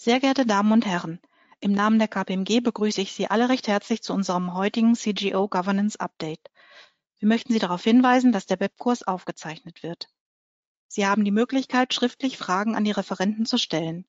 Sehr 0.00 0.20
geehrte 0.20 0.46
Damen 0.46 0.70
und 0.70 0.86
Herren, 0.86 1.18
im 1.58 1.72
Namen 1.72 1.98
der 1.98 2.06
KPMG 2.06 2.60
begrüße 2.60 3.00
ich 3.00 3.14
Sie 3.14 3.26
alle 3.26 3.48
recht 3.48 3.66
herzlich 3.66 4.00
zu 4.00 4.12
unserem 4.12 4.54
heutigen 4.54 4.94
CGO 4.94 5.48
Governance 5.48 5.98
Update. 5.98 6.52
Wir 7.18 7.26
möchten 7.26 7.52
Sie 7.52 7.58
darauf 7.58 7.82
hinweisen, 7.82 8.30
dass 8.30 8.46
der 8.46 8.60
Webkurs 8.60 9.02
aufgezeichnet 9.02 9.82
wird. 9.82 10.08
Sie 10.86 11.04
haben 11.04 11.24
die 11.24 11.32
Möglichkeit, 11.32 11.92
schriftlich 11.92 12.38
Fragen 12.38 12.76
an 12.76 12.84
die 12.84 12.92
Referenten 12.92 13.44
zu 13.44 13.58
stellen. 13.58 14.06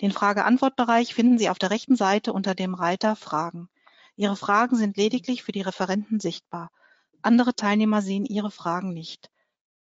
Den 0.00 0.10
Frage-Antwort-Bereich 0.10 1.12
finden 1.12 1.36
Sie 1.36 1.50
auf 1.50 1.58
der 1.58 1.70
rechten 1.70 1.96
Seite 1.96 2.32
unter 2.32 2.54
dem 2.54 2.72
Reiter 2.72 3.14
Fragen. 3.14 3.68
Ihre 4.16 4.36
Fragen 4.36 4.76
sind 4.76 4.96
lediglich 4.96 5.42
für 5.42 5.52
die 5.52 5.60
Referenten 5.60 6.18
sichtbar. 6.18 6.70
Andere 7.20 7.54
Teilnehmer 7.54 8.00
sehen 8.00 8.24
Ihre 8.24 8.50
Fragen 8.50 8.94
nicht. 8.94 9.30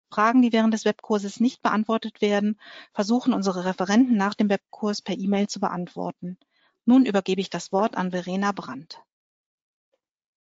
Fragen, 0.09 0.41
die 0.41 0.51
während 0.51 0.73
des 0.73 0.85
Webkurses 0.85 1.39
nicht 1.39 1.61
beantwortet 1.61 2.21
werden, 2.21 2.59
versuchen 2.93 3.33
unsere 3.33 3.65
Referenten 3.65 4.17
nach 4.17 4.33
dem 4.33 4.49
Webkurs 4.49 5.01
per 5.01 5.17
E-Mail 5.17 5.47
zu 5.47 5.59
beantworten. 5.59 6.37
Nun 6.85 7.05
übergebe 7.05 7.41
ich 7.41 7.49
das 7.49 7.71
Wort 7.71 7.95
an 7.95 8.11
Verena 8.11 8.51
Brandt. 8.51 9.01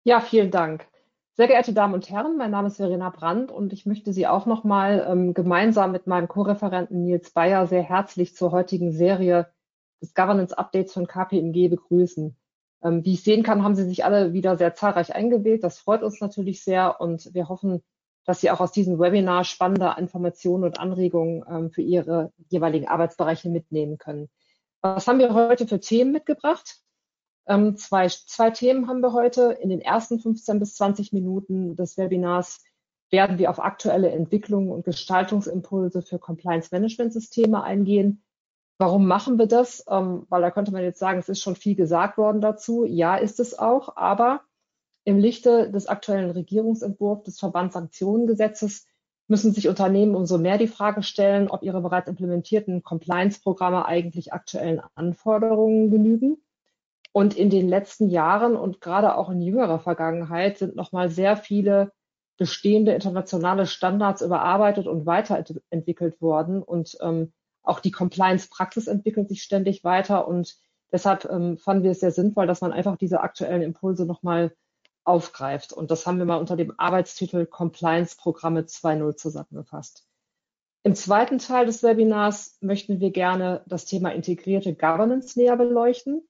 Ja, 0.03 0.19
vielen 0.19 0.51
Dank. 0.51 0.87
Sehr 1.35 1.47
geehrte 1.47 1.73
Damen 1.73 1.95
und 1.95 2.09
Herren, 2.09 2.37
mein 2.37 2.51
Name 2.51 2.67
ist 2.67 2.77
Verena 2.77 3.09
Brandt 3.09 3.51
und 3.51 3.73
ich 3.73 3.87
möchte 3.87 4.13
Sie 4.13 4.27
auch 4.27 4.45
nochmal 4.45 5.07
ähm, 5.09 5.33
gemeinsam 5.33 5.91
mit 5.91 6.05
meinem 6.05 6.27
Co-Referenten 6.27 7.05
Nils 7.05 7.31
Bayer 7.31 7.65
sehr 7.65 7.81
herzlich 7.81 8.35
zur 8.35 8.51
heutigen 8.51 8.91
Serie 8.91 9.51
des 9.99 10.13
Governance 10.13 10.55
Updates 10.55 10.93
von 10.93 11.07
KPMG 11.07 11.69
begrüßen. 11.69 12.37
Ähm, 12.83 13.05
wie 13.05 13.13
ich 13.13 13.23
sehen 13.23 13.41
kann, 13.41 13.63
haben 13.63 13.73
Sie 13.73 13.85
sich 13.85 14.05
alle 14.05 14.33
wieder 14.33 14.57
sehr 14.57 14.75
zahlreich 14.75 15.15
eingewählt. 15.15 15.63
Das 15.63 15.79
freut 15.79 16.03
uns 16.03 16.21
natürlich 16.21 16.63
sehr 16.63 17.01
und 17.01 17.33
wir 17.33 17.49
hoffen, 17.49 17.81
dass 18.25 18.41
Sie 18.41 18.51
auch 18.51 18.59
aus 18.59 18.71
diesem 18.71 18.99
Webinar 18.99 19.43
spannende 19.43 19.95
Informationen 19.97 20.63
und 20.63 20.79
Anregungen 20.79 21.43
ähm, 21.49 21.71
für 21.71 21.81
Ihre 21.81 22.31
jeweiligen 22.49 22.87
Arbeitsbereiche 22.87 23.49
mitnehmen 23.49 23.97
können. 23.97 24.29
Was 24.81 25.07
haben 25.07 25.19
wir 25.19 25.33
heute 25.33 25.67
für 25.67 25.79
Themen 25.79 26.11
mitgebracht? 26.11 26.77
Ähm, 27.45 27.75
zwei, 27.75 28.07
zwei 28.07 28.51
Themen 28.51 28.87
haben 28.87 29.01
wir 29.01 29.13
heute. 29.13 29.57
In 29.61 29.69
den 29.69 29.81
ersten 29.81 30.19
15 30.19 30.59
bis 30.59 30.75
20 30.75 31.13
Minuten 31.13 31.75
des 31.75 31.97
Webinars 31.97 32.63
werden 33.09 33.37
wir 33.37 33.49
auf 33.49 33.59
aktuelle 33.59 34.09
Entwicklungen 34.11 34.71
und 34.71 34.85
Gestaltungsimpulse 34.85 36.01
für 36.01 36.19
Compliance-Management-Systeme 36.19 37.61
eingehen. 37.61 38.23
Warum 38.79 39.05
machen 39.05 39.37
wir 39.37 39.45
das? 39.45 39.85
Ähm, 39.89 40.25
weil 40.29 40.41
da 40.41 40.51
könnte 40.51 40.71
man 40.71 40.83
jetzt 40.83 40.99
sagen, 40.99 41.19
es 41.19 41.29
ist 41.29 41.41
schon 41.41 41.55
viel 41.55 41.75
gesagt 41.75 42.17
worden 42.17 42.41
dazu. 42.41 42.85
Ja, 42.85 43.15
ist 43.15 43.39
es 43.39 43.57
auch. 43.57 43.95
Aber 43.97 44.41
im 45.05 45.19
Lichte 45.19 45.69
des 45.71 45.87
aktuellen 45.87 46.31
Regierungsentwurfs 46.31 47.23
des 47.23 47.39
Verbandssanktionengesetzes 47.39 48.85
müssen 49.27 49.53
sich 49.53 49.67
Unternehmen 49.69 50.15
umso 50.15 50.37
mehr 50.37 50.57
die 50.57 50.67
Frage 50.67 51.03
stellen, 51.03 51.49
ob 51.49 51.63
ihre 51.63 51.81
bereits 51.81 52.09
implementierten 52.09 52.83
Compliance-Programme 52.83 53.85
eigentlich 53.85 54.33
aktuellen 54.33 54.81
Anforderungen 54.95 55.91
genügen. 55.91 56.37
Und 57.13 57.35
in 57.35 57.49
den 57.49 57.69
letzten 57.69 58.09
Jahren 58.09 58.55
und 58.55 58.81
gerade 58.81 59.15
auch 59.15 59.29
in 59.29 59.41
jüngerer 59.41 59.79
Vergangenheit 59.79 60.57
sind 60.57 60.75
nochmal 60.75 61.09
sehr 61.09 61.37
viele 61.37 61.91
bestehende 62.37 62.93
internationale 62.93 63.67
Standards 63.67 64.21
überarbeitet 64.21 64.87
und 64.87 65.05
weiterentwickelt 65.05 66.21
worden. 66.21 66.63
Und 66.63 66.97
ähm, 67.01 67.31
auch 67.61 67.79
die 67.79 67.91
Compliance-Praxis 67.91 68.87
entwickelt 68.87 69.29
sich 69.29 69.43
ständig 69.43 69.83
weiter. 69.83 70.27
Und 70.27 70.57
deshalb 70.91 71.25
ähm, 71.25 71.57
fanden 71.57 71.83
wir 71.83 71.91
es 71.91 71.99
sehr 71.99 72.11
sinnvoll, 72.11 72.47
dass 72.47 72.61
man 72.61 72.73
einfach 72.73 72.97
diese 72.97 73.21
aktuellen 73.21 73.61
Impulse 73.61 74.05
nochmal 74.05 74.51
aufgreift. 75.03 75.73
Und 75.73 75.91
das 75.91 76.05
haben 76.05 76.17
wir 76.17 76.25
mal 76.25 76.37
unter 76.37 76.55
dem 76.55 76.73
Arbeitstitel 76.77 77.45
Compliance-Programme 77.45 78.61
2.0 78.61 79.15
zusammengefasst. 79.15 80.07
Im 80.83 80.95
zweiten 80.95 81.37
Teil 81.37 81.65
des 81.65 81.81
Webinars 81.81 82.57
möchten 82.59 82.99
wir 82.99 83.11
gerne 83.11 83.63
das 83.67 83.85
Thema 83.85 84.09
integrierte 84.09 84.75
Governance 84.75 85.39
näher 85.39 85.55
beleuchten 85.55 86.27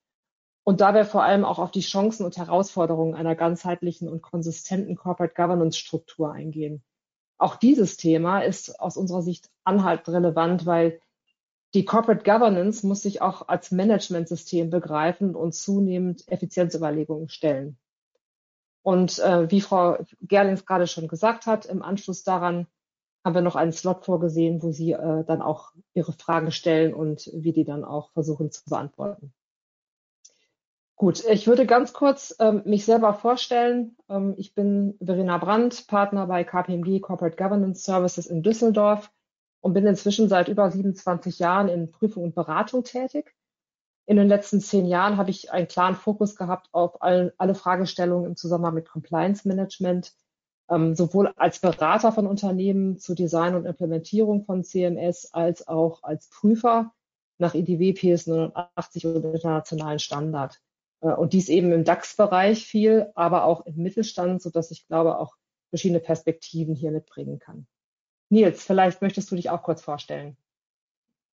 und 0.64 0.80
dabei 0.80 1.06
vor 1.06 1.24
allem 1.24 1.44
auch 1.44 1.60
auf 1.60 1.72
die 1.72 1.82
Chancen 1.82 2.24
und 2.24 2.38
Herausforderungen 2.38 3.16
einer 3.16 3.36
ganzheitlichen 3.36 4.08
und 4.08 4.22
konsistenten 4.22 4.96
Corporate 4.96 5.34
Governance 5.34 5.78
Struktur 5.78 6.32
eingehen. 6.32 6.84
Auch 7.40 7.56
dieses 7.56 7.98
Thema 7.98 8.42
ist 8.42 8.80
aus 8.80 8.96
unserer 8.96 9.24
Sicht 9.24 9.50
anhaltend 9.64 10.16
relevant, 10.16 10.66
weil 10.66 11.02
die 11.74 11.86
Corporate 11.86 12.24
Governance 12.24 12.86
muss 12.86 13.02
sich 13.02 13.22
auch 13.24 13.48
als 13.48 13.72
Managementsystem 13.72 14.70
begreifen 14.70 15.36
und 15.36 15.56
zunehmend 15.56 16.28
Effizienzüberlegungen 16.28 17.30
stellen. 17.30 17.80
Und 18.84 19.18
äh, 19.20 19.50
wie 19.50 19.62
Frau 19.62 19.98
Gerlings 20.22 20.66
gerade 20.66 20.88
schon 20.88 21.08
gesagt 21.08 21.46
hat, 21.48 21.66
im 21.66 21.82
Anschluss 21.82 22.24
daran 22.24 22.68
haben 23.24 23.36
wir 23.36 23.42
noch 23.42 23.56
einen 23.56 23.72
Slot 23.72 24.04
vorgesehen, 24.04 24.62
wo 24.62 24.72
Sie 24.72 24.92
äh, 24.92 25.24
dann 25.24 25.42
auch 25.42 25.72
Ihre 25.94 26.12
Fragen 26.12 26.52
stellen 26.52 26.94
und 26.94 27.30
wir 27.34 27.54
die 27.54 27.64
dann 27.64 27.86
auch 27.86 28.12
versuchen 28.12 28.52
zu 28.52 28.64
beantworten. 28.66 29.34
Gut, 30.96 31.24
ich 31.26 31.48
würde 31.48 31.66
ganz 31.66 31.94
kurz 31.94 32.36
ähm, 32.40 32.62
mich 32.66 32.86
selber 32.86 33.14
vorstellen. 33.14 33.98
Ähm, 34.10 34.36
ich 34.38 34.54
bin 34.54 34.98
Verena 35.04 35.38
Brandt, 35.38 35.88
Partner 35.88 36.28
bei 36.28 36.44
KPMG 36.44 37.00
Corporate 37.00 37.38
Governance 37.38 37.84
Services 37.84 38.28
in 38.28 38.44
Düsseldorf 38.44 39.10
und 39.62 39.74
bin 39.74 39.88
inzwischen 39.88 40.28
seit 40.28 40.50
über 40.50 40.70
27 40.70 41.40
Jahren 41.40 41.70
in 41.70 41.92
Prüfung 41.92 42.24
und 42.24 42.36
Beratung 42.36 42.84
tätig. 42.84 43.34
In 44.06 44.18
den 44.18 44.28
letzten 44.28 44.60
zehn 44.60 44.86
Jahren 44.86 45.18
habe 45.18 45.30
ich 45.30 45.52
einen 45.52 45.68
klaren 45.68 45.96
Fokus 45.96 46.36
gehabt 46.36 46.68
auf 46.74 47.02
all, 47.02 47.34
alle 47.38 47.56
Fragestellungen 47.56 48.26
im 48.26 48.36
Zusammenhang 48.36 48.74
mit 48.74 48.90
Compliance 48.90 49.48
Management, 49.48 50.14
ähm, 50.70 50.96
sowohl 50.96 51.32
als 51.38 51.60
Berater 51.60 52.12
von 52.12 52.28
Unternehmen 52.28 53.00
zur 53.00 53.16
Design 53.16 53.56
und 53.56 53.66
Implementierung 53.66 54.44
von 54.44 54.64
CMS 54.64 55.34
als 55.34 55.68
auch 55.68 56.04
als 56.04 56.30
Prüfer 56.30 56.92
nach 57.38 57.54
IDW 57.54 57.94
PS 57.94 58.28
89 58.28 59.06
und 59.08 59.24
internationalen 59.24 60.00
Standard. 60.00 60.60
Äh, 61.02 61.14
und 61.14 61.34
dies 61.34 61.48
eben 61.48 61.72
im 61.72 61.86
DAX-Bereich 61.86 62.66
viel, 62.66 63.12
aber 63.16 63.46
auch 63.46 63.66
im 63.66 63.76
Mittelstand, 63.78 64.42
so 64.42 64.50
dass 64.50 64.72
ich 64.72 64.88
glaube 64.88 65.18
auch 65.18 65.36
verschiedene 65.70 66.00
Perspektiven 66.00 66.76
hier 66.76 66.92
mitbringen 66.92 67.40
kann. 67.40 67.68
Nils, 68.30 68.64
vielleicht 68.64 69.02
möchtest 69.02 69.32
du 69.32 69.36
dich 69.36 69.50
auch 69.50 69.64
kurz 69.64 69.82
vorstellen. 69.82 70.38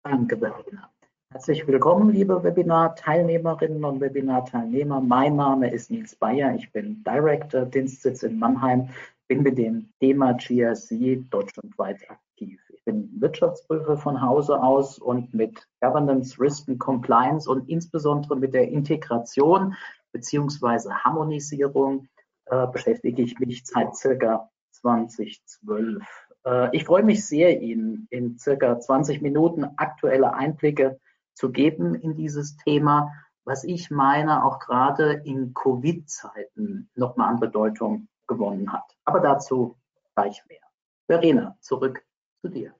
Danke, 0.04 0.38
Bettina. 0.38 0.92
Herzlich 1.30 1.68
willkommen, 1.68 2.10
liebe 2.14 2.42
Webinar-Teilnehmerinnen 2.42 3.84
und 3.84 4.00
Webinar-Teilnehmer. 4.00 5.02
Mein 5.02 5.36
Name 5.36 5.70
ist 5.70 5.92
Nils 5.92 6.16
Bayer. 6.16 6.56
Ich 6.56 6.72
bin 6.72 7.04
Director 7.04 7.66
Dienstsitz 7.66 8.24
in 8.24 8.40
Mannheim, 8.40 8.90
bin 9.28 9.44
mit 9.44 9.58
dem 9.58 9.90
Thema 10.00 10.32
GRC 10.36 11.30
deutschlandweit 11.30 12.10
aktiv. 12.10 12.62
Ich 12.70 12.82
bin 12.86 13.12
Wirtschaftsprüfer 13.20 13.98
von 13.98 14.22
Hause 14.22 14.64
aus 14.64 15.00
und 15.00 15.34
mit 15.34 15.68
Governance, 15.82 16.40
Risk 16.40 16.70
and 16.70 16.80
Compliance 16.80 17.52
und 17.52 17.68
insbesondere 17.68 18.38
mit 18.38 18.54
der 18.54 18.70
Integration 18.70 19.76
bzw. 20.14 20.92
Harmonisierung 20.92 22.08
äh, 22.46 22.68
beschäftige 22.68 23.22
ich 23.22 23.38
mich 23.38 23.66
seit 23.66 23.98
circa 23.98 24.50
2012. 24.72 26.04
Äh, 26.46 26.70
ich 26.74 26.86
freue 26.86 27.04
mich 27.04 27.26
sehr, 27.26 27.62
Ihnen 27.62 28.08
in 28.12 28.40
circa 28.40 28.80
20 28.80 29.22
Minuten 29.22 29.66
aktuelle 29.76 30.34
Einblicke 30.34 30.98
zu 31.38 31.52
geben 31.52 31.96
in 31.96 32.16
dieses 32.16 32.58
Thema, 32.58 33.14
was 33.46 33.64
ich 33.64 33.92
meine, 33.92 34.44
auch 34.44 34.59
gerade 34.59 35.22
in 35.24 35.53
Covid-Zeiten 35.53 36.90
nochmal 36.96 37.30
an 37.30 37.40
Bedeutung 37.40 38.08
gewonnen 38.28 38.74
hat. 38.74 38.84
Aber 39.06 39.22
dazu 39.22 39.78
gleich 40.16 40.44
mehr. 40.50 40.59
Verena, 41.06 41.56
zurück 41.62 42.03
zu 42.42 42.50
dir. 42.50 42.74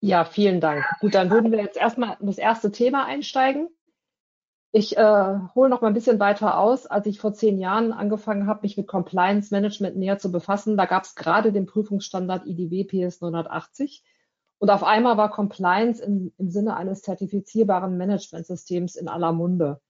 Ja, 0.00 0.24
vielen 0.24 0.60
Dank. 0.60 0.84
Gut, 1.00 1.14
dann 1.14 1.30
würden 1.30 1.50
wir 1.50 1.60
jetzt 1.60 1.76
erstmal 1.76 2.16
in 2.20 2.26
das 2.26 2.38
erste 2.38 2.70
Thema 2.70 3.06
einsteigen. 3.06 3.68
Ich 4.70 4.96
äh, 4.98 5.38
hole 5.54 5.70
noch 5.70 5.80
mal 5.80 5.88
ein 5.88 5.94
bisschen 5.94 6.20
weiter 6.20 6.58
aus. 6.58 6.86
Als 6.86 7.06
ich 7.06 7.18
vor 7.18 7.32
zehn 7.32 7.58
Jahren 7.58 7.92
angefangen 7.92 8.46
habe, 8.46 8.60
mich 8.62 8.76
mit 8.76 8.86
Compliance 8.86 9.52
Management 9.52 9.96
näher 9.96 10.18
zu 10.18 10.30
befassen, 10.30 10.76
da 10.76 10.84
gab 10.84 11.04
es 11.04 11.14
gerade 11.14 11.52
den 11.52 11.66
Prüfungsstandard 11.66 12.46
IDW 12.46 12.84
PS 12.84 13.22
980. 13.22 14.04
Und 14.58 14.70
auf 14.70 14.82
einmal 14.82 15.16
war 15.16 15.30
Compliance 15.30 16.02
im, 16.02 16.32
im 16.36 16.50
Sinne 16.50 16.76
eines 16.76 17.02
zertifizierbaren 17.02 17.96
Managementsystems 17.96 18.96
in 18.96 19.08
aller 19.08 19.32
Munde. 19.32 19.80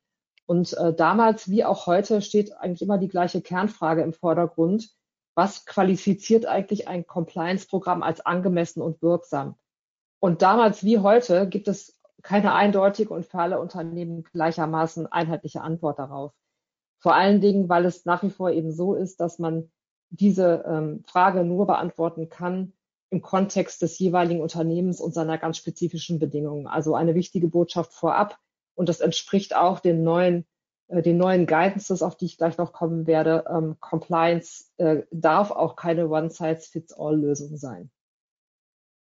Und 0.46 0.76
äh, 0.76 0.94
damals 0.94 1.48
wie 1.50 1.64
auch 1.64 1.86
heute 1.86 2.22
steht 2.22 2.56
eigentlich 2.56 2.82
immer 2.82 2.98
die 2.98 3.08
gleiche 3.08 3.40
Kernfrage 3.40 4.02
im 4.02 4.12
Vordergrund. 4.12 4.90
Was 5.34 5.66
qualifiziert 5.66 6.46
eigentlich 6.46 6.88
ein 6.88 7.06
Compliance-Programm 7.06 8.02
als 8.02 8.24
angemessen 8.24 8.82
und 8.82 9.00
wirksam? 9.02 9.56
Und 10.20 10.42
damals 10.42 10.84
wie 10.84 10.98
heute 10.98 11.48
gibt 11.48 11.68
es 11.68 12.00
keine 12.22 12.52
eindeutige 12.54 13.14
und 13.14 13.24
für 13.24 13.38
alle 13.38 13.60
Unternehmen 13.60 14.24
gleichermaßen 14.24 15.06
einheitliche 15.06 15.60
Antwort 15.60 15.98
darauf. 15.98 16.32
Vor 16.98 17.14
allen 17.14 17.40
Dingen, 17.40 17.68
weil 17.68 17.84
es 17.84 18.04
nach 18.04 18.22
wie 18.22 18.30
vor 18.30 18.50
eben 18.50 18.72
so 18.72 18.94
ist, 18.94 19.20
dass 19.20 19.38
man 19.38 19.70
diese 20.10 20.64
ähm, 20.66 21.04
Frage 21.06 21.44
nur 21.44 21.66
beantworten 21.66 22.28
kann, 22.28 22.72
im 23.10 23.22
Kontext 23.22 23.82
des 23.82 23.98
jeweiligen 23.98 24.40
Unternehmens 24.40 25.00
und 25.00 25.14
seiner 25.14 25.38
ganz 25.38 25.56
spezifischen 25.56 26.18
Bedingungen. 26.18 26.66
Also 26.66 26.94
eine 26.94 27.14
wichtige 27.14 27.48
Botschaft 27.48 27.92
vorab. 27.92 28.38
Und 28.74 28.88
das 28.88 29.00
entspricht 29.00 29.56
auch 29.56 29.80
den 29.80 30.04
neuen, 30.04 30.46
äh, 30.88 31.02
den 31.02 31.16
neuen 31.16 31.46
Guidances, 31.46 32.02
auf 32.02 32.16
die 32.16 32.26
ich 32.26 32.36
gleich 32.36 32.58
noch 32.58 32.72
kommen 32.72 33.06
werde. 33.06 33.44
Ähm, 33.48 33.76
Compliance 33.80 34.66
äh, 34.76 35.02
darf 35.10 35.50
auch 35.50 35.76
keine 35.76 36.08
One-Size-Fits-All-Lösung 36.08 37.56
sein. 37.56 37.90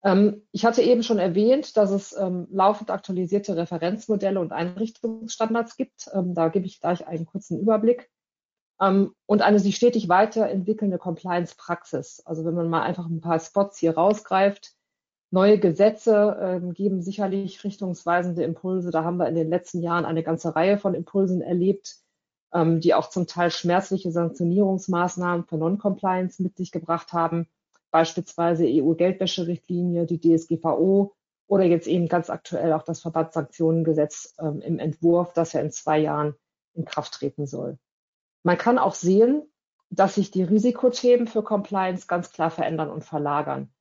Ähm, 0.02 0.46
ich 0.52 0.64
hatte 0.64 0.82
eben 0.82 1.02
schon 1.02 1.19
erwähnt, 1.19 1.76
dass 1.76 1.90
es 1.90 2.16
ähm, 2.16 2.46
laufend 2.50 2.90
aktualisierte 2.90 3.56
Referenzmodelle 3.56 4.40
und 4.40 4.52
Einrichtungsstandards 4.52 5.76
gibt. 5.76 6.08
Ähm, 6.14 6.34
da 6.34 6.48
gebe 6.48 6.66
ich 6.66 6.81
gleich 6.81 7.06
einen 7.06 7.26
kurzen 7.26 7.60
Überblick. 7.60 8.10
Ähm, 8.81 9.15
und 9.27 9.43
eine 9.43 9.59
sich 9.59 9.77
stetig 9.77 10.09
weiterentwickelnde 10.09 10.99
Compliance-Praxis. 10.99 12.23
Also 12.25 12.44
wenn 12.44 12.55
man 12.55 12.69
mal 12.69 12.82
einfach 12.82 13.06
ein 13.06 13.21
paar 13.21 13.38
Spots 13.38 13.79
hier 13.79 13.94
rausgreift, 13.94 14.75
neue 15.31 15.59
Gesetze 15.59 16.37
ähm, 16.41 16.73
geben 16.73 17.03
sicherlich 17.03 17.62
richtungsweisende 17.62 18.43
Impulse. 18.43 18.91
Da 18.91 19.05
haben 19.05 19.19
wir 19.19 19.29
in 19.29 19.35
den 19.35 19.49
letzten 19.49 19.82
Jahren 19.82 20.05
eine 20.05 20.23
ganze 20.23 20.56
Reihe 20.56 20.79
von 20.79 20.94
Impulsen 20.94 21.41
erlebt, 21.41 21.99
ähm, 22.53 22.81
die 22.81 22.94
auch 22.94 23.11
zum 23.11 23.27
Teil 23.27 23.50
schmerzliche 23.50 24.11
Sanktionierungsmaßnahmen 24.11 25.44
für 25.44 25.56
Non-Compliance 25.56 26.43
mit 26.43 26.56
sich 26.56 26.73
gebracht 26.73 27.12
haben 27.12 27.47
beispielsweise 27.91 28.65
EU-Geldwäscherichtlinie, 28.67 30.06
die 30.06 30.21
DSGVO 30.21 31.15
oder 31.47 31.65
jetzt 31.65 31.88
eben 31.88 32.09
ganz 32.09 32.31
aktuell 32.31 32.73
auch 32.73 32.85
das 32.85 33.00
Verbandssanktionengesetz 33.00 34.35
im 34.38 34.79
Entwurf, 34.79 35.32
das 35.32 35.53
ja 35.53 35.61
in 35.61 35.73
zwei 35.73 35.99
Jahren 35.99 36.37
in 36.75 36.85
Kraft 36.85 37.15
treten 37.15 37.47
soll. 37.47 37.79
Man 38.42 38.58
kann 38.58 38.78
auch 38.78 38.94
sehen, 38.94 39.42
dass 39.90 40.14
sich 40.14 40.31
die 40.31 40.42
Risikothemen 40.42 41.26
für 41.26 41.42
Compliance 41.42 42.06
ganz 42.06 42.32
klar 42.32 42.50
verändern 42.50 42.90
und 42.90 43.04
verlagern. 43.04 43.72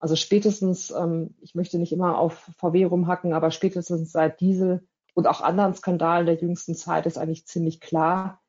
Also 0.00 0.16
spätestens, 0.16 0.90
ähm, 0.90 1.34
ich 1.40 1.54
möchte 1.54 1.78
nicht 1.78 1.92
immer 1.92 2.18
auf 2.18 2.50
VW 2.56 2.84
rumhacken, 2.84 3.32
aber 3.32 3.50
spätestens 3.50 4.12
seit 4.12 4.40
Diesel 4.40 4.86
und 5.14 5.26
auch 5.26 5.40
anderen 5.40 5.74
Skandalen 5.74 6.26
der 6.26 6.36
jüngsten 6.36 6.74
Zeit 6.74 7.06
ist 7.06 7.18
eigentlich 7.18 7.46
ziemlich 7.46 7.80
klar, 7.80 8.40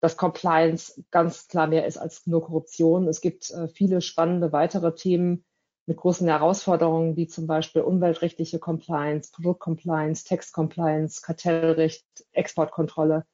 dass 0.00 0.16
Compliance 0.16 1.02
ganz 1.10 1.48
klar 1.48 1.66
mehr 1.66 1.86
ist 1.86 1.98
als 1.98 2.26
nur 2.26 2.42
Korruption. 2.44 3.08
Es 3.08 3.20
gibt 3.20 3.50
äh, 3.50 3.68
viele 3.68 4.00
spannende 4.00 4.52
weitere 4.52 4.94
Themen 4.94 5.44
mit 5.86 5.98
großen 5.98 6.26
Herausforderungen, 6.26 7.16
wie 7.16 7.26
zum 7.26 7.46
Beispiel 7.46 7.82
umweltrechtliche 7.82 8.58
Compliance, 8.58 9.30
Produktcompliance, 9.32 10.24
Textcompliance, 10.24 11.20
Kartellrecht, 11.20 12.06
Exportkontrolle. 12.32 13.26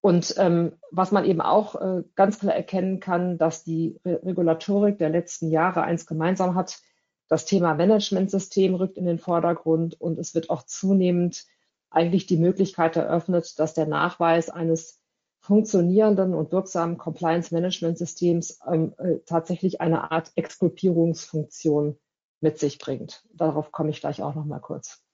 Und 0.00 0.34
ähm, 0.38 0.72
was 0.90 1.10
man 1.10 1.24
eben 1.24 1.40
auch 1.40 1.74
äh, 1.74 2.04
ganz 2.14 2.38
klar 2.38 2.54
erkennen 2.54 3.00
kann, 3.00 3.38
dass 3.38 3.64
die 3.64 3.98
Re 4.04 4.20
Regulatorik 4.24 4.98
der 4.98 5.10
letzten 5.10 5.50
Jahre 5.50 5.82
eins 5.82 6.06
gemeinsam 6.06 6.54
hat. 6.54 6.80
Das 7.28 7.44
Thema 7.44 7.74
Managementsystem 7.74 8.76
rückt 8.76 8.98
in 8.98 9.06
den 9.06 9.18
Vordergrund 9.18 10.00
und 10.00 10.18
es 10.18 10.34
wird 10.34 10.48
auch 10.48 10.62
zunehmend 10.62 11.44
eigentlich 11.90 12.26
die 12.26 12.36
Möglichkeit 12.36 12.94
eröffnet, 12.96 13.58
dass 13.58 13.74
der 13.74 13.86
Nachweis 13.86 14.48
eines 14.48 15.00
funktionierenden 15.40 16.34
und 16.34 16.52
wirksamen 16.52 16.98
Compliance-Management-Systems 16.98 18.60
ähm, 18.66 18.94
äh, 18.98 19.18
tatsächlich 19.26 19.80
eine 19.80 20.10
Art 20.10 20.32
Exkulpierungsfunktion 20.34 21.98
mit 22.40 22.58
sich 22.58 22.78
bringt. 22.78 23.24
Darauf 23.32 23.72
komme 23.72 23.90
ich 23.90 24.00
gleich 24.00 24.22
auch 24.22 24.34
noch 24.34 24.44
mal 24.44 24.60
kurz. 24.60 25.05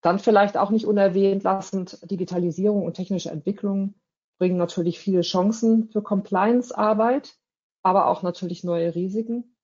Dann 0.00 0.18
vielleicht 0.18 0.56
auch 0.56 0.70
nicht 0.70 0.86
unerwähnt 0.86 1.42
lassend, 1.42 1.98
Digitalisierung 2.08 2.84
und 2.84 2.94
technische 2.94 3.30
Entwicklung 3.30 3.94
bringen 4.38 4.56
natürlich 4.56 5.00
viele 5.00 5.22
Chancen 5.22 5.88
für 5.88 6.02
Compliance-Arbeit, 6.02 7.36
aber 7.82 8.06
auch 8.06 8.22
natürlich 8.22 8.62
neue 8.62 8.94
Risiken. 8.94 9.56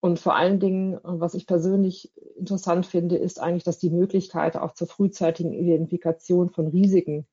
Und 0.00 0.18
vor 0.18 0.36
allen 0.36 0.60
Dingen, 0.60 0.98
was 1.02 1.34
ich 1.34 1.46
persönlich 1.46 2.12
interessant 2.36 2.86
finde, 2.86 3.16
ist 3.16 3.40
eigentlich, 3.40 3.64
dass 3.64 3.78
die 3.78 3.90
Möglichkeit 3.90 4.56
auch 4.56 4.74
zur 4.74 4.86
frühzeitigen 4.86 5.52
Identifikation 5.52 6.50
von 6.50 6.68
Risiken 6.68 7.26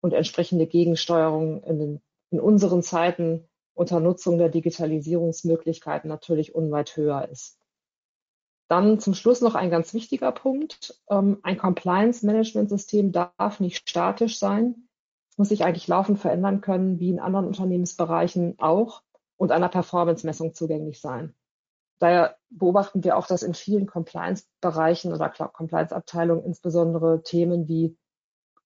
und 0.00 0.12
entsprechende 0.12 0.66
Gegensteuerung 0.66 1.62
in, 1.62 1.78
den, 1.78 2.00
in 2.30 2.40
unseren 2.40 2.82
Zeiten 2.82 3.48
unter 3.74 4.00
Nutzung 4.00 4.38
der 4.38 4.48
Digitalisierungsmöglichkeiten 4.48 6.08
natürlich 6.08 6.54
unweit 6.54 6.96
höher 6.96 7.28
ist. 7.28 7.58
Dann 8.68 8.98
zum 8.98 9.14
Schluss 9.14 9.40
noch 9.40 9.54
ein 9.54 9.70
ganz 9.70 9.94
wichtiger 9.94 10.32
Punkt. 10.32 11.00
Ähm, 11.08 11.38
ein 11.42 11.56
Compliance-Management-System 11.56 13.12
darf 13.12 13.60
nicht 13.60 13.88
statisch 13.88 14.38
sein. 14.38 14.88
Es 15.30 15.38
muss 15.38 15.50
sich 15.50 15.64
eigentlich 15.64 15.86
laufend 15.86 16.18
verändern 16.18 16.60
können, 16.60 16.98
wie 16.98 17.10
in 17.10 17.20
anderen 17.20 17.46
Unternehmensbereichen 17.46 18.58
auch, 18.58 19.02
und 19.36 19.52
einer 19.52 19.68
Performance-Messung 19.68 20.54
zugänglich 20.54 21.00
sein. 21.00 21.34
Daher 21.98 22.36
beobachten 22.50 23.04
wir 23.04 23.16
auch, 23.16 23.26
dass 23.26 23.42
in 23.42 23.54
vielen 23.54 23.86
Compliance-Bereichen 23.86 25.12
oder 25.12 25.30
Compliance-Abteilungen 25.30 26.44
insbesondere 26.44 27.22
Themen 27.22 27.68
wie 27.68 27.96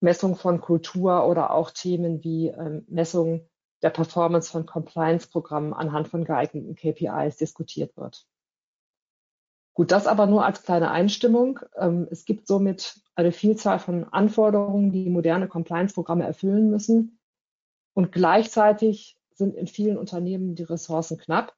Messung 0.01 0.35
von 0.35 0.61
Kultur 0.61 1.27
oder 1.27 1.53
auch 1.53 1.71
Themen 1.71 2.25
wie 2.25 2.49
ähm, 2.49 2.85
Messung 2.89 3.49
der 3.83 3.91
Performance 3.91 4.51
von 4.51 4.67
Compliance-Programmen 4.67 5.75
anhand 5.75 6.09
von 6.09 6.25
geeigneten 6.25 6.75
KPIs 6.75 7.37
diskutiert 7.37 7.97
wird. 7.97 8.27
Gut, 9.75 9.93
das 9.93 10.07
aber 10.07 10.27
nur 10.27 10.45
als 10.45 10.63
kleine 10.63 10.91
Einstimmung. 10.91 11.61
Ähm, 11.77 12.09
es 12.11 12.25
gibt 12.25 12.47
somit 12.47 13.01
eine 13.15 13.33
Vielzahl 13.33 13.79
von 13.79 14.05
Anforderungen, 14.05 14.91
die 14.93 15.09
moderne 15.11 15.49
Compliance-Programme 15.49 16.25
erfüllen 16.25 16.71
müssen. 16.71 17.19
Und 17.95 18.13
gleichzeitig 18.13 19.19
sind 19.33 19.55
in 19.55 19.67
vielen 19.67 19.97
Unternehmen 19.97 20.55
die 20.55 20.63
Ressourcen 20.63 21.19
knapp. 21.19 21.55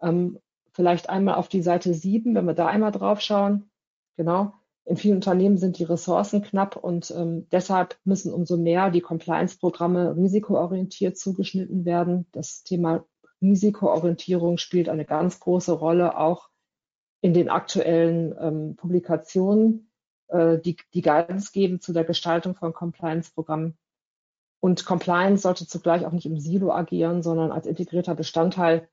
Ähm, 0.00 0.38
vielleicht 0.72 1.10
einmal 1.10 1.34
auf 1.34 1.48
die 1.48 1.62
Seite 1.62 1.92
7, 1.94 2.34
wenn 2.34 2.44
wir 2.44 2.54
da 2.54 2.66
einmal 2.66 2.92
drauf 2.92 3.20
schauen. 3.20 3.70
Genau. 4.16 4.52
In 4.84 4.96
vielen 4.96 5.16
Unternehmen 5.16 5.58
sind 5.58 5.78
die 5.78 5.84
Ressourcen 5.84 6.42
knapp 6.42 6.76
und 6.76 7.10
ähm, 7.16 7.46
deshalb 7.52 7.98
müssen 8.04 8.32
umso 8.32 8.56
mehr 8.56 8.90
die 8.90 9.00
Compliance-Programme 9.00 10.16
risikoorientiert 10.16 11.16
zugeschnitten 11.16 11.84
werden. 11.84 12.26
Das 12.32 12.64
Thema 12.64 13.04
Risikoorientierung 13.40 14.58
spielt 14.58 14.88
eine 14.88 15.04
ganz 15.04 15.40
große 15.40 15.72
Rolle 15.72 16.18
auch 16.18 16.49
in 17.20 17.34
den 17.34 17.48
aktuellen 17.48 18.34
ähm, 18.38 18.76
Publikationen, 18.76 19.90
äh, 20.28 20.58
die, 20.58 20.76
die 20.94 21.02
Guidance 21.02 21.52
geben 21.52 21.80
zu 21.80 21.92
der 21.92 22.04
Gestaltung 22.04 22.54
von 22.54 22.72
Compliance-Programmen. 22.72 23.76
Und 24.60 24.84
Compliance 24.84 25.42
sollte 25.42 25.66
zugleich 25.66 26.04
auch 26.04 26.12
nicht 26.12 26.26
im 26.26 26.38
Silo 26.38 26.72
agieren, 26.72 27.22
sondern 27.22 27.50
als 27.50 27.66
integrierter 27.66 28.14
Bestandteil 28.14 28.88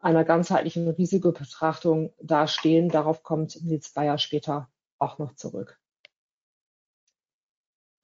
einer 0.00 0.24
ganzheitlichen 0.24 0.88
Risikobetrachtung 0.88 2.12
dastehen. 2.20 2.88
Darauf 2.88 3.22
kommt 3.22 3.62
Nils 3.62 3.92
Bayer 3.92 4.18
später 4.18 4.68
auch 4.98 5.18
noch 5.18 5.34
zurück. 5.34 5.78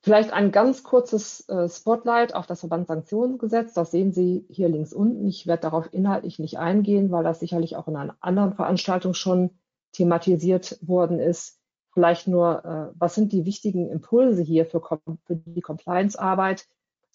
Vielleicht 0.01 0.33
ein 0.33 0.53
ganz 0.53 0.85
kurzes 0.85 1.49
äh, 1.49 1.69
Spotlight 1.69 2.35
auf 2.35 2.47
das 2.47 2.61
Verbandssanktionengesetz. 2.61 3.75
Das 3.75 3.91
sehen 3.91 4.13
Sie 4.13 4.47
hier 4.49 4.69
links 4.69 4.93
unten. 4.93 5.27
Ich 5.27 5.49
werde 5.49 5.63
darauf 5.63 5.93
inhaltlich 5.93 6.39
nicht 6.39 6.59
eingehen, 6.59 7.11
weil 7.11 7.25
das 7.25 7.41
sicherlich 7.41 7.77
auch 7.77 7.89
in 7.89 7.97
einer 7.97 8.17
anderen 8.21 8.55
Veranstaltung 8.55 9.13
schon 9.13 9.51
thematisiert 9.93 10.79
worden 10.81 11.19
ist. 11.19 11.59
Vielleicht 11.93 12.29
nur, 12.29 12.65
äh, 12.65 12.95
was 12.99 13.15
sind 13.15 13.33
die 13.33 13.45
wichtigen 13.45 13.91
Impulse 13.91 14.43
hier 14.43 14.67
für, 14.67 14.81
für 14.81 15.37
die 15.37 15.61
Compliance-Arbeit? 15.61 16.67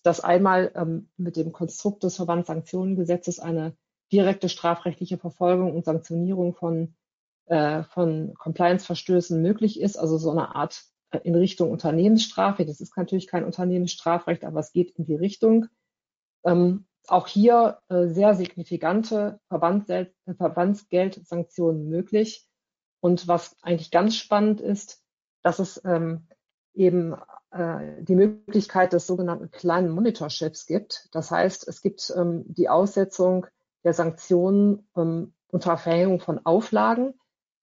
Dass 0.03 0.19
einmal 0.19 0.71
ähm, 0.75 1.09
mit 1.15 1.37
dem 1.37 1.53
Konstrukt 1.53 2.03
des 2.03 2.17
Verbandssanktionengesetzes 2.17 3.39
eine 3.39 3.77
direkte 4.11 4.49
strafrechtliche 4.49 5.17
Verfolgung 5.17 5.73
und 5.73 5.85
Sanktionierung 5.85 6.53
von 6.53 6.95
äh, 7.45 7.83
von 7.83 8.33
Compliance-Verstößen 8.35 9.41
möglich 9.41 9.79
ist, 9.79 9.97
also 9.97 10.17
so 10.17 10.31
eine 10.31 10.55
Art 10.55 10.83
äh, 11.11 11.19
in 11.23 11.35
Richtung 11.35 11.71
Unternehmensstrafe. 11.71 12.65
Das 12.65 12.79
ist 12.79 12.95
natürlich 12.97 13.27
kein 13.27 13.43
Unternehmensstrafrecht, 13.43 14.45
aber 14.45 14.61
es 14.61 14.71
geht 14.71 14.91
in 14.91 15.05
die 15.05 15.15
Richtung. 15.15 15.67
Ähm, 16.45 16.85
auch 17.07 17.27
hier 17.27 17.79
äh, 17.89 18.07
sehr 18.07 18.35
signifikante 18.35 19.41
Verbandsgeld, 19.49 20.13
Verbandsgeldsanktionen 20.37 21.89
möglich. 21.89 22.47
Und 23.03 23.27
was 23.27 23.57
eigentlich 23.61 23.91
ganz 23.91 24.15
spannend 24.15 24.61
ist, 24.61 25.03
dass 25.41 25.59
es 25.59 25.81
ähm, 25.83 26.25
eben 26.73 27.13
äh, 27.51 28.01
die 28.01 28.15
Möglichkeit 28.15 28.93
des 28.93 29.05
sogenannten 29.05 29.51
kleinen 29.51 29.89
Monitorships 29.89 30.65
gibt. 30.65 31.09
Das 31.11 31.29
heißt, 31.29 31.67
es 31.67 31.81
gibt 31.81 32.13
ähm, 32.15 32.45
die 32.47 32.69
Aussetzung 32.69 33.45
der 33.83 33.93
Sanktionen 33.93 34.87
ähm, 34.95 35.33
unter 35.51 35.75
Verhängung 35.75 36.21
von 36.21 36.45
Auflagen. 36.45 37.13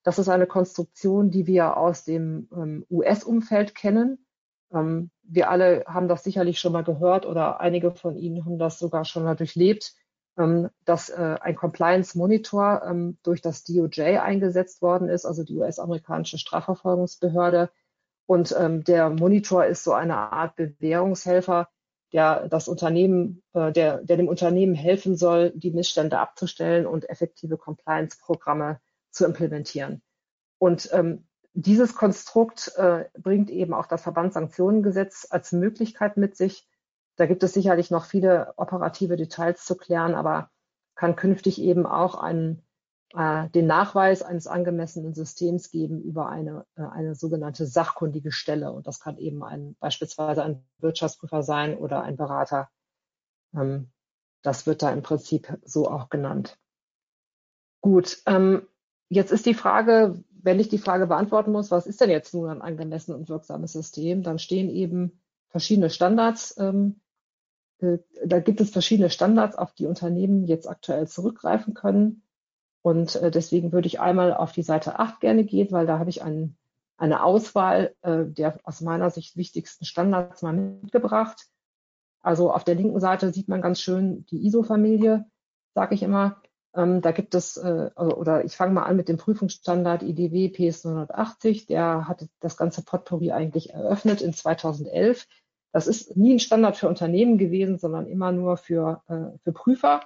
Das 0.02 0.18
ist 0.18 0.28
eine 0.28 0.46
Konstruktion, 0.46 1.30
die 1.30 1.46
wir 1.46 1.78
aus 1.78 2.04
dem 2.04 2.50
ähm, 2.52 2.84
US-Umfeld 2.90 3.74
kennen. 3.74 4.26
Ähm, 4.70 5.10
wir 5.22 5.48
alle 5.48 5.84
haben 5.86 6.08
das 6.08 6.22
sicherlich 6.22 6.60
schon 6.60 6.74
mal 6.74 6.84
gehört 6.84 7.24
oder 7.24 7.60
einige 7.60 7.92
von 7.92 8.18
Ihnen 8.18 8.44
haben 8.44 8.58
das 8.58 8.78
sogar 8.78 9.06
schon 9.06 9.24
mal 9.24 9.36
durchlebt, 9.36 9.94
dass 10.36 11.10
äh, 11.10 11.36
ein 11.40 11.54
Compliance 11.54 12.16
Monitor 12.16 12.82
ähm, 12.84 13.18
durch 13.22 13.42
das 13.42 13.64
DOJ 13.64 14.18
eingesetzt 14.18 14.80
worden 14.80 15.08
ist, 15.08 15.26
also 15.26 15.44
die 15.44 15.56
US-amerikanische 15.56 16.38
Strafverfolgungsbehörde. 16.38 17.70
Und 18.26 18.54
ähm, 18.58 18.84
der 18.84 19.10
Monitor 19.10 19.66
ist 19.66 19.84
so 19.84 19.92
eine 19.92 20.16
Art 20.16 20.56
Bewährungshelfer, 20.56 21.68
der 22.12 22.48
das 22.48 22.68
Unternehmen, 22.68 23.42
äh, 23.52 23.72
der, 23.72 23.98
der 23.98 24.16
dem 24.16 24.28
Unternehmen 24.28 24.74
helfen 24.74 25.16
soll, 25.16 25.52
die 25.54 25.72
Missstände 25.72 26.18
abzustellen 26.18 26.86
und 26.86 27.08
effektive 27.08 27.56
Compliance-Programme 27.56 28.80
zu 29.10 29.24
implementieren. 29.24 30.02
Und 30.58 30.90
ähm, 30.92 31.26
dieses 31.52 31.94
Konstrukt 31.94 32.72
äh, 32.76 33.06
bringt 33.18 33.50
eben 33.50 33.74
auch 33.74 33.86
das 33.86 34.02
Verbandssanktionengesetz 34.02 35.26
als 35.30 35.52
Möglichkeit 35.52 36.16
mit 36.16 36.36
sich. 36.36 36.68
Da 37.20 37.26
gibt 37.26 37.42
es 37.42 37.52
sicherlich 37.52 37.90
noch 37.90 38.06
viele 38.06 38.54
operative 38.56 39.16
Details 39.16 39.66
zu 39.66 39.76
klären, 39.76 40.14
aber 40.14 40.48
kann 40.94 41.16
künftig 41.16 41.60
eben 41.60 41.84
auch 41.84 42.14
einen 42.14 42.62
äh, 43.12 43.50
den 43.50 43.66
Nachweis 43.66 44.22
eines 44.22 44.46
angemessenen 44.46 45.12
Systems 45.12 45.70
geben 45.70 46.00
über 46.00 46.30
eine, 46.30 46.64
äh, 46.76 46.82
eine 46.82 47.14
sogenannte 47.14 47.66
sachkundige 47.66 48.32
Stelle. 48.32 48.72
Und 48.72 48.86
das 48.86 49.00
kann 49.00 49.18
eben 49.18 49.44
ein, 49.44 49.76
beispielsweise 49.80 50.42
ein 50.42 50.64
Wirtschaftsprüfer 50.78 51.42
sein 51.42 51.76
oder 51.76 52.02
ein 52.02 52.16
Berater. 52.16 52.70
Ähm, 53.54 53.90
das 54.40 54.66
wird 54.66 54.80
da 54.80 54.90
im 54.90 55.02
Prinzip 55.02 55.58
so 55.62 55.90
auch 55.90 56.08
genannt. 56.08 56.58
Gut, 57.82 58.22
ähm, 58.24 58.66
jetzt 59.10 59.30
ist 59.30 59.44
die 59.44 59.52
Frage, 59.52 60.24
wenn 60.30 60.58
ich 60.58 60.70
die 60.70 60.78
Frage 60.78 61.06
beantworten 61.06 61.52
muss, 61.52 61.70
was 61.70 61.86
ist 61.86 62.00
denn 62.00 62.08
jetzt 62.08 62.32
nun 62.32 62.48
ein 62.48 62.62
angemessenes 62.62 63.18
und 63.18 63.28
wirksames 63.28 63.74
System, 63.74 64.22
dann 64.22 64.38
stehen 64.38 64.70
eben 64.70 65.20
verschiedene 65.50 65.90
Standards. 65.90 66.56
Ähm, 66.58 66.96
äh, 66.96 67.09
da 68.24 68.40
gibt 68.40 68.60
es 68.60 68.70
verschiedene 68.70 69.10
Standards, 69.10 69.56
auf 69.56 69.72
die 69.72 69.86
Unternehmen 69.86 70.44
jetzt 70.46 70.68
aktuell 70.68 71.08
zurückgreifen 71.08 71.74
können. 71.74 72.22
Und 72.82 73.16
äh, 73.16 73.30
deswegen 73.30 73.72
würde 73.72 73.86
ich 73.86 74.00
einmal 74.00 74.32
auf 74.32 74.52
die 74.52 74.62
Seite 74.62 74.98
8 74.98 75.20
gerne 75.20 75.44
gehen, 75.44 75.70
weil 75.70 75.86
da 75.86 75.98
habe 75.98 76.10
ich 76.10 76.22
ein, 76.22 76.56
eine 76.96 77.22
Auswahl 77.22 77.94
äh, 78.02 78.24
der 78.24 78.58
aus 78.64 78.80
meiner 78.80 79.10
Sicht 79.10 79.36
wichtigsten 79.36 79.84
Standards 79.84 80.42
mal 80.42 80.52
mitgebracht. 80.52 81.46
Also 82.22 82.52
auf 82.52 82.64
der 82.64 82.74
linken 82.74 83.00
Seite 83.00 83.32
sieht 83.32 83.48
man 83.48 83.62
ganz 83.62 83.80
schön 83.80 84.26
die 84.26 84.46
ISO-Familie, 84.46 85.26
sage 85.74 85.94
ich 85.94 86.02
immer. 86.02 86.40
Ähm, 86.74 87.00
da 87.00 87.10
gibt 87.10 87.34
es, 87.34 87.56
äh, 87.56 87.90
also, 87.94 88.16
oder 88.16 88.44
ich 88.44 88.56
fange 88.56 88.74
mal 88.74 88.84
an 88.84 88.96
mit 88.96 89.08
dem 89.08 89.16
Prüfungsstandard 89.16 90.02
IDW 90.02 90.50
PS 90.50 90.84
980. 90.84 91.66
Der 91.66 92.06
hat 92.06 92.28
das 92.40 92.56
ganze 92.56 92.84
Potpourri 92.84 93.32
eigentlich 93.32 93.70
eröffnet 93.70 94.20
in 94.20 94.32
2011. 94.32 95.26
Das 95.72 95.86
ist 95.86 96.16
nie 96.16 96.34
ein 96.34 96.40
Standard 96.40 96.76
für 96.76 96.88
Unternehmen 96.88 97.38
gewesen, 97.38 97.78
sondern 97.78 98.06
immer 98.06 98.32
nur 98.32 98.56
für, 98.56 99.02
äh, 99.08 99.38
für 99.42 99.52
Prüfer. 99.52 100.02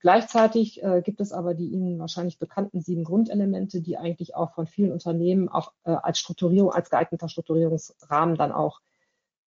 Gleichzeitig 0.00 0.82
äh, 0.82 1.00
gibt 1.02 1.20
es 1.20 1.32
aber 1.32 1.54
die 1.54 1.68
Ihnen 1.68 1.98
wahrscheinlich 1.98 2.38
bekannten 2.38 2.80
sieben 2.80 3.04
Grundelemente, 3.04 3.80
die 3.80 3.96
eigentlich 3.96 4.34
auch 4.34 4.52
von 4.54 4.66
vielen 4.66 4.92
Unternehmen 4.92 5.48
auch 5.48 5.72
äh, 5.84 5.90
als 5.90 6.18
Strukturierung, 6.18 6.70
als 6.70 6.90
geeigneter 6.90 7.28
Strukturierungsrahmen 7.28 8.36
dann 8.36 8.52
auch 8.52 8.80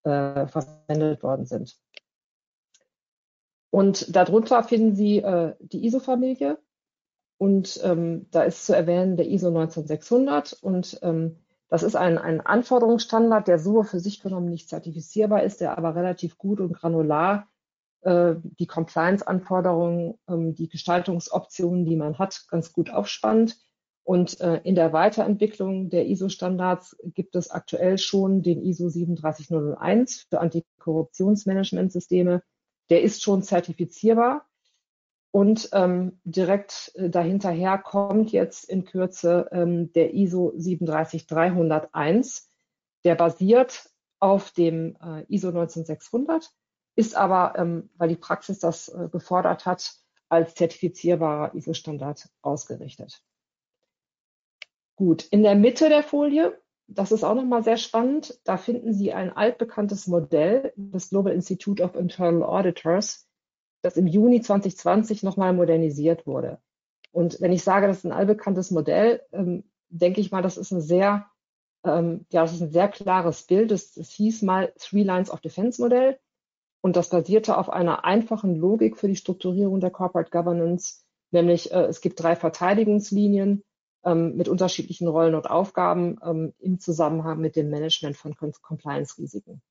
äh, 0.03 0.47
verwendet 0.47 1.21
worden 1.23 1.45
sind. 1.45 1.77
Und 3.69 4.15
darunter 4.15 4.63
finden 4.63 4.95
Sie 4.95 5.19
äh, 5.19 5.55
die 5.59 5.85
ISO-Familie. 5.85 6.57
Und 7.37 7.79
ähm, 7.83 8.27
da 8.31 8.43
ist 8.43 8.65
zu 8.65 8.75
erwähnen 8.75 9.15
der 9.15 9.29
ISO 9.29 9.51
19600. 9.51 10.53
Und 10.53 10.99
ähm, 11.03 11.37
das 11.69 11.83
ist 11.83 11.95
ein, 11.95 12.17
ein 12.17 12.41
Anforderungsstandard, 12.41 13.47
der 13.47 13.59
so 13.59 13.83
für 13.83 13.99
sich 13.99 14.21
genommen 14.21 14.49
nicht 14.49 14.69
zertifizierbar 14.69 15.43
ist, 15.43 15.61
der 15.61 15.77
aber 15.77 15.95
relativ 15.95 16.37
gut 16.37 16.59
und 16.59 16.73
granular 16.73 17.47
äh, 18.01 18.35
die 18.43 18.67
Compliance-Anforderungen, 18.67 20.15
ähm, 20.27 20.55
die 20.55 20.67
Gestaltungsoptionen, 20.67 21.85
die 21.85 21.95
man 21.95 22.17
hat, 22.17 22.45
ganz 22.49 22.73
gut 22.73 22.89
aufspannt. 22.89 23.59
Und 24.03 24.41
äh, 24.41 24.61
in 24.63 24.73
der 24.73 24.93
Weiterentwicklung 24.93 25.91
der 25.91 26.07
ISO-Standards 26.07 26.97
gibt 27.13 27.35
es 27.35 27.51
aktuell 27.51 27.99
schon 27.99 28.41
den 28.41 28.63
ISO 28.63 28.89
37001 28.89 30.25
für 30.29 30.39
Antikorruptionsmanagementsysteme, 30.39 32.41
der 32.89 33.03
ist 33.03 33.21
schon 33.21 33.43
zertifizierbar. 33.43 34.48
Und 35.31 35.69
ähm, 35.73 36.19
direkt 36.23 36.91
äh, 36.95 37.09
dahinterher 37.09 37.77
kommt 37.77 38.31
jetzt 38.31 38.63
in 38.67 38.85
Kürze 38.85 39.47
ähm, 39.51 39.93
der 39.93 40.13
ISO 40.13 40.53
37301. 40.55 42.49
Der 43.03 43.15
basiert 43.15 43.89
auf 44.19 44.51
dem 44.51 44.97
äh, 45.01 45.23
ISO 45.27 45.51
19600, 45.51 46.51
ist 46.95 47.15
aber, 47.15 47.53
ähm, 47.57 47.89
weil 47.95 48.09
die 48.09 48.15
Praxis 48.15 48.59
das 48.59 48.89
äh, 48.89 49.07
gefordert 49.11 49.65
hat, 49.65 49.93
als 50.29 50.55
zertifizierbarer 50.55 51.55
ISO-Standard 51.55 52.27
ausgerichtet. 52.41 53.21
Gut, 54.95 55.23
in 55.29 55.43
der 55.43 55.55
Mitte 55.55 55.89
der 55.89 56.03
Folie 56.03 56.59
das 56.89 57.11
ist 57.11 57.23
auch 57.23 57.35
nochmal 57.35 57.63
sehr 57.63 57.77
spannend. 57.77 58.39
Da 58.43 58.57
finden 58.57 58.93
Sie 58.93 59.13
ein 59.13 59.31
altbekanntes 59.31 60.07
Modell 60.07 60.73
des 60.75 61.09
Global 61.09 61.33
Institute 61.33 61.81
of 61.83 61.95
Internal 61.95 62.43
Auditors, 62.43 63.28
das 63.81 63.97
im 63.97 64.07
Juni 64.07 64.41
2020 64.41 65.23
nochmal 65.23 65.53
modernisiert 65.53 66.27
wurde. 66.27 66.59
Und 67.11 67.41
wenn 67.41 67.51
ich 67.51 67.63
sage, 67.63 67.87
das 67.87 67.99
ist 67.99 68.05
ein 68.05 68.11
allbekanntes 68.11 68.71
Modell, 68.71 69.21
ähm, 69.31 69.63
denke 69.89 70.21
ich 70.21 70.31
mal, 70.31 70.41
das 70.41 70.57
ist 70.57 70.71
ein 70.71 70.81
sehr, 70.81 71.25
ähm, 71.83 72.25
ja, 72.31 72.41
das 72.41 72.53
ist 72.53 72.61
ein 72.61 72.71
sehr 72.71 72.87
klares 72.87 73.43
Bild. 73.43 73.71
Es, 73.71 73.95
hieß 73.95 74.43
mal 74.43 74.73
Three 74.77 75.03
Lines 75.03 75.31
of 75.31 75.41
Defense 75.41 75.81
Modell 75.81 76.19
und 76.81 76.95
das 76.95 77.09
basierte 77.09 77.57
auf 77.57 77.69
einer 77.69 78.05
einfachen 78.05 78.55
Logik 78.55 78.97
für 78.97 79.07
die 79.07 79.15
Strukturierung 79.15 79.79
der 79.79 79.91
Corporate 79.91 80.29
Governance, 80.29 81.03
nämlich 81.31 81.71
äh, 81.71 81.85
es 81.85 82.01
gibt 82.01 82.21
drei 82.21 82.35
Verteidigungslinien 82.35 83.63
ähm, 84.03 84.35
mit 84.35 84.47
unterschiedlichen 84.47 85.07
Rollen 85.07 85.35
und 85.35 85.49
Aufgaben 85.49 86.19
ähm, 86.23 86.53
im 86.59 86.79
Zusammenhang 86.79 87.39
mit 87.39 87.55
dem 87.55 87.69
Management 87.69 88.17
von 88.17 88.35
Compliance-Risiken. 88.35 89.61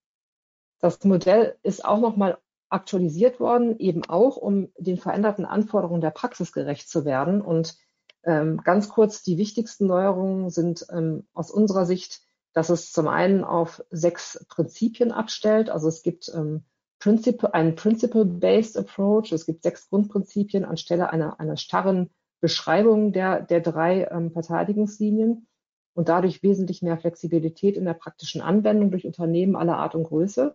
Das 0.81 1.03
Modell 1.05 1.57
ist 1.62 1.85
auch 1.85 2.00
nochmal 2.00 2.38
aktualisiert 2.71 3.41
worden, 3.41 3.79
eben 3.79 4.05
auch, 4.05 4.37
um 4.37 4.73
den 4.79 4.99
veränderten 4.99 5.45
Anforderungen 5.45 6.01
der 6.01 6.11
Praxis 6.11 6.53
gerecht 6.53 6.89
zu 6.89 7.05
werden. 7.05 7.41
Und 7.41 7.77
ähm, 8.25 8.61
ganz 8.65 8.89
kurz, 8.89 9.23
die 9.23 9.39
wichtigsten 9.39 9.87
Neuerungen 9.87 10.51
sind 10.51 10.87
ähm, 10.91 11.27
aus 11.33 11.51
unserer 11.51 11.87
Sicht, 11.87 12.21
dass 12.53 12.71
es 12.71 12.93
zum 12.93 13.09
einen 13.09 13.45
auf 13.45 13.83
sechs 13.91 14.45
Prinzipien 14.49 15.13
abstellt. 15.13 15.71
Also 15.71 15.89
es 15.89 16.03
gibt 16.03 16.31
ähm, 16.35 16.65
Principle, 16.99 17.55
einen 17.55 17.75
Principle-Based 17.75 18.77
Approach. 18.77 19.33
Es 19.33 19.47
gibt 19.47 19.63
sechs 19.63 19.89
Grundprinzipien 19.89 20.65
anstelle 20.65 21.11
einer, 21.11 21.39
einer 21.41 21.57
starren 21.57 22.11
Beschreibung 22.41 23.13
der, 23.13 23.41
der 23.43 23.61
drei 23.61 24.09
ähm, 24.11 24.33
Verteidigungslinien 24.33 25.47
und 25.95 26.09
dadurch 26.09 26.43
wesentlich 26.43 26.83
mehr 26.83 26.99
Flexibilität 26.99 27.77
in 27.77 27.85
der 27.85 27.95
praktischen 27.95 28.41
Anwendung 28.41 28.91
durch 28.91 29.07
Unternehmen 29.07 29.57
aller 29.57 29.77
Art 29.77 29.95
und 29.95 30.05
Größe. 30.05 30.55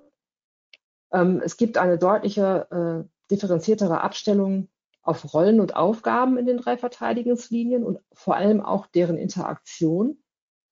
Ähm, 1.14 1.42
es 1.44 1.58
gibt 1.58 1.78
eine 1.78 1.98
deutliche 1.98 3.06
äh, 3.06 3.30
differenziertere 3.32 4.02
Abstellung 4.02 4.68
auf 5.02 5.34
Rollen 5.34 5.60
und 5.60 5.76
Aufgaben 5.76 6.38
in 6.38 6.46
den 6.46 6.58
drei 6.58 6.78
Verteidigungslinien 6.78 7.84
und 7.84 8.00
vor 8.14 8.36
allem 8.36 8.62
auch 8.62 8.88
deren 8.88 9.18
Interaktion. 9.18 10.18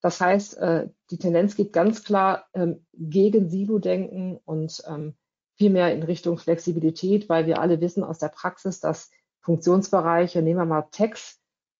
Das 0.01 0.19
heißt, 0.19 0.57
äh, 0.57 0.89
die 1.11 1.17
Tendenz 1.17 1.55
geht 1.55 1.73
ganz 1.73 2.03
klar 2.03 2.47
ähm, 2.53 2.85
gegen 2.93 3.49
Silo-Denken 3.49 4.39
und 4.45 4.81
ähm, 4.87 5.15
vielmehr 5.55 5.93
in 5.93 6.01
Richtung 6.01 6.37
Flexibilität, 6.37 7.29
weil 7.29 7.45
wir 7.45 7.59
alle 7.59 7.81
wissen 7.81 8.03
aus 8.03 8.17
der 8.17 8.29
Praxis, 8.29 8.79
dass 8.79 9.11
Funktionsbereiche, 9.41 10.41
nehmen 10.41 10.59
wir 10.59 10.65
mal 10.65 10.87
Text, 10.91 11.39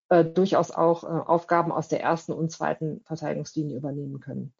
äh, 0.09 0.25
durchaus 0.25 0.71
auch 0.71 1.03
äh, 1.03 1.07
Aufgaben 1.07 1.71
aus 1.71 1.87
der 1.87 2.01
ersten 2.01 2.33
und 2.33 2.51
zweiten 2.51 3.01
Verteidigungslinie 3.05 3.77
übernehmen 3.77 4.19
können. 4.19 4.53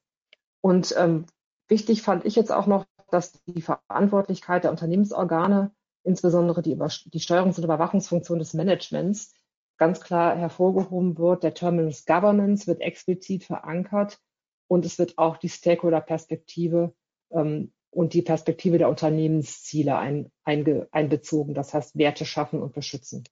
Und 0.61 0.95
ähm, 0.97 1.25
wichtig 1.67 2.01
fand 2.01 2.25
ich 2.25 2.35
jetzt 2.35 2.51
auch 2.51 2.67
noch, 2.67 2.85
dass 3.13 3.33
die 3.45 3.61
Verantwortlichkeit 3.61 4.63
der 4.63 4.71
Unternehmensorgane, 4.71 5.71
insbesondere 6.03 6.61
die, 6.61 6.75
die 6.75 7.19
Steuerungs- 7.19 7.57
und 7.57 7.63
Überwachungsfunktion 7.63 8.39
des 8.39 8.53
Managements, 8.53 9.33
ganz 9.77 9.99
klar 9.99 10.35
hervorgehoben 10.35 11.17
wird. 11.17 11.43
Der 11.43 11.53
Terminus 11.53 12.05
Governance 12.05 12.67
wird 12.67 12.81
explizit 12.81 13.43
verankert 13.43 14.19
und 14.67 14.85
es 14.85 14.99
wird 14.99 15.17
auch 15.17 15.37
die 15.37 15.49
Stakeholder-Perspektive 15.49 16.93
ähm, 17.31 17.73
und 17.89 18.13
die 18.13 18.21
Perspektive 18.21 18.77
der 18.77 18.89
Unternehmensziele 18.89 19.97
ein, 19.97 20.31
einge, 20.43 20.87
einbezogen, 20.91 21.53
das 21.53 21.73
heißt 21.73 21.97
Werte 21.97 22.25
schaffen 22.25 22.61
und 22.61 22.73
beschützen. 22.73 23.23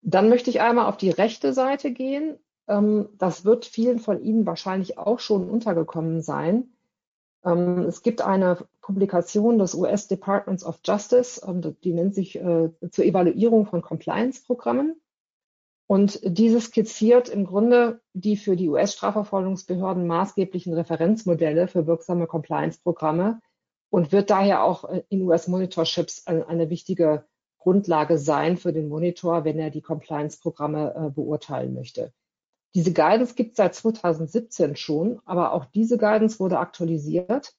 Dann 0.00 0.28
möchte 0.28 0.50
ich 0.50 0.60
einmal 0.60 0.86
auf 0.86 0.96
die 0.96 1.10
rechte 1.10 1.52
Seite 1.52 1.92
gehen. 1.92 2.38
Ähm, 2.68 3.08
das 3.18 3.44
wird 3.44 3.64
vielen 3.64 3.98
von 3.98 4.22
Ihnen 4.22 4.46
wahrscheinlich 4.46 4.98
auch 4.98 5.18
schon 5.18 5.48
untergekommen 5.48 6.22
sein. 6.22 6.73
Ähm, 7.44 7.80
es 7.80 8.02
gibt 8.02 8.22
eine 8.22 8.66
Publikation 8.80 9.58
des 9.58 9.74
US 9.74 10.08
Departments 10.08 10.64
of 10.64 10.80
Justice, 10.84 11.40
ähm, 11.46 11.76
die 11.82 11.92
nennt 11.92 12.14
sich 12.14 12.36
äh, 12.36 12.70
zur 12.90 13.04
Evaluierung 13.04 13.66
von 13.66 13.82
Compliance-Programmen. 13.82 15.00
Und 15.86 16.20
diese 16.24 16.60
skizziert 16.60 17.28
im 17.28 17.44
Grunde 17.44 18.00
die 18.14 18.36
für 18.36 18.56
die 18.56 18.70
US-Strafverfolgungsbehörden 18.70 20.06
maßgeblichen 20.06 20.72
Referenzmodelle 20.72 21.68
für 21.68 21.86
wirksame 21.86 22.26
Compliance-Programme 22.26 23.40
und 23.90 24.10
wird 24.10 24.30
daher 24.30 24.64
auch 24.64 24.84
äh, 24.88 25.02
in 25.10 25.22
US-Monitorships 25.22 26.26
eine 26.26 26.70
wichtige 26.70 27.26
Grundlage 27.58 28.18
sein 28.18 28.56
für 28.56 28.72
den 28.72 28.88
Monitor, 28.88 29.44
wenn 29.44 29.58
er 29.58 29.70
die 29.70 29.82
Compliance-Programme 29.82 30.94
äh, 30.94 31.10
beurteilen 31.10 31.74
möchte. 31.74 32.12
Diese 32.74 32.92
Guidance 32.92 33.34
gibt 33.34 33.52
es 33.52 33.56
seit 33.56 33.74
2017 33.74 34.76
schon, 34.76 35.20
aber 35.24 35.52
auch 35.52 35.64
diese 35.66 35.96
Guidance 35.96 36.40
wurde 36.40 36.58
aktualisiert 36.58 37.54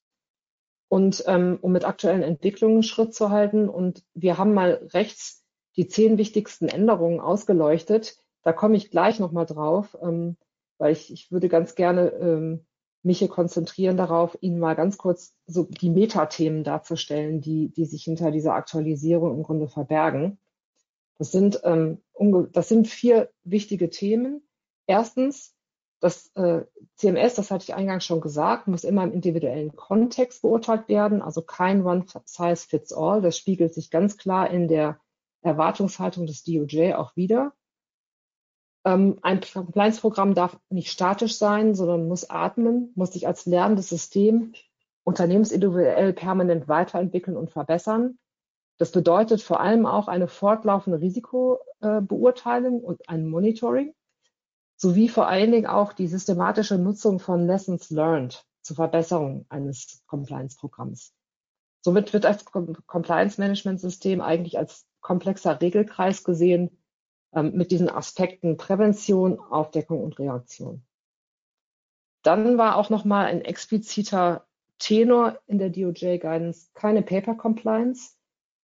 und 0.89 1.24
ähm, 1.27 1.57
um 1.62 1.72
mit 1.72 1.86
aktuellen 1.86 2.24
Entwicklungen 2.24 2.84
Schritt 2.84 3.13
zu 3.13 3.29
halten. 3.29 3.69
Und 3.69 4.03
wir 4.13 4.38
haben 4.38 4.53
mal 4.53 4.88
rechts 4.93 5.43
die 5.77 5.88
zehn 5.88 6.17
wichtigsten 6.17 6.67
Änderungen 6.67 7.19
ausgeleuchtet. 7.19 8.17
Da 8.43 8.53
komme 8.53 8.75
ich 8.75 8.91
gleich 8.91 9.19
nochmal 9.19 9.45
drauf, 9.45 9.98
ähm, 10.01 10.38
weil 10.77 10.91
ich, 10.91 11.12
ich 11.12 11.31
würde 11.31 11.50
ganz 11.50 11.75
gerne 11.75 12.10
ähm, 12.10 12.65
mich 13.01 13.19
hier 13.19 13.27
konzentrieren 13.29 13.98
darauf, 13.98 14.38
Ihnen 14.41 14.60
mal 14.60 14.75
ganz 14.75 14.98
kurz 14.98 15.34
so 15.45 15.63
die 15.63 15.89
Metathemen 15.89 16.63
darzustellen, 16.63 17.39
die, 17.39 17.69
die 17.69 17.86
sich 17.86 18.03
hinter 18.03 18.31
dieser 18.31 18.53
Aktualisierung 18.53 19.36
im 19.36 19.43
Grunde 19.43 19.67
verbergen. 19.67 20.39
Das 21.17 21.31
sind 21.31 21.62
ähm, 21.63 22.01
das 22.51 22.67
sind 22.67 22.88
vier 22.88 23.29
wichtige 23.43 23.89
Themen. 23.89 24.41
Erstens, 24.87 25.55
das 25.99 26.27
äh, 26.35 26.65
CMS, 26.95 27.35
das 27.35 27.51
hatte 27.51 27.63
ich 27.63 27.73
eingangs 27.73 28.05
schon 28.05 28.21
gesagt, 28.21 28.67
muss 28.67 28.83
immer 28.83 29.03
im 29.03 29.13
individuellen 29.13 29.75
Kontext 29.75 30.41
beurteilt 30.41 30.87
werden, 30.87 31.21
also 31.21 31.41
kein 31.41 31.85
One-Size-Fits-All. 31.85 33.21
Das 33.21 33.37
spiegelt 33.37 33.73
sich 33.73 33.89
ganz 33.89 34.17
klar 34.17 34.49
in 34.49 34.67
der 34.67 34.99
Erwartungshaltung 35.41 36.27
des 36.27 36.43
DOJ 36.43 36.93
auch 36.93 37.15
wieder. 37.15 37.53
Ähm, 38.85 39.17
ein 39.23 39.41
Compliance-Programm 39.41 40.35
darf 40.35 40.59
nicht 40.69 40.91
statisch 40.91 41.37
sein, 41.37 41.73
sondern 41.73 42.07
muss 42.07 42.29
atmen, 42.29 42.91
muss 42.95 43.13
sich 43.13 43.25
als 43.25 43.45
lernendes 43.45 43.89
System 43.89 44.53
unternehmensindividuell 45.03 46.13
permanent 46.13 46.67
weiterentwickeln 46.67 47.37
und 47.37 47.51
verbessern. 47.51 48.17
Das 48.77 48.91
bedeutet 48.91 49.41
vor 49.41 49.59
allem 49.59 49.85
auch 49.85 50.07
eine 50.07 50.27
fortlaufende 50.27 50.99
Risikobeurteilung 50.99 52.81
und 52.81 53.07
ein 53.07 53.27
Monitoring 53.27 53.93
sowie 54.77 55.10
vor 55.10 55.27
allen 55.27 55.51
Dingen 55.51 55.67
auch 55.67 55.94
die 55.94 56.08
systematische 56.08 56.77
Nutzung 56.77 57.20
von 57.20 57.48
Lessons 57.48 57.89
Learned 57.89 58.46
zur 58.62 58.75
Verbesserung 58.75 59.46
eines 59.50 60.03
Compliance-Programms. 60.08 61.13
Somit 61.82 62.13
wird 62.13 62.24
das 62.24 62.46
Compliance-Management-System 62.46 64.22
eigentlich 64.22 64.58
als 64.58 64.88
komplexer 65.01 65.62
Regelkreis 65.62 66.24
gesehen 66.24 66.82
ähm, 67.32 67.53
mit 67.53 67.70
diesen 67.70 67.89
Aspekten 67.89 68.58
Prävention, 68.58 69.39
Aufdeckung 69.39 70.03
und 70.03 70.17
Reaktion. 70.17 70.84
Dann 72.24 72.58
war 72.58 72.77
auch 72.77 72.89
nochmal 72.89 73.27
ein 73.27 73.41
expliziter 73.41 74.48
Tenor 74.79 75.39
in 75.46 75.60
der 75.60 75.70
DOJ-Guidance 75.70 76.72
keine 76.74 77.03
Paper 77.03 77.36
Compliance. 77.36 78.17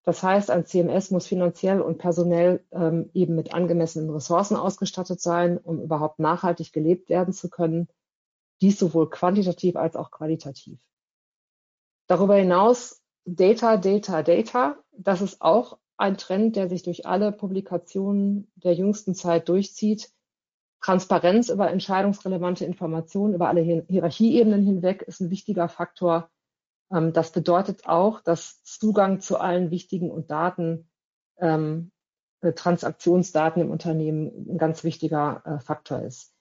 Das 0.03 0.23
heißt, 0.23 0.49
ein 0.49 0.65
CMS 0.65 1.11
muss 1.11 1.27
finanziell 1.27 1.81
und 1.81 1.97
personell 1.97 2.65
ähm, 2.71 3.09
eben 3.13 3.35
mit 3.35 3.53
angemessenen 3.53 4.09
Ressourcen 4.09 4.55
ausgestattet 4.55 5.21
sein, 5.21 5.57
um 5.57 5.81
überhaupt 5.81 6.19
nachhaltig 6.19 6.71
gelebt 6.73 7.09
werden 7.09 7.33
zu 7.33 7.49
können. 7.49 7.87
Dies 8.61 8.79
sowohl 8.79 9.09
quantitativ 9.09 9.75
als 9.75 9.95
auch 9.95 10.11
qualitativ. 10.11 10.79
Darüber 12.07 12.35
hinaus 12.35 13.01
Data, 13.25 13.77
Data, 13.77 14.23
Data. 14.23 14.77
Das 14.91 15.21
ist 15.21 15.41
auch 15.41 15.77
ein 15.97 16.17
Trend, 16.17 16.55
der 16.55 16.69
sich 16.69 16.83
durch 16.83 17.05
alle 17.05 17.31
Publikationen 17.31 18.51
der 18.55 18.73
jüngsten 18.73 19.13
Zeit 19.13 19.49
durchzieht. 19.49 20.11
Transparenz 20.81 21.49
über 21.49 21.69
entscheidungsrelevante 21.69 22.65
Informationen 22.65 23.33
über 23.33 23.49
alle 23.49 23.61
Hierarchieebenen 23.61 24.65
hinweg 24.65 25.01
ist 25.01 25.19
ein 25.19 25.29
wichtiger 25.29 25.67
Faktor. 25.67 26.29
Ähm, 26.91 27.13
das 27.13 27.31
bedeutet 27.31 27.87
auch, 27.87 28.21
dass 28.21 28.63
Zugang 28.63 29.19
zu 29.19 29.37
allen 29.39 29.71
wichtigen 29.71 30.11
und 30.11 30.31
Daten, 30.31 30.89
ähm, 31.37 31.91
äh, 32.41 32.53
Transaktionsdaten 32.53 33.61
im 33.61 33.71
Unternehmen 33.71 34.47
ein 34.49 34.57
ganz 34.57 34.83
wichtiger 34.83 35.41
äh, 35.45 35.59
Faktor 35.59 36.01
ist. 36.01 36.33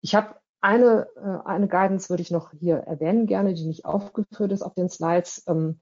Ich 0.00 0.14
habe 0.14 0.36
eine, 0.60 1.06
äh, 1.16 1.46
eine 1.46 1.68
Guidance 1.68 2.08
würde 2.08 2.22
ich 2.22 2.30
noch 2.30 2.52
hier 2.52 2.76
erwähnen 2.76 3.26
gerne, 3.26 3.54
die 3.54 3.66
nicht 3.66 3.84
aufgeführt 3.84 4.52
ist 4.52 4.62
auf 4.62 4.74
den 4.74 4.88
Slides. 4.88 5.44
Ähm, 5.46 5.80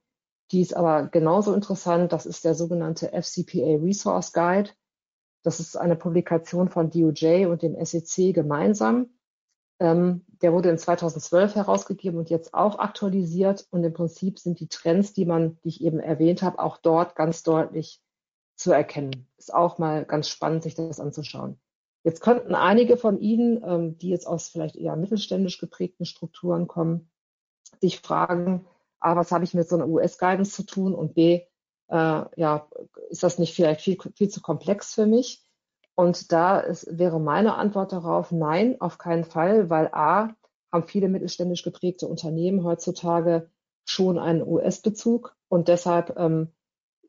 die 0.50 0.60
ist 0.60 0.76
aber 0.76 1.06
genauso 1.08 1.54
interessant. 1.54 2.12
Das 2.12 2.26
ist 2.26 2.44
der 2.44 2.54
sogenannte 2.54 3.08
FCPA 3.08 3.78
Resource 3.80 4.32
Guide. 4.32 4.70
Das 5.42 5.60
ist 5.60 5.76
eine 5.76 5.96
Publikation 5.96 6.68
von 6.68 6.90
DOJ 6.90 7.46
und 7.46 7.62
dem 7.62 7.76
SEC 7.84 8.34
gemeinsam. 8.34 9.10
Ähm, 9.82 10.24
der 10.42 10.52
wurde 10.52 10.70
in 10.70 10.78
2012 10.78 11.56
herausgegeben 11.56 12.16
und 12.16 12.30
jetzt 12.30 12.54
auch 12.54 12.78
aktualisiert. 12.78 13.66
Und 13.72 13.82
im 13.82 13.92
Prinzip 13.92 14.38
sind 14.38 14.60
die 14.60 14.68
Trends, 14.68 15.12
die 15.12 15.24
man, 15.24 15.58
die 15.64 15.70
ich 15.70 15.82
eben 15.82 15.98
erwähnt 15.98 16.42
habe, 16.42 16.60
auch 16.60 16.76
dort 16.76 17.16
ganz 17.16 17.42
deutlich 17.42 18.00
zu 18.54 18.70
erkennen. 18.70 19.26
Ist 19.38 19.52
auch 19.52 19.78
mal 19.78 20.04
ganz 20.04 20.28
spannend, 20.28 20.62
sich 20.62 20.76
das 20.76 21.00
anzuschauen. 21.00 21.58
Jetzt 22.04 22.20
könnten 22.20 22.54
einige 22.54 22.96
von 22.96 23.18
Ihnen, 23.18 23.60
ähm, 23.66 23.98
die 23.98 24.10
jetzt 24.10 24.28
aus 24.28 24.48
vielleicht 24.48 24.76
eher 24.76 24.94
mittelständisch 24.94 25.58
geprägten 25.58 26.04
Strukturen 26.04 26.68
kommen, 26.68 27.10
sich 27.80 27.98
fragen, 27.98 28.64
A, 29.00 29.16
was 29.16 29.32
habe 29.32 29.42
ich 29.42 29.52
mit 29.52 29.68
so 29.68 29.74
einer 29.74 29.88
US-Guidance 29.88 30.52
zu 30.52 30.62
tun 30.62 30.94
und 30.94 31.14
B, 31.14 31.42
äh, 31.88 32.24
ja, 32.36 32.68
ist 33.10 33.24
das 33.24 33.40
nicht 33.40 33.52
vielleicht 33.52 33.80
viel, 33.80 33.98
viel 34.14 34.28
zu 34.28 34.40
komplex 34.40 34.94
für 34.94 35.06
mich? 35.06 35.44
Und 35.94 36.32
da 36.32 36.58
ist, 36.60 36.86
wäre 36.98 37.20
meine 37.20 37.56
Antwort 37.56 37.92
darauf, 37.92 38.32
nein, 38.32 38.80
auf 38.80 38.98
keinen 38.98 39.24
Fall, 39.24 39.68
weil 39.68 39.88
A, 39.92 40.30
haben 40.72 40.88
viele 40.88 41.08
mittelständisch 41.08 41.62
geprägte 41.62 42.06
Unternehmen 42.08 42.64
heutzutage 42.64 43.50
schon 43.84 44.18
einen 44.18 44.46
US-Bezug 44.46 45.36
und 45.48 45.68
deshalb 45.68 46.16
ähm, 46.16 46.52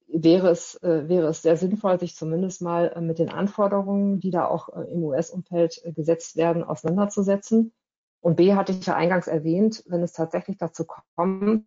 wäre 0.07 0.49
es, 0.49 0.75
äh, 0.83 1.07
wäre 1.07 1.27
es 1.27 1.41
sehr 1.41 1.57
sinnvoll, 1.57 1.99
sich 1.99 2.15
zumindest 2.15 2.61
mal 2.61 2.91
äh, 2.95 3.01
mit 3.01 3.19
den 3.19 3.29
Anforderungen, 3.29 4.19
die 4.19 4.31
da 4.31 4.45
auch 4.47 4.69
äh, 4.69 4.91
im 4.91 5.03
US-Umfeld 5.03 5.81
äh, 5.83 5.93
gesetzt 5.93 6.35
werden, 6.35 6.63
auseinanderzusetzen. 6.63 7.73
Und 8.21 8.35
B 8.35 8.53
hatte 8.53 8.71
ich 8.73 8.85
ja 8.85 8.95
eingangs 8.95 9.27
erwähnt, 9.27 9.83
wenn 9.87 10.01
es 10.01 10.13
tatsächlich 10.13 10.57
dazu 10.57 10.85
kommt, 11.15 11.65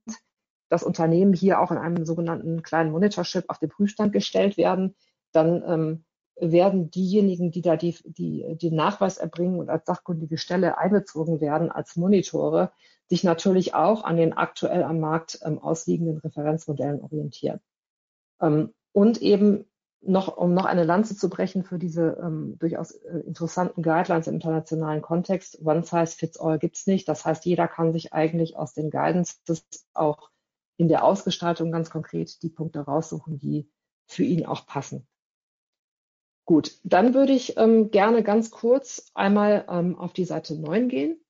dass 0.68 0.82
Unternehmen 0.82 1.32
hier 1.32 1.60
auch 1.60 1.70
in 1.70 1.78
einem 1.78 2.04
sogenannten 2.04 2.62
kleinen 2.62 2.92
Monitorship 2.92 3.44
auf 3.48 3.58
den 3.58 3.68
Prüfstand 3.68 4.12
gestellt 4.12 4.56
werden, 4.56 4.96
dann 5.32 5.62
ähm, 5.66 6.04
werden 6.38 6.90
diejenigen, 6.90 7.50
die 7.50 7.62
da 7.62 7.76
die, 7.76 7.96
die, 8.04 8.56
den 8.60 8.74
Nachweis 8.74 9.18
erbringen 9.18 9.58
und 9.58 9.70
als 9.70 9.86
sachkundige 9.86 10.38
Stelle 10.38 10.78
einbezogen 10.78 11.40
werden, 11.40 11.70
als 11.70 11.96
Monitore, 11.96 12.72
sich 13.08 13.24
natürlich 13.24 13.74
auch 13.74 14.04
an 14.04 14.16
den 14.16 14.32
aktuell 14.32 14.82
am 14.82 15.00
Markt 15.00 15.38
ähm, 15.42 15.58
ausliegenden 15.58 16.18
Referenzmodellen 16.18 17.00
orientieren. 17.00 17.60
Ähm, 18.40 18.74
und 18.92 19.22
eben 19.22 19.66
noch, 20.02 20.36
um 20.36 20.54
noch 20.54 20.66
eine 20.66 20.84
Lanze 20.84 21.16
zu 21.16 21.28
brechen 21.28 21.64
für 21.64 21.78
diese 21.78 22.18
ähm, 22.22 22.56
durchaus 22.58 22.92
äh, 22.92 23.20
interessanten 23.20 23.82
Guidelines 23.82 24.26
im 24.26 24.34
internationalen 24.34 25.02
Kontext. 25.02 25.58
One 25.64 25.82
size 25.82 26.16
fits 26.16 26.38
all 26.38 26.58
gibt's 26.58 26.86
nicht. 26.86 27.08
Das 27.08 27.24
heißt, 27.24 27.44
jeder 27.44 27.68
kann 27.68 27.92
sich 27.92 28.12
eigentlich 28.12 28.56
aus 28.56 28.74
den 28.74 28.90
Guidances 28.90 29.66
auch 29.94 30.30
in 30.76 30.88
der 30.88 31.04
Ausgestaltung 31.04 31.72
ganz 31.72 31.90
konkret 31.90 32.42
die 32.42 32.50
Punkte 32.50 32.80
raussuchen, 32.80 33.38
die 33.38 33.70
für 34.06 34.24
ihn 34.24 34.46
auch 34.46 34.66
passen. 34.66 35.06
Gut, 36.46 36.78
dann 36.84 37.12
würde 37.12 37.32
ich 37.32 37.56
ähm, 37.56 37.90
gerne 37.90 38.22
ganz 38.22 38.52
kurz 38.52 39.10
einmal 39.14 39.66
ähm, 39.68 39.98
auf 39.98 40.12
die 40.12 40.24
Seite 40.24 40.54
9 40.54 40.88
gehen. 40.88 41.20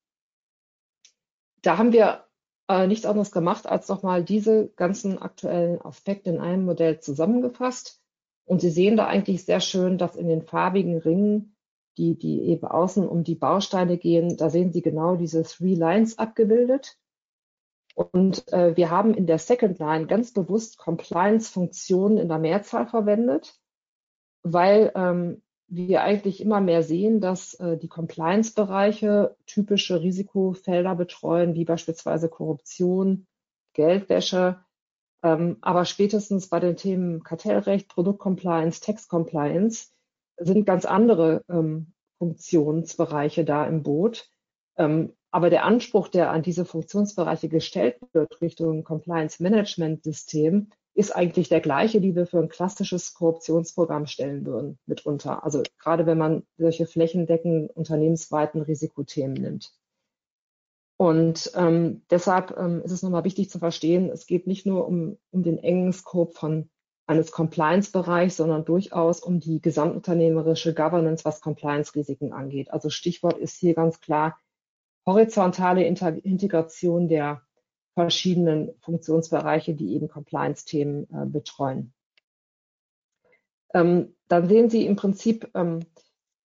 Da 1.63 1.79
haben 1.79 1.93
wir 1.93 2.27
äh, 2.69 2.87
nichts 2.87 3.07
anderes 3.07 3.33
gemacht, 3.33 3.67
als 3.67 3.89
nochmal 3.89 4.23
diese 4.23 4.69
ganzen 4.77 5.19
aktuellen 5.19 5.81
Aspekte 5.81 6.29
in 6.29 6.39
einem 6.39 6.67
Modell 6.67 7.01
zusammengefasst. 7.01 8.03
Und 8.45 8.61
Sie 8.61 8.69
sehen 8.69 8.99
da 8.99 9.07
eigentlich 9.07 9.47
sehr 9.47 9.61
schön, 9.61 9.97
dass 9.97 10.17
in 10.17 10.29
den 10.29 10.43
farbigen 10.43 10.99
Ringen, 10.99 11.57
die, 11.97 12.19
die 12.19 12.43
eben 12.43 12.67
außen 12.67 13.09
um 13.09 13.25
die 13.25 13.35
Bausteine 13.35 13.97
gehen, 13.97 14.37
da 14.37 14.51
sehen 14.51 14.71
Sie 14.71 14.83
genau 14.83 15.17
diese 15.17 15.45
Three 15.45 15.75
Lines 15.75 16.19
abgebildet. 16.19 16.99
Und 17.95 18.53
äh, 18.53 18.77
wir 18.77 18.91
haben 18.91 19.15
in 19.15 19.27
der 19.27 19.39
Second 19.39 19.79
Line 19.79 20.07
ganz 20.07 20.35
bewusst 20.35 20.77
Compliance-Funktionen 20.77 22.19
in 22.19 22.29
der 22.29 22.39
Mehrzahl 22.39 22.87
verwendet, 22.87 23.59
weil 24.53 24.93
ähm, 24.95 25.43
wir 25.69 26.03
eigentlich 26.03 26.41
immer 26.41 26.61
mehr 26.61 26.83
sehen, 26.83 27.21
dass 27.21 27.55
äh, 27.55 27.77
die 27.77 27.89
Compliance-Bereiche 27.89 29.37
typische 29.47 30.01
Risikofelder 30.01 30.95
betreuen, 30.95 31.55
wie 31.55 31.65
beispielsweise 31.65 32.29
Korruption, 32.29 33.27
Geldwäsche, 33.73 34.61
ähm, 35.23 35.57
aber 35.61 35.85
spätestens 35.85 36.49
bei 36.49 36.61
den 36.61 36.77
Themen 36.77 37.25
Kartellrecht, 37.25 37.89
Produktcompliance, 37.89 38.81
Tax-Compliance 38.81 39.89
sind 40.37 40.67
ganz 40.67 40.85
andere 40.85 41.43
ähm, 41.49 41.93
Funktionsbereiche 42.19 43.45
da 43.45 43.67
im 43.67 43.83
Boot. 43.83 44.31
Ähm, 44.77 45.15
aber 45.33 45.51
der 45.51 45.65
Anspruch, 45.65 46.09
der 46.09 46.31
an 46.31 46.43
diese 46.43 46.65
Funktionsbereiche 46.65 47.49
gestellt 47.49 47.99
wird 48.13 48.41
Richtung 48.41 48.85
Compliance 48.85 49.43
Management 49.43 50.05
System, 50.05 50.71
ist 50.97 51.15
eigentlich 51.15 51.51
der 51.51 51.61
gleiche, 51.61 52.01
die 52.01 52.17
wir 52.17 52.27
für 52.27 52.39
ein 52.39 52.49
klassisches 52.49 53.13
Korruptionsprogramm 53.13 54.07
stellen 54.07 54.47
würden, 54.47 54.79
mitunter. 54.87 55.45
Also 55.45 55.63
gerade 55.79 56.07
wenn 56.07 56.17
man 56.17 56.43
solche 56.57 56.87
flächendeckenden 56.87 57.69
unternehmensweiten 57.69 58.63
Risikothemen 58.63 59.35
nimmt. 59.35 59.73
Und 60.97 61.53
ähm, 61.55 62.03
deshalb 62.09 62.57
ähm, 62.57 62.81
ist 62.83 62.93
es 62.93 63.03
nochmal 63.03 63.25
wichtig 63.25 63.51
zu 63.51 63.59
verstehen, 63.59 64.09
es 64.09 64.27
geht 64.27 64.47
nicht 64.47 64.65
nur 64.65 64.89
um, 64.89 65.19
um 65.31 65.43
den 65.43 65.59
engen 65.59 65.93
Scope 65.93 66.33
von 66.33 66.71
eines 67.07 67.31
Compliance-Bereichs, 67.31 68.39
sondern 68.39 68.65
durchaus 68.65 69.21
um 69.21 69.39
die 69.39 69.61
gesamtunternehmerische 69.61 70.73
Governance, 70.73 71.27
was 71.27 71.43
Compliance-Risiken 71.43 72.33
angeht. 72.33 72.71
Also 72.71 72.89
Stichwort 72.89 73.37
ist 73.37 73.57
hier 73.57 73.75
ganz 73.75 74.01
klar 74.01 74.39
horizontale 75.05 75.85
Inter 75.85 76.17
Integration 76.25 77.07
der 77.09 77.43
verschiedenen 77.97 78.75
Funktionsbereiche, 78.83 79.75
die 79.75 79.95
eben 79.95 80.09
Compliance-Themen 80.09 81.05
äh, 81.05 81.25
betreuen. 81.25 81.95
Ähm, 83.73 84.15
dann 84.29 84.49
sehen 84.49 84.69
Sie 84.69 84.85
im 84.85 84.97
Prinzip 84.97 85.51
ähm, 85.55 85.81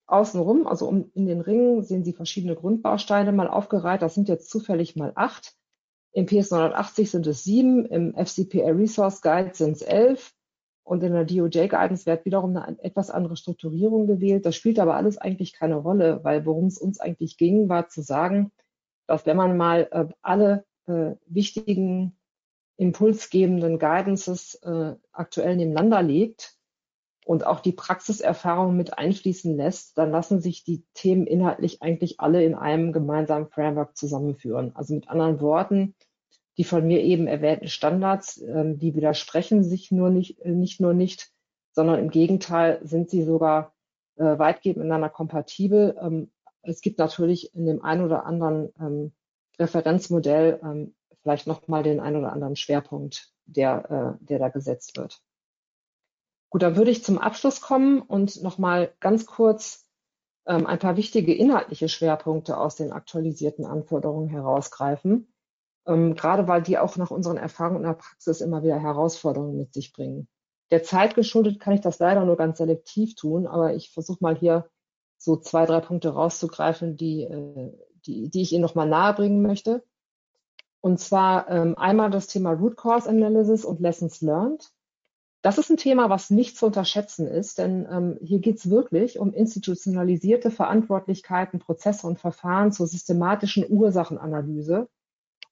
außenrum, 0.06 0.66
also 0.66 0.88
um, 0.88 1.10
in 1.12 1.26
den 1.26 1.42
Ringen, 1.42 1.82
sehen 1.82 2.04
Sie 2.04 2.14
verschiedene 2.14 2.54
Grundbausteine 2.56 3.32
mal 3.32 3.48
aufgereiht. 3.48 4.00
Das 4.00 4.14
sind 4.14 4.30
jetzt 4.30 4.48
zufällig 4.48 4.96
mal 4.96 5.12
acht. 5.14 5.54
Im 6.12 6.24
PS 6.24 6.52
980 6.52 7.10
sind 7.10 7.26
es 7.26 7.44
sieben, 7.44 7.84
im 7.84 8.14
FCPA 8.14 8.70
Resource 8.70 9.20
Guide 9.20 9.50
sind 9.52 9.76
es 9.76 9.82
elf. 9.82 10.32
Und 10.84 11.02
in 11.02 11.12
der 11.12 11.24
DOJ-Guidance 11.24 12.06
wird 12.06 12.24
wiederum 12.24 12.56
eine 12.56 12.82
etwas 12.82 13.10
andere 13.10 13.36
Strukturierung 13.36 14.06
gewählt. 14.06 14.46
Das 14.46 14.56
spielt 14.56 14.78
aber 14.78 14.96
alles 14.96 15.18
eigentlich 15.18 15.52
keine 15.52 15.76
Rolle, 15.76 16.20
weil 16.24 16.46
worum 16.46 16.66
es 16.66 16.78
uns 16.78 16.98
eigentlich 16.98 17.36
ging, 17.36 17.68
war 17.68 17.88
zu 17.88 18.00
sagen, 18.00 18.52
dass 19.06 19.26
wenn 19.26 19.36
man 19.36 19.58
mal 19.58 19.88
äh, 19.90 20.06
alle 20.22 20.64
äh, 20.86 21.12
wichtigen 21.26 22.16
impulsgebenden 22.76 23.78
Guidances 23.78 24.54
äh, 24.62 24.96
aktuell 25.12 25.56
nebeneinander 25.56 26.02
legt 26.02 26.56
und 27.24 27.46
auch 27.46 27.60
die 27.60 27.72
Praxiserfahrung 27.72 28.76
mit 28.76 28.98
einfließen 28.98 29.56
lässt, 29.56 29.96
dann 29.98 30.10
lassen 30.10 30.40
sich 30.40 30.64
die 30.64 30.84
Themen 30.94 31.26
inhaltlich 31.26 31.82
eigentlich 31.82 32.18
alle 32.18 32.44
in 32.44 32.54
einem 32.54 32.92
gemeinsamen 32.92 33.48
Framework 33.48 33.96
zusammenführen. 33.96 34.74
Also 34.74 34.94
mit 34.94 35.08
anderen 35.08 35.40
Worten, 35.40 35.94
die 36.56 36.64
von 36.64 36.86
mir 36.86 37.00
eben 37.02 37.26
erwähnten 37.26 37.68
Standards, 37.68 38.38
äh, 38.38 38.74
die 38.74 38.94
widersprechen 38.94 39.62
sich 39.62 39.92
nur 39.92 40.10
nicht, 40.10 40.40
äh, 40.40 40.50
nicht 40.50 40.80
nur 40.80 40.94
nicht, 40.94 41.30
sondern 41.70 41.98
im 42.00 42.10
Gegenteil 42.10 42.80
sind 42.82 43.08
sie 43.10 43.22
sogar 43.22 43.72
äh, 44.16 44.38
weitgehend 44.38 44.78
miteinander 44.78 45.08
kompatibel. 45.08 45.96
Ähm, 46.00 46.30
es 46.62 46.80
gibt 46.80 46.98
natürlich 46.98 47.54
in 47.54 47.66
dem 47.66 47.82
einen 47.82 48.04
oder 48.04 48.26
anderen 48.26 48.72
ähm, 48.78 49.12
Referenzmodell 49.58 50.60
ähm, 50.62 50.94
vielleicht 51.22 51.46
nochmal 51.46 51.82
den 51.82 52.00
einen 52.00 52.16
oder 52.16 52.32
anderen 52.32 52.56
Schwerpunkt, 52.56 53.32
der, 53.44 54.18
äh, 54.20 54.24
der 54.24 54.38
da 54.38 54.48
gesetzt 54.48 54.96
wird. 54.96 55.20
Gut, 56.50 56.62
dann 56.62 56.76
würde 56.76 56.90
ich 56.90 57.02
zum 57.02 57.18
Abschluss 57.18 57.60
kommen 57.60 58.00
und 58.02 58.42
nochmal 58.42 58.92
ganz 59.00 59.24
kurz 59.26 59.88
ähm, 60.46 60.66
ein 60.66 60.78
paar 60.78 60.96
wichtige 60.96 61.34
inhaltliche 61.34 61.88
Schwerpunkte 61.88 62.58
aus 62.58 62.76
den 62.76 62.92
aktualisierten 62.92 63.64
Anforderungen 63.64 64.28
herausgreifen, 64.28 65.32
ähm, 65.86 66.14
gerade 66.14 66.48
weil 66.48 66.62
die 66.62 66.78
auch 66.78 66.96
nach 66.96 67.10
unseren 67.10 67.36
Erfahrungen 67.36 67.78
in 67.78 67.84
der 67.84 67.94
Praxis 67.94 68.40
immer 68.40 68.62
wieder 68.62 68.78
Herausforderungen 68.78 69.56
mit 69.56 69.72
sich 69.72 69.92
bringen. 69.92 70.28
Der 70.70 70.82
Zeit 70.82 71.14
geschuldet 71.14 71.60
kann 71.60 71.74
ich 71.74 71.80
das 71.80 71.98
leider 71.98 72.24
nur 72.24 72.36
ganz 72.36 72.58
selektiv 72.58 73.14
tun, 73.14 73.46
aber 73.46 73.74
ich 73.74 73.92
versuche 73.92 74.18
mal 74.20 74.36
hier 74.36 74.68
so 75.18 75.36
zwei, 75.36 75.66
drei 75.66 75.80
Punkte 75.80 76.10
rauszugreifen, 76.10 76.96
die, 76.96 77.22
äh, 77.22 77.72
die, 78.06 78.28
die 78.28 78.42
ich 78.42 78.52
Ihnen 78.52 78.62
nochmal 78.62 78.88
nahebringen 78.88 79.42
möchte. 79.42 79.84
Und 80.80 80.98
zwar 80.98 81.48
ähm, 81.48 81.78
einmal 81.78 82.10
das 82.10 82.26
Thema 82.26 82.52
Root 82.52 82.76
Cause 82.76 83.08
Analysis 83.08 83.64
und 83.64 83.80
Lessons 83.80 84.20
Learned. 84.20 84.70
Das 85.42 85.58
ist 85.58 85.70
ein 85.70 85.76
Thema, 85.76 86.08
was 86.08 86.30
nicht 86.30 86.56
zu 86.56 86.66
unterschätzen 86.66 87.26
ist, 87.26 87.58
denn 87.58 87.86
ähm, 87.90 88.18
hier 88.22 88.38
geht 88.38 88.58
es 88.58 88.70
wirklich 88.70 89.18
um 89.18 89.32
institutionalisierte 89.32 90.50
Verantwortlichkeiten, 90.50 91.58
Prozesse 91.58 92.06
und 92.06 92.20
Verfahren 92.20 92.70
zur 92.70 92.86
systematischen 92.86 93.64
Ursachenanalyse 93.68 94.88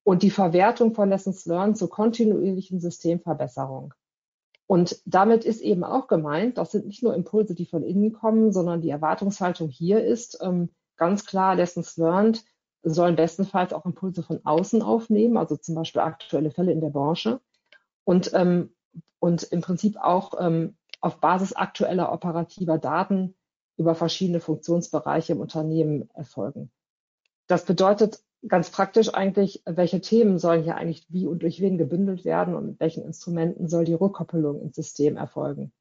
und 0.04 0.22
die 0.22 0.30
Verwertung 0.30 0.94
von 0.94 1.08
Lessons 1.08 1.44
Learned 1.46 1.76
zur 1.76 1.90
kontinuierlichen 1.90 2.80
Systemverbesserung. 2.80 3.94
Und 4.66 5.02
damit 5.04 5.44
ist 5.44 5.60
eben 5.60 5.82
auch 5.82 6.06
gemeint, 6.06 6.56
das 6.56 6.70
sind 6.70 6.86
nicht 6.86 7.02
nur 7.02 7.14
Impulse, 7.14 7.56
die 7.56 7.66
von 7.66 7.82
innen 7.82 8.12
kommen, 8.12 8.52
sondern 8.52 8.80
die 8.80 8.90
Erwartungshaltung 8.90 9.68
hier 9.68 10.04
ist 10.04 10.38
ähm, 10.40 10.70
ganz 11.00 11.24
klar 11.24 11.56
Lessons 11.56 11.96
Learned 11.96 12.44
sollen 12.82 13.16
bestenfalls 13.16 13.72
auch 13.72 13.84
Impulse 13.84 14.22
von 14.22 14.40
außen 14.44 14.82
aufnehmen, 14.82 15.36
also 15.36 15.56
zum 15.56 15.74
Beispiel 15.74 16.02
aktuelle 16.02 16.50
Fälle 16.50 16.72
in 16.72 16.80
der 16.80 16.90
Branche 16.90 17.40
und, 18.04 18.30
ähm, 18.34 18.74
und 19.18 19.42
im 19.44 19.62
Prinzip 19.62 19.96
auch 19.96 20.34
ähm, 20.38 20.76
auf 21.00 21.18
Basis 21.18 21.54
aktueller 21.54 22.12
operativer 22.12 22.78
Daten 22.78 23.34
über 23.76 23.94
verschiedene 23.94 24.40
Funktionsbereiche 24.40 25.32
im 25.32 25.40
Unternehmen 25.40 26.10
erfolgen. 26.14 26.70
Das 27.46 27.64
bedeutet 27.64 28.20
ganz 28.46 28.70
praktisch 28.70 29.12
eigentlich, 29.12 29.62
welche 29.64 30.02
Themen 30.02 30.38
sollen 30.38 30.62
hier 30.62 30.76
eigentlich 30.76 31.06
wie 31.08 31.26
und 31.26 31.42
durch 31.42 31.60
wen 31.60 31.78
gebündelt 31.78 32.26
werden 32.26 32.54
und 32.54 32.66
mit 32.66 32.80
welchen 32.80 33.04
Instrumenten 33.04 33.68
soll 33.68 33.84
die 33.84 33.94
Rückkoppelung 33.94 34.60
ins 34.60 34.76
System 34.76 35.16
erfolgen. 35.16 35.72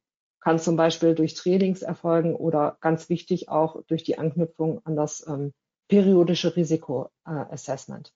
Kann 0.42 0.60
zum 0.60 0.76
Beispiel 0.76 1.16
durch 1.16 1.34
Trainings 1.34 1.82
erfolgen 1.82 2.36
oder 2.36 2.78
ganz 2.82 3.10
wichtig 3.10 3.50
auch 3.50 3.84
durch 3.88 4.04
die 4.04 4.18
Anknüpfung 4.18 4.82
an 4.86 4.96
das 4.96 5.26
ähm, 5.28 5.54
periodische 5.90 6.56
Risikoassessment. 6.56 8.14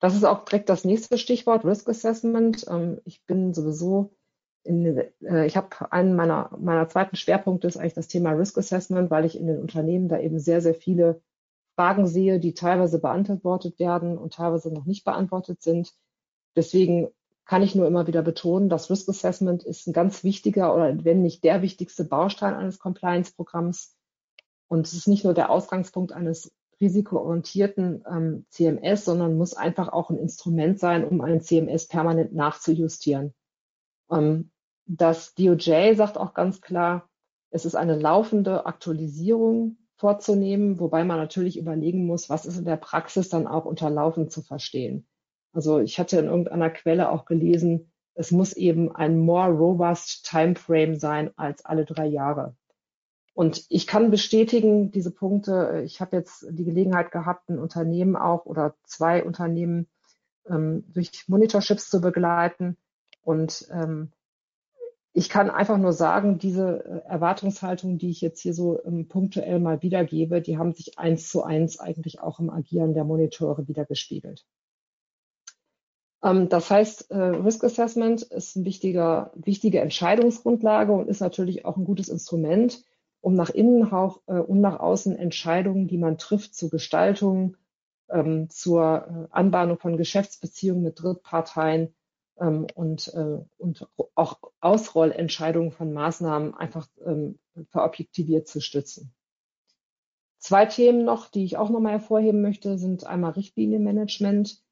Das 0.00 0.14
ist 0.14 0.24
auch 0.24 0.44
direkt 0.44 0.68
das 0.68 0.84
nächste 0.84 1.16
Stichwort, 1.16 1.64
Risk 1.64 1.88
Assessment. 1.88 2.66
Ähm, 2.68 3.00
ich 3.04 3.24
bin 3.24 3.54
sowieso 3.54 4.14
in, 4.66 4.98
äh, 5.22 5.46
ich 5.46 5.56
habe 5.56 5.90
einen 5.92 6.14
meiner, 6.14 6.50
meiner 6.58 6.88
zweiten 6.88 7.16
Schwerpunkte 7.16 7.66
ist 7.66 7.76
eigentlich 7.76 7.94
das 7.94 8.08
Thema 8.08 8.32
Risk 8.32 8.58
Assessment, 8.58 9.10
weil 9.10 9.24
ich 9.24 9.38
in 9.38 9.46
den 9.46 9.60
Unternehmen 9.60 10.08
da 10.08 10.18
eben 10.18 10.38
sehr, 10.38 10.60
sehr 10.60 10.74
viele 10.74 11.22
Fragen 11.76 12.06
sehe, 12.06 12.40
die 12.40 12.54
teilweise 12.54 12.98
beantwortet 12.98 13.78
werden 13.78 14.18
und 14.18 14.34
teilweise 14.34 14.72
noch 14.72 14.84
nicht 14.86 15.04
beantwortet 15.04 15.62
sind. 15.62 15.94
Deswegen 16.56 17.08
kann 17.46 17.62
ich 17.62 17.74
nur 17.74 17.86
immer 17.86 18.06
wieder 18.06 18.22
betonen, 18.22 18.68
das 18.68 18.90
Risk 18.90 19.08
Assessment 19.08 19.62
ist 19.62 19.86
ein 19.86 19.92
ganz 19.92 20.24
wichtiger 20.24 20.74
oder 20.74 21.04
wenn 21.04 21.22
nicht 21.22 21.44
der 21.44 21.62
wichtigste 21.62 22.04
Baustein 22.04 22.54
eines 22.54 22.78
Compliance-Programms. 22.78 23.96
Und 24.68 24.86
es 24.86 24.92
ist 24.92 25.06
nicht 25.06 25.24
nur 25.24 25.32
der 25.32 25.50
Ausgangspunkt 25.50 26.12
eines 26.12 26.52
risikoorientierten 26.80 28.04
ähm, 28.10 28.46
CMS, 28.50 29.04
sondern 29.04 29.36
muss 29.36 29.54
einfach 29.54 29.88
auch 29.88 30.10
ein 30.10 30.18
Instrument 30.18 30.80
sein, 30.80 31.04
um 31.04 31.20
ein 31.20 31.40
CMS 31.40 31.86
permanent 31.86 32.34
nachzujustieren. 32.34 33.32
Ähm, 34.10 34.50
das 34.86 35.34
DOJ 35.34 35.94
sagt 35.94 36.18
auch 36.18 36.34
ganz 36.34 36.60
klar, 36.60 37.08
es 37.50 37.64
ist 37.64 37.76
eine 37.76 37.96
laufende 37.96 38.66
Aktualisierung 38.66 39.78
vorzunehmen, 39.96 40.78
wobei 40.80 41.04
man 41.04 41.16
natürlich 41.16 41.56
überlegen 41.56 42.06
muss, 42.06 42.28
was 42.28 42.44
ist 42.44 42.58
in 42.58 42.64
der 42.64 42.76
Praxis 42.76 43.28
dann 43.28 43.46
auch 43.46 43.64
unter 43.64 43.88
Laufen 43.88 44.28
zu 44.28 44.42
verstehen. 44.42 45.06
Also 45.56 45.80
ich 45.80 45.98
hatte 45.98 46.18
in 46.18 46.26
irgendeiner 46.26 46.68
Quelle 46.68 47.10
auch 47.10 47.24
gelesen, 47.24 47.90
es 48.12 48.30
muss 48.30 48.52
eben 48.52 48.94
ein 48.94 49.18
more 49.18 49.48
robust 49.48 50.26
Timeframe 50.26 50.96
sein 50.96 51.30
als 51.38 51.64
alle 51.64 51.86
drei 51.86 52.04
Jahre. 52.04 52.54
Und 53.32 53.64
ich 53.70 53.86
kann 53.86 54.10
bestätigen, 54.10 54.90
diese 54.90 55.10
Punkte, 55.10 55.82
ich 55.86 56.02
habe 56.02 56.14
jetzt 56.14 56.46
die 56.50 56.64
Gelegenheit 56.64 57.10
gehabt, 57.10 57.48
ein 57.48 57.58
Unternehmen 57.58 58.16
auch 58.16 58.44
oder 58.44 58.74
zwei 58.84 59.24
Unternehmen 59.24 59.88
ähm, 60.46 60.84
durch 60.92 61.26
Monitorships 61.26 61.88
zu 61.88 62.02
begleiten. 62.02 62.76
Und 63.22 63.66
ähm, 63.70 64.12
ich 65.14 65.30
kann 65.30 65.48
einfach 65.48 65.78
nur 65.78 65.94
sagen, 65.94 66.36
diese 66.36 66.84
äh, 66.84 67.08
Erwartungshaltung, 67.08 67.96
die 67.96 68.10
ich 68.10 68.20
jetzt 68.20 68.40
hier 68.40 68.52
so 68.52 68.84
ähm, 68.84 69.08
punktuell 69.08 69.58
mal 69.58 69.80
wiedergebe, 69.80 70.42
die 70.42 70.58
haben 70.58 70.74
sich 70.74 70.98
eins 70.98 71.30
zu 71.30 71.44
eins 71.44 71.80
eigentlich 71.80 72.20
auch 72.20 72.40
im 72.40 72.50
Agieren 72.50 72.92
der 72.92 73.04
Monitore 73.04 73.66
wiedergespiegelt. 73.68 74.44
Ähm, 76.22 76.48
das 76.48 76.70
heißt, 76.70 77.10
äh, 77.10 77.16
Risk 77.16 77.64
Assessment 77.64 78.22
ist 78.22 78.56
eine 78.56 78.64
wichtige 78.64 79.80
Entscheidungsgrundlage 79.80 80.92
und 80.92 81.08
ist 81.08 81.20
natürlich 81.20 81.64
auch 81.64 81.76
ein 81.76 81.84
gutes 81.84 82.08
Instrument, 82.08 82.84
um 83.20 83.34
nach 83.34 83.50
innen 83.50 83.82
äh, 83.82 84.32
und 84.32 84.60
nach 84.60 84.80
außen 84.80 85.16
Entscheidungen, 85.16 85.88
die 85.88 85.98
man 85.98 86.18
trifft 86.18 86.54
zur 86.54 86.70
Gestaltung, 86.70 87.56
ähm, 88.08 88.48
zur 88.50 89.28
äh, 89.30 89.34
Anbahnung 89.34 89.78
von 89.78 89.96
Geschäftsbeziehungen 89.96 90.82
mit 90.82 91.02
Drittparteien 91.02 91.94
ähm, 92.38 92.66
und, 92.74 93.12
und 93.56 93.88
auch 94.14 94.38
Ausrollentscheidungen 94.60 95.72
von 95.72 95.92
Maßnahmen 95.92 96.54
einfach 96.54 96.86
verobjektiviert 97.70 98.46
zu 98.46 98.60
stützen. 98.60 99.14
Zwei 100.38 100.66
Themen 100.66 101.04
noch, 101.04 101.28
die 101.28 101.44
ich 101.44 101.56
auch 101.56 101.70
nochmal 101.70 101.92
hervorheben 101.92 102.42
möchte, 102.42 102.78
sind 102.78 103.06
einmal 103.06 103.32
Richtlinienmanagement. 103.32 104.62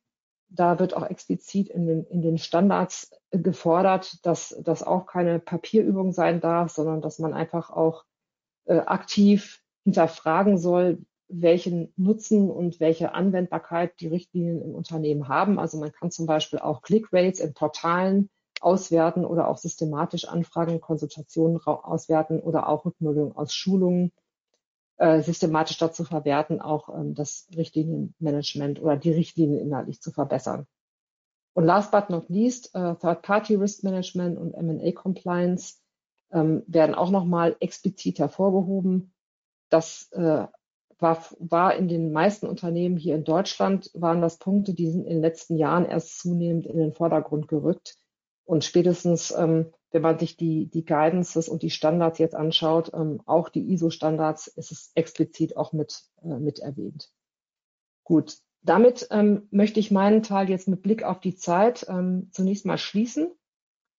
Da 0.54 0.78
wird 0.78 0.94
auch 0.94 1.06
explizit 1.06 1.68
in 1.68 1.86
den, 1.86 2.04
in 2.04 2.22
den 2.22 2.38
Standards 2.38 3.10
gefordert, 3.30 4.24
dass 4.24 4.56
das 4.62 4.82
auch 4.82 5.06
keine 5.06 5.40
Papierübung 5.40 6.12
sein 6.12 6.40
darf, 6.40 6.70
sondern 6.70 7.00
dass 7.00 7.18
man 7.18 7.34
einfach 7.34 7.70
auch 7.70 8.04
äh, 8.66 8.78
aktiv 8.78 9.62
hinterfragen 9.84 10.58
soll, 10.58 11.04
welchen 11.28 11.92
Nutzen 11.96 12.50
und 12.50 12.80
welche 12.80 13.14
Anwendbarkeit 13.14 13.98
die 14.00 14.08
Richtlinien 14.08 14.62
im 14.62 14.74
Unternehmen 14.74 15.28
haben. 15.28 15.58
Also 15.58 15.78
man 15.78 15.92
kann 15.92 16.10
zum 16.10 16.26
Beispiel 16.26 16.60
auch 16.60 16.82
Click-Rates 16.82 17.40
in 17.40 17.54
Portalen 17.54 18.30
auswerten 18.60 19.24
oder 19.24 19.48
auch 19.48 19.58
systematisch 19.58 20.26
Anfragen, 20.26 20.80
Konsultationen 20.80 21.60
auswerten 21.60 22.40
oder 22.40 22.68
auch 22.68 22.84
Rückmeldungen 22.84 23.36
aus 23.36 23.54
Schulungen 23.54 24.12
äh, 24.96 25.20
systematisch 25.22 25.78
dazu 25.78 26.04
verwerten, 26.04 26.60
auch 26.60 26.88
ähm, 26.88 27.14
das 27.14 27.48
Richtlinienmanagement 27.56 28.80
oder 28.80 28.96
die 28.96 29.12
Richtlinien 29.12 29.60
inhaltlich 29.60 30.00
zu 30.00 30.12
verbessern. 30.12 30.66
Und 31.54 31.64
last 31.64 31.92
but 31.92 32.10
not 32.10 32.28
least, 32.28 32.74
äh, 32.74 32.94
Third-Party 32.96 33.54
Risk 33.56 33.84
Management 33.84 34.38
und 34.38 34.54
M&A 34.54 34.92
Compliance 34.92 35.76
ähm, 36.32 36.64
werden 36.66 36.94
auch 36.94 37.10
nochmal 37.10 37.56
explizit 37.60 38.18
hervorgehoben. 38.18 39.14
Das 39.70 40.10
äh, 40.12 40.46
war, 40.98 41.24
war 41.38 41.74
in 41.74 41.88
den 41.88 42.12
meisten 42.12 42.46
Unternehmen 42.46 42.96
hier 42.96 43.14
in 43.14 43.24
Deutschland, 43.24 43.90
waren 43.94 44.20
das 44.20 44.38
Punkte, 44.38 44.74
die 44.74 44.90
sind 44.90 45.04
in 45.04 45.14
den 45.14 45.22
letzten 45.22 45.56
Jahren 45.56 45.86
erst 45.86 46.18
zunehmend 46.18 46.66
in 46.66 46.78
den 46.78 46.92
Vordergrund 46.92 47.48
gerückt. 47.48 47.96
Und 48.44 48.64
spätestens, 48.64 49.32
ähm, 49.36 49.72
wenn 49.94 50.02
man 50.02 50.18
sich 50.18 50.36
die, 50.36 50.66
die 50.66 50.84
Guidances 50.84 51.48
und 51.48 51.62
die 51.62 51.70
Standards 51.70 52.18
jetzt 52.18 52.34
anschaut, 52.34 52.90
ähm, 52.92 53.22
auch 53.26 53.48
die 53.48 53.72
ISO-Standards, 53.72 54.48
ist 54.48 54.72
es 54.72 54.90
explizit 54.94 55.56
auch 55.56 55.72
mit, 55.72 56.02
äh, 56.22 56.38
mit 56.38 56.58
erwähnt. 56.58 57.10
Gut, 58.02 58.38
damit 58.62 59.06
ähm, 59.10 59.46
möchte 59.50 59.78
ich 59.78 59.90
meinen 59.90 60.22
Teil 60.22 60.50
jetzt 60.50 60.68
mit 60.68 60.82
Blick 60.82 61.04
auf 61.04 61.20
die 61.20 61.36
Zeit 61.36 61.86
ähm, 61.88 62.28
zunächst 62.32 62.66
mal 62.66 62.76
schließen 62.76 63.30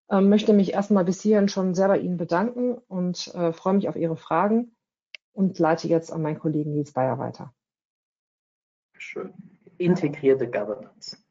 Ähm, 0.08 0.29
möchte 0.29 0.53
mich 0.53 0.73
erstmal 0.73 1.05
bis 1.05 1.21
hierhin 1.21 1.47
schon 1.47 1.73
sehr 1.73 1.88
bei 1.88 1.97
Ihnen 1.97 2.17
bedanken 2.17 2.77
und 2.88 3.34
äh, 3.34 3.53
freue 3.53 3.73
mich 3.73 3.89
auf 3.89 3.95
Ihre 3.95 4.17
Fragen 4.17 4.75
und 5.34 5.58
leite 5.58 5.88
jetzt 5.88 6.12
an 6.12 6.21
meinen 6.21 6.38
Kollegen 6.38 6.73
Nils 6.73 6.91
Bayer 6.91 7.17
weiter. 7.17 7.55
Schön. 8.97 9.34
Integrierte 9.77 10.47
Governance. 10.49 11.24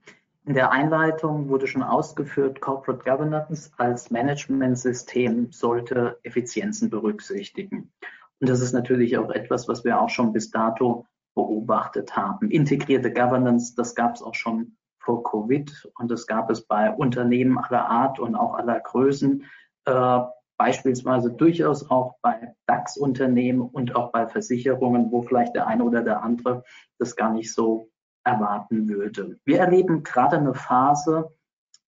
In 0.46 0.52
der 0.52 0.72
Einleitung 0.72 1.48
wurde 1.48 1.66
schon 1.66 1.82
ausgeführt, 1.82 2.60
Corporate 2.60 3.02
Governance 3.02 3.70
als 3.78 4.10
Managementsystem 4.10 5.50
sollte 5.52 6.18
Effizienzen 6.22 6.90
berücksichtigen. 6.90 7.90
Und 8.40 8.50
das 8.50 8.60
ist 8.60 8.74
natürlich 8.74 9.16
auch 9.16 9.30
etwas, 9.30 9.68
was 9.68 9.84
wir 9.84 9.98
auch 9.98 10.10
schon 10.10 10.34
bis 10.34 10.50
dato 10.50 11.06
beobachtet 11.34 12.14
haben. 12.14 12.50
Integrierte 12.50 13.10
Governance, 13.10 13.74
das 13.74 13.94
gab 13.94 14.16
es 14.16 14.22
auch 14.22 14.34
schon 14.34 14.76
vor 14.98 15.22
Covid 15.22 15.90
und 15.98 16.10
das 16.10 16.26
gab 16.26 16.50
es 16.50 16.66
bei 16.66 16.90
Unternehmen 16.90 17.56
aller 17.56 17.88
Art 17.88 18.18
und 18.18 18.34
auch 18.34 18.54
aller 18.54 18.80
Größen, 18.80 19.44
äh, 19.86 20.20
beispielsweise 20.58 21.32
durchaus 21.32 21.90
auch 21.90 22.16
bei 22.20 22.54
DAX-Unternehmen 22.66 23.62
und 23.62 23.96
auch 23.96 24.12
bei 24.12 24.28
Versicherungen, 24.28 25.10
wo 25.10 25.22
vielleicht 25.22 25.54
der 25.54 25.66
eine 25.66 25.84
oder 25.84 26.02
der 26.02 26.22
andere 26.22 26.64
das 26.98 27.16
gar 27.16 27.32
nicht 27.32 27.52
so 27.52 27.90
erwarten 28.24 28.88
würde. 28.88 29.38
Wir 29.44 29.60
erleben 29.60 30.02
gerade 30.02 30.38
eine 30.38 30.54
Phase, 30.54 31.30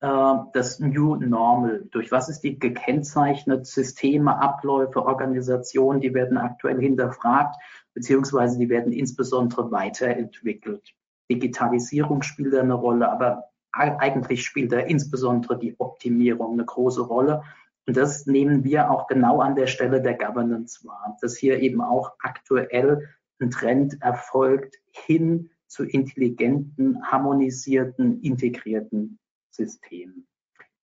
äh, 0.00 0.34
das 0.52 0.78
New 0.78 1.16
Normal. 1.16 1.88
Durch 1.90 2.12
was 2.12 2.28
ist 2.28 2.40
die 2.40 2.58
gekennzeichnet? 2.58 3.66
Systeme, 3.66 4.40
Abläufe, 4.40 5.04
Organisationen, 5.04 6.00
die 6.00 6.14
werden 6.14 6.36
aktuell 6.36 6.80
hinterfragt, 6.80 7.56
beziehungsweise 7.94 8.58
die 8.58 8.68
werden 8.68 8.92
insbesondere 8.92 9.70
weiterentwickelt. 9.70 10.94
Digitalisierung 11.30 12.22
spielt 12.22 12.54
da 12.54 12.60
eine 12.60 12.74
Rolle, 12.74 13.10
aber 13.10 13.44
eigentlich 13.72 14.44
spielt 14.44 14.72
da 14.72 14.78
insbesondere 14.78 15.58
die 15.58 15.74
Optimierung 15.78 16.52
eine 16.52 16.64
große 16.64 17.02
Rolle. 17.02 17.42
Und 17.86 17.96
das 17.96 18.26
nehmen 18.26 18.64
wir 18.64 18.90
auch 18.90 19.06
genau 19.06 19.40
an 19.40 19.54
der 19.54 19.66
Stelle 19.66 20.00
der 20.00 20.14
Governance 20.14 20.86
wahr, 20.86 21.16
dass 21.20 21.36
hier 21.36 21.60
eben 21.60 21.80
auch 21.80 22.12
aktuell 22.20 23.08
ein 23.40 23.50
Trend 23.50 24.00
erfolgt 24.02 24.76
hin 24.90 25.50
zu 25.66 25.84
intelligenten, 25.84 27.02
harmonisierten, 27.02 28.20
integrierten 28.22 29.18
Systemen. 29.50 30.26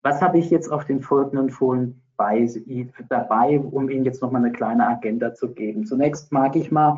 Was 0.02 0.20
habe 0.20 0.38
ich 0.38 0.50
jetzt 0.50 0.70
auf 0.70 0.84
den 0.84 1.00
folgenden 1.00 1.50
Folien 1.50 2.02
bei, 2.16 2.46
dabei, 3.08 3.58
um 3.58 3.88
Ihnen 3.88 4.04
jetzt 4.04 4.22
nochmal 4.22 4.42
eine 4.44 4.52
kleine 4.52 4.86
Agenda 4.86 5.34
zu 5.34 5.52
geben? 5.52 5.86
Zunächst 5.86 6.30
mag 6.32 6.56
ich 6.56 6.70
mal 6.70 6.96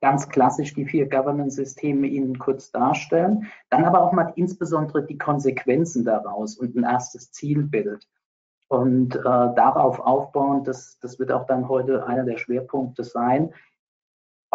ganz 0.00 0.28
klassisch 0.28 0.74
die 0.74 0.84
vier 0.84 1.08
Governance-Systeme 1.08 2.06
Ihnen 2.06 2.38
kurz 2.38 2.70
darstellen, 2.70 3.46
dann 3.70 3.84
aber 3.84 4.02
auch 4.02 4.12
mal 4.12 4.32
insbesondere 4.36 5.06
die 5.06 5.16
Konsequenzen 5.16 6.04
daraus 6.04 6.58
und 6.58 6.76
ein 6.76 6.82
erstes 6.84 7.32
Zielbild. 7.32 8.06
Und 8.68 9.16
äh, 9.16 9.22
darauf 9.22 10.00
aufbauen, 10.00 10.64
das, 10.64 10.98
das 11.00 11.18
wird 11.18 11.32
auch 11.32 11.46
dann 11.46 11.68
heute 11.68 12.06
einer 12.06 12.24
der 12.24 12.38
Schwerpunkte 12.38 13.04
sein, 13.04 13.54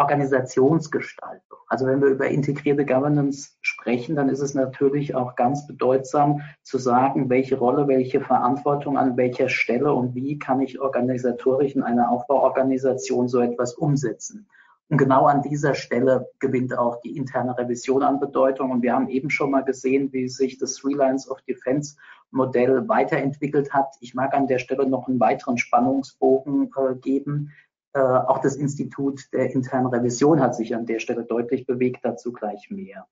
Organisationsgestaltung. 0.00 1.58
Also 1.68 1.86
wenn 1.86 2.00
wir 2.00 2.08
über 2.08 2.26
integrierte 2.26 2.86
Governance 2.86 3.50
sprechen, 3.60 4.16
dann 4.16 4.30
ist 4.30 4.40
es 4.40 4.54
natürlich 4.54 5.14
auch 5.14 5.36
ganz 5.36 5.66
bedeutsam 5.66 6.40
zu 6.62 6.78
sagen, 6.78 7.28
welche 7.28 7.58
Rolle, 7.58 7.86
welche 7.86 8.20
Verantwortung 8.20 8.96
an 8.96 9.16
welcher 9.16 9.48
Stelle 9.48 9.92
und 9.92 10.14
wie 10.14 10.38
kann 10.38 10.60
ich 10.60 10.80
organisatorisch 10.80 11.76
in 11.76 11.82
einer 11.82 12.10
Aufbauorganisation 12.10 13.28
so 13.28 13.40
etwas 13.40 13.74
umsetzen. 13.74 14.48
Und 14.88 14.98
genau 14.98 15.26
an 15.26 15.42
dieser 15.42 15.74
Stelle 15.74 16.28
gewinnt 16.40 16.76
auch 16.76 17.00
die 17.02 17.16
interne 17.16 17.56
Revision 17.56 18.02
an 18.02 18.18
Bedeutung. 18.18 18.72
Und 18.72 18.82
wir 18.82 18.92
haben 18.92 19.08
eben 19.08 19.30
schon 19.30 19.52
mal 19.52 19.62
gesehen, 19.62 20.12
wie 20.12 20.28
sich 20.28 20.58
das 20.58 20.74
Three 20.74 20.94
Lines 20.94 21.30
of 21.30 21.40
Defense 21.42 21.96
Modell 22.32 22.88
weiterentwickelt 22.88 23.72
hat. 23.72 23.94
Ich 24.00 24.14
mag 24.14 24.34
an 24.34 24.48
der 24.48 24.58
Stelle 24.58 24.88
noch 24.88 25.06
einen 25.06 25.20
weiteren 25.20 25.58
Spannungsbogen 25.58 26.72
äh, 26.76 26.94
geben. 26.96 27.52
Äh, 27.92 28.00
auch 28.00 28.38
das 28.38 28.54
Institut 28.56 29.32
der 29.32 29.50
internen 29.52 29.88
Revision 29.88 30.40
hat 30.40 30.54
sich 30.54 30.74
an 30.74 30.86
der 30.86 31.00
Stelle 31.00 31.24
deutlich 31.24 31.66
bewegt, 31.66 32.04
dazu 32.04 32.32
gleich 32.32 32.70
mehr. 32.70 33.06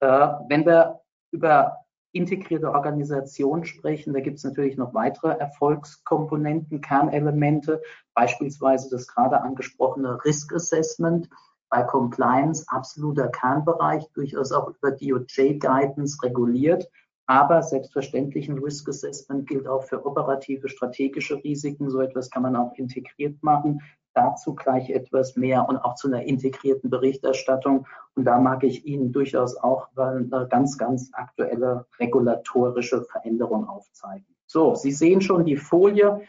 Äh, 0.00 0.28
wenn 0.48 0.66
wir 0.66 1.00
über 1.30 1.78
integrierte 2.10 2.70
Organisation 2.70 3.64
sprechen, 3.64 4.12
da 4.12 4.20
gibt 4.20 4.38
es 4.38 4.44
natürlich 4.44 4.76
noch 4.76 4.92
weitere 4.92 5.36
Erfolgskomponenten, 5.38 6.80
Kernelemente, 6.80 7.80
beispielsweise 8.14 8.90
das 8.90 9.06
gerade 9.06 9.40
angesprochene 9.40 10.24
Risk 10.24 10.52
Assessment, 10.52 11.28
bei 11.68 11.82
Compliance 11.82 12.64
absoluter 12.68 13.28
Kernbereich, 13.28 14.04
durchaus 14.14 14.52
auch 14.52 14.68
über 14.68 14.92
DOJ 14.92 15.58
Guidance 15.58 16.22
reguliert. 16.22 16.88
Aber 17.26 17.62
selbstverständlich 17.62 18.48
ein 18.48 18.58
Risk 18.58 18.88
Assessment 18.88 19.48
gilt 19.48 19.66
auch 19.66 19.84
für 19.84 20.04
operative, 20.04 20.68
strategische 20.68 21.42
Risiken. 21.42 21.88
So 21.88 22.00
etwas 22.00 22.30
kann 22.30 22.42
man 22.42 22.54
auch 22.54 22.74
integriert 22.74 23.42
machen 23.42 23.80
dazu 24.14 24.54
gleich 24.54 24.90
etwas 24.90 25.36
mehr 25.36 25.68
und 25.68 25.76
auch 25.78 25.94
zu 25.96 26.08
einer 26.08 26.22
integrierten 26.22 26.90
Berichterstattung. 26.90 27.86
Und 28.14 28.24
da 28.24 28.38
mag 28.38 28.64
ich 28.64 28.86
Ihnen 28.86 29.12
durchaus 29.12 29.56
auch 29.56 29.88
eine 29.96 30.48
ganz, 30.48 30.78
ganz 30.78 31.10
aktuelle 31.12 31.86
regulatorische 31.98 33.02
Veränderung 33.04 33.68
aufzeigen. 33.68 34.26
So, 34.46 34.74
Sie 34.74 34.92
sehen 34.92 35.20
schon 35.20 35.44
die 35.44 35.56
Folie 35.56 36.20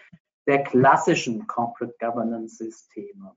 der 0.48 0.64
klassischen 0.64 1.48
Corporate 1.48 1.96
Governance 2.00 2.58
Systeme. 2.58 3.34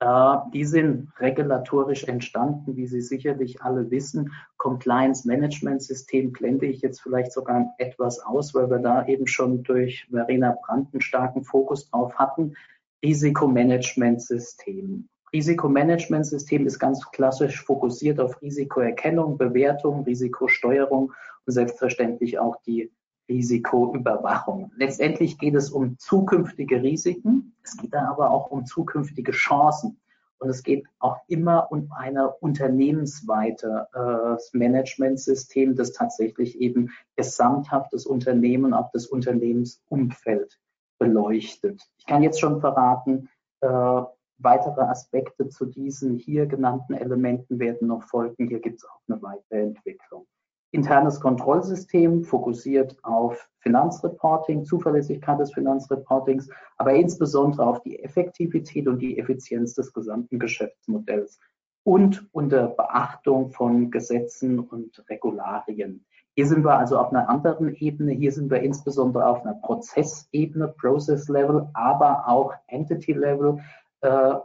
Äh, 0.00 0.36
die 0.52 0.64
sind 0.64 1.08
regulatorisch 1.20 2.04
entstanden, 2.04 2.76
wie 2.76 2.86
Sie 2.86 3.02
sicherlich 3.02 3.62
alle 3.62 3.90
wissen. 3.90 4.32
Compliance 4.56 5.28
Management 5.28 5.82
System 5.82 6.32
blende 6.32 6.66
ich 6.66 6.80
jetzt 6.80 7.02
vielleicht 7.02 7.32
sogar 7.32 7.74
etwas 7.78 8.20
aus, 8.20 8.54
weil 8.54 8.70
wir 8.70 8.78
da 8.78 9.06
eben 9.06 9.26
schon 9.26 9.62
durch 9.62 10.06
Verena 10.10 10.56
Brandt 10.62 10.92
einen 10.92 11.02
starken 11.02 11.44
Fokus 11.44 11.90
drauf 11.90 12.14
hatten. 12.14 12.54
Risikomanagementsystem. 13.02 15.08
Risikomanagementsystem 15.32 16.66
ist 16.66 16.78
ganz 16.78 17.10
klassisch 17.12 17.62
fokussiert 17.62 18.20
auf 18.20 18.42
Risikoerkennung, 18.42 19.38
Bewertung, 19.38 20.04
Risikosteuerung 20.04 21.12
und 21.46 21.52
selbstverständlich 21.52 22.38
auch 22.38 22.60
die 22.62 22.92
Risikoüberwachung. 23.28 24.72
Letztendlich 24.76 25.38
geht 25.38 25.54
es 25.54 25.70
um 25.70 25.96
zukünftige 25.98 26.82
Risiken, 26.82 27.54
es 27.62 27.76
geht 27.76 27.94
aber 27.94 28.30
auch 28.30 28.50
um 28.50 28.66
zukünftige 28.66 29.32
Chancen. 29.32 30.00
Und 30.40 30.48
es 30.48 30.62
geht 30.62 30.86
auch 30.98 31.18
immer 31.28 31.70
um 31.70 31.92
ein 31.92 32.18
unternehmensweite 32.40 33.86
äh, 33.92 34.56
Managementsystem, 34.56 35.76
das 35.76 35.92
tatsächlich 35.92 36.58
eben 36.58 36.90
gesamthaft 37.14 37.92
das 37.92 38.06
Unternehmen, 38.06 38.72
auch 38.72 38.90
das 38.90 39.06
Unternehmensumfeld 39.06 40.58
beleuchtet. 41.00 41.82
Ich 41.98 42.06
kann 42.06 42.22
jetzt 42.22 42.38
schon 42.38 42.60
verraten, 42.60 43.28
äh, 43.62 44.02
weitere 44.38 44.82
Aspekte 44.82 45.48
zu 45.48 45.66
diesen 45.66 46.16
hier 46.16 46.46
genannten 46.46 46.94
Elementen 46.94 47.58
werden 47.58 47.88
noch 47.88 48.04
folgen. 48.04 48.46
Hier 48.46 48.60
gibt 48.60 48.78
es 48.78 48.88
auch 48.88 49.00
eine 49.08 49.20
Weiterentwicklung. 49.20 50.26
Internes 50.72 51.20
Kontrollsystem 51.20 52.22
fokussiert 52.22 52.96
auf 53.02 53.50
Finanzreporting, 53.58 54.64
Zuverlässigkeit 54.64 55.40
des 55.40 55.52
Finanzreportings, 55.52 56.48
aber 56.76 56.94
insbesondere 56.94 57.66
auf 57.66 57.82
die 57.82 57.98
Effektivität 58.02 58.86
und 58.86 59.00
die 59.00 59.18
Effizienz 59.18 59.74
des 59.74 59.92
gesamten 59.92 60.38
Geschäftsmodells 60.38 61.40
und 61.82 62.28
unter 62.32 62.68
Beachtung 62.68 63.50
von 63.50 63.90
Gesetzen 63.90 64.60
und 64.60 65.04
Regularien. 65.08 66.04
Hier 66.40 66.46
sind 66.46 66.64
wir 66.64 66.78
also 66.78 66.96
auf 66.96 67.12
einer 67.12 67.28
anderen 67.28 67.74
Ebene. 67.74 68.12
Hier 68.12 68.32
sind 68.32 68.50
wir 68.50 68.62
insbesondere 68.62 69.26
auf 69.26 69.42
einer 69.42 69.56
Prozessebene, 69.56 70.68
Process 70.68 71.28
Level, 71.28 71.68
aber 71.74 72.26
auch 72.26 72.54
Entity 72.68 73.12
Level. 73.12 73.58
Äh, 74.00 74.36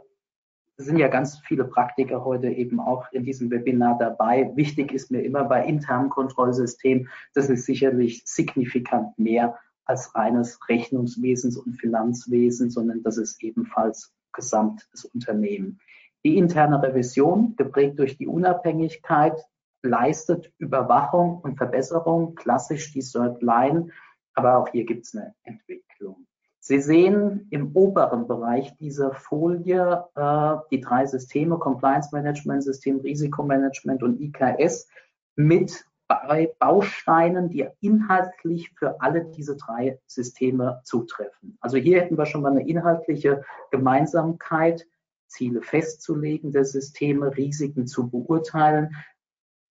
sind 0.76 0.98
ja 0.98 1.08
ganz 1.08 1.38
viele 1.38 1.64
Praktiker 1.64 2.22
heute 2.22 2.48
eben 2.48 2.80
auch 2.80 3.10
in 3.12 3.24
diesem 3.24 3.50
Webinar 3.50 3.96
dabei. 3.96 4.52
Wichtig 4.56 4.92
ist 4.92 5.10
mir 5.10 5.22
immer 5.22 5.44
bei 5.44 5.64
internen 5.64 6.10
Kontrollsystemen, 6.10 7.08
das 7.32 7.48
ist 7.48 7.64
sicherlich 7.64 8.22
signifikant 8.26 9.18
mehr 9.18 9.58
als 9.86 10.14
reines 10.14 10.58
Rechnungswesens 10.68 11.56
und 11.56 11.80
Finanzwesen, 11.80 12.68
sondern 12.68 13.04
das 13.04 13.16
ist 13.16 13.42
ebenfalls 13.42 14.12
gesamt 14.34 14.86
das 14.92 15.06
Unternehmen. 15.06 15.80
Die 16.26 16.36
interne 16.36 16.82
Revision, 16.82 17.56
geprägt 17.56 17.98
durch 17.98 18.18
die 18.18 18.26
Unabhängigkeit, 18.26 19.46
leistet 19.86 20.52
Überwachung 20.58 21.40
und 21.40 21.56
Verbesserung, 21.56 22.34
klassisch 22.34 22.92
die 22.92 23.02
Third 23.02 23.42
Line, 23.42 23.88
aber 24.34 24.58
auch 24.58 24.68
hier 24.68 24.84
gibt 24.84 25.06
es 25.06 25.14
eine 25.14 25.34
Entwicklung. 25.44 26.26
Sie 26.60 26.80
sehen 26.80 27.46
im 27.50 27.74
oberen 27.76 28.26
Bereich 28.26 28.76
dieser 28.76 29.12
Folie 29.12 30.04
äh, 30.16 30.56
die 30.70 30.80
drei 30.80 31.06
Systeme, 31.06 31.58
Compliance 31.58 32.10
Management 32.12 32.64
System, 32.64 32.98
Risikomanagement 32.98 34.02
und 34.02 34.20
IKS 34.20 34.88
mit 35.36 35.86
Bausteinen, 36.58 37.50
die 37.50 37.68
inhaltlich 37.80 38.70
für 38.76 39.00
alle 39.00 39.24
diese 39.24 39.56
drei 39.56 40.00
Systeme 40.06 40.80
zutreffen. 40.84 41.56
Also 41.60 41.76
hier 41.76 42.00
hätten 42.00 42.18
wir 42.18 42.26
schon 42.26 42.42
mal 42.42 42.52
eine 42.52 42.66
inhaltliche 42.66 43.44
Gemeinsamkeit, 43.70 44.86
Ziele 45.26 45.62
festzulegen 45.62 46.52
der 46.52 46.64
Systeme, 46.64 47.36
Risiken 47.36 47.86
zu 47.86 48.08
beurteilen, 48.08 48.94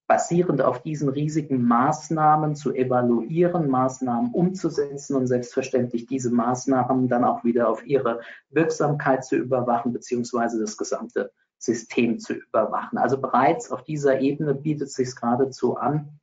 basierend 0.08 0.62
auf 0.62 0.82
diesen 0.82 1.10
riesigen 1.10 1.64
Maßnahmen 1.66 2.56
zu 2.56 2.74
evaluieren, 2.74 3.70
Maßnahmen 3.70 4.32
umzusetzen 4.32 5.16
und 5.16 5.28
selbstverständlich 5.28 6.06
diese 6.06 6.30
Maßnahmen 6.32 7.08
dann 7.08 7.24
auch 7.24 7.44
wieder 7.44 7.70
auf 7.70 7.86
ihre 7.86 8.22
Wirksamkeit 8.50 9.26
zu 9.26 9.36
überwachen, 9.36 9.94
beziehungsweise 9.94 10.60
das 10.60 10.78
gesamte 10.78 11.32
System 11.58 12.20
zu 12.20 12.34
überwachen. 12.34 12.98
Also 12.98 13.20
bereits 13.20 13.72
auf 13.72 13.84
dieser 13.84 14.20
Ebene 14.20 14.54
bietet 14.54 14.90
es 14.90 14.94
sich 14.94 15.16
geradezu 15.16 15.78
an, 15.78 16.20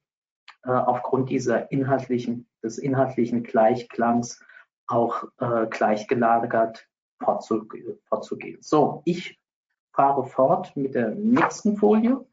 äh, 0.64 0.70
aufgrund 0.70 1.30
dieser 1.30 1.72
inhaltlichen, 1.72 2.46
des 2.62 2.78
inhaltlichen 2.78 3.42
Gleichklangs 3.42 4.44
auch 4.86 5.24
äh, 5.38 5.66
gleichgelagert 5.66 6.88
vorzugehen. 7.18 8.58
So, 8.60 9.02
ich 9.04 9.40
fahre 9.92 10.24
fort 10.24 10.76
mit 10.76 10.94
der 10.94 11.10
nächsten 11.10 11.76
Folie 11.76 12.24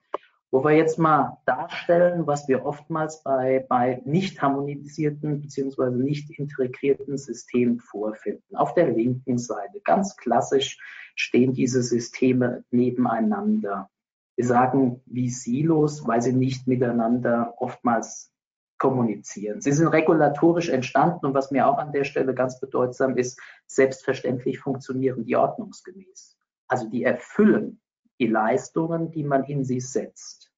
wo 0.51 0.63
wir 0.63 0.71
jetzt 0.71 0.97
mal 0.97 1.37
darstellen, 1.45 2.25
was 2.25 2.47
wir 2.47 2.65
oftmals 2.65 3.21
bei, 3.23 3.65
bei 3.69 4.01
nicht 4.05 4.41
harmonisierten 4.41 5.41
bzw. 5.41 5.91
nicht 5.91 6.31
integrierten 6.39 7.17
Systemen 7.17 7.79
vorfinden. 7.79 8.55
Auf 8.55 8.73
der 8.73 8.89
linken 8.89 9.37
Seite, 9.37 9.79
ganz 9.83 10.17
klassisch, 10.17 10.79
stehen 11.15 11.53
diese 11.53 11.83
Systeme 11.83 12.63
nebeneinander. 12.71 13.89
Wir 14.35 14.45
sagen 14.45 15.01
wie 15.05 15.29
Silos, 15.29 16.07
weil 16.07 16.21
sie 16.21 16.33
nicht 16.33 16.65
miteinander 16.65 17.53
oftmals 17.57 18.31
kommunizieren. 18.79 19.61
Sie 19.61 19.73
sind 19.73 19.89
regulatorisch 19.89 20.69
entstanden 20.69 21.25
und 21.25 21.33
was 21.33 21.51
mir 21.51 21.67
auch 21.67 21.77
an 21.77 21.91
der 21.91 22.05
Stelle 22.05 22.33
ganz 22.33 22.59
bedeutsam 22.59 23.17
ist, 23.17 23.39
selbstverständlich 23.67 24.59
funktionieren 24.59 25.25
die 25.25 25.35
ordnungsgemäß. 25.35 26.37
Also 26.69 26.89
die 26.89 27.03
erfüllen 27.03 27.81
die 28.19 28.27
Leistungen, 28.27 29.11
die 29.11 29.23
man 29.23 29.43
in 29.45 29.63
sie 29.63 29.79
setzt. 29.79 30.51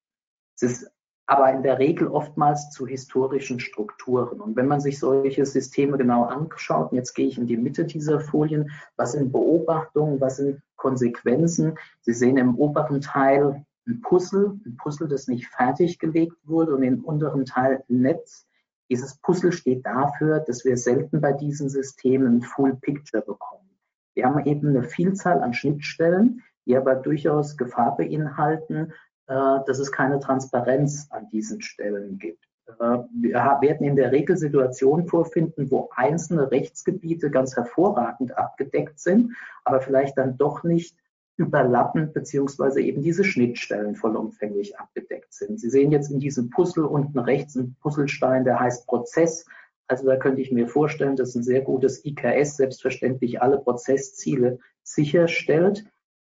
Es 0.56 0.62
ist 0.62 0.90
aber 1.26 1.52
in 1.52 1.62
der 1.62 1.78
Regel 1.78 2.08
oftmals 2.08 2.70
zu 2.70 2.86
historischen 2.86 3.60
Strukturen. 3.60 4.40
Und 4.40 4.56
wenn 4.56 4.66
man 4.66 4.80
sich 4.80 4.98
solche 4.98 5.46
Systeme 5.46 5.96
genau 5.96 6.24
anschaut, 6.24 6.90
und 6.90 6.96
jetzt 6.96 7.14
gehe 7.14 7.26
ich 7.26 7.38
in 7.38 7.46
die 7.46 7.56
Mitte 7.56 7.84
dieser 7.84 8.20
Folien, 8.20 8.70
was 8.96 9.12
sind 9.12 9.32
Beobachtungen, 9.32 10.20
was 10.20 10.36
sind 10.36 10.60
Konsequenzen? 10.76 11.78
Sie 12.00 12.12
sehen 12.12 12.36
im 12.36 12.56
oberen 12.56 13.00
Teil 13.00 13.64
ein 13.86 14.00
Puzzle, 14.00 14.60
ein 14.66 14.76
Puzzle, 14.76 15.08
das 15.08 15.28
nicht 15.28 15.46
fertiggelegt 15.46 16.36
wurde 16.44 16.74
und 16.74 16.82
im 16.82 17.04
unteren 17.04 17.44
Teil 17.44 17.82
ein 17.88 18.00
Netz. 18.02 18.46
Dieses 18.90 19.16
Puzzle 19.18 19.52
steht 19.52 19.86
dafür, 19.86 20.40
dass 20.40 20.64
wir 20.64 20.76
selten 20.76 21.20
bei 21.20 21.32
diesen 21.32 21.68
Systemen 21.68 22.36
ein 22.36 22.42
Full 22.42 22.76
Picture 22.76 23.22
bekommen. 23.22 23.70
Wir 24.14 24.26
haben 24.26 24.44
eben 24.44 24.68
eine 24.68 24.82
Vielzahl 24.82 25.42
an 25.42 25.54
Schnittstellen, 25.54 26.42
die 26.66 26.76
aber 26.76 26.94
durchaus 26.94 27.56
Gefahr 27.56 27.96
beinhalten, 27.96 28.92
äh, 29.26 29.58
dass 29.66 29.78
es 29.78 29.92
keine 29.92 30.20
Transparenz 30.20 31.08
an 31.10 31.28
diesen 31.30 31.60
Stellen 31.62 32.18
gibt. 32.18 32.44
Äh, 32.66 32.98
wir 33.12 33.58
werden 33.60 33.86
in 33.86 33.96
der 33.96 34.12
Regel 34.12 34.36
Situationen 34.36 35.06
vorfinden, 35.06 35.70
wo 35.70 35.90
einzelne 35.94 36.50
Rechtsgebiete 36.50 37.30
ganz 37.30 37.56
hervorragend 37.56 38.36
abgedeckt 38.36 38.98
sind, 38.98 39.32
aber 39.64 39.80
vielleicht 39.80 40.18
dann 40.18 40.36
doch 40.36 40.62
nicht 40.62 40.96
überlappend 41.36 42.12
beziehungsweise 42.12 42.80
eben 42.82 43.02
diese 43.02 43.24
Schnittstellen 43.24 43.94
vollumfänglich 43.94 44.78
abgedeckt 44.78 45.32
sind. 45.32 45.58
Sie 45.60 45.70
sehen 45.70 45.90
jetzt 45.90 46.10
in 46.10 46.20
diesem 46.20 46.50
Puzzle 46.50 46.84
unten 46.84 47.18
rechts 47.18 47.56
einen 47.56 47.76
Puzzlestein, 47.80 48.44
der 48.44 48.60
heißt 48.60 48.86
Prozess. 48.86 49.46
Also 49.88 50.06
da 50.06 50.16
könnte 50.16 50.42
ich 50.42 50.52
mir 50.52 50.68
vorstellen, 50.68 51.16
dass 51.16 51.34
ein 51.34 51.42
sehr 51.42 51.62
gutes 51.62 52.04
IKS 52.04 52.56
selbstverständlich 52.56 53.40
alle 53.40 53.58
Prozessziele 53.58 54.58
sicherstellt. 54.82 55.84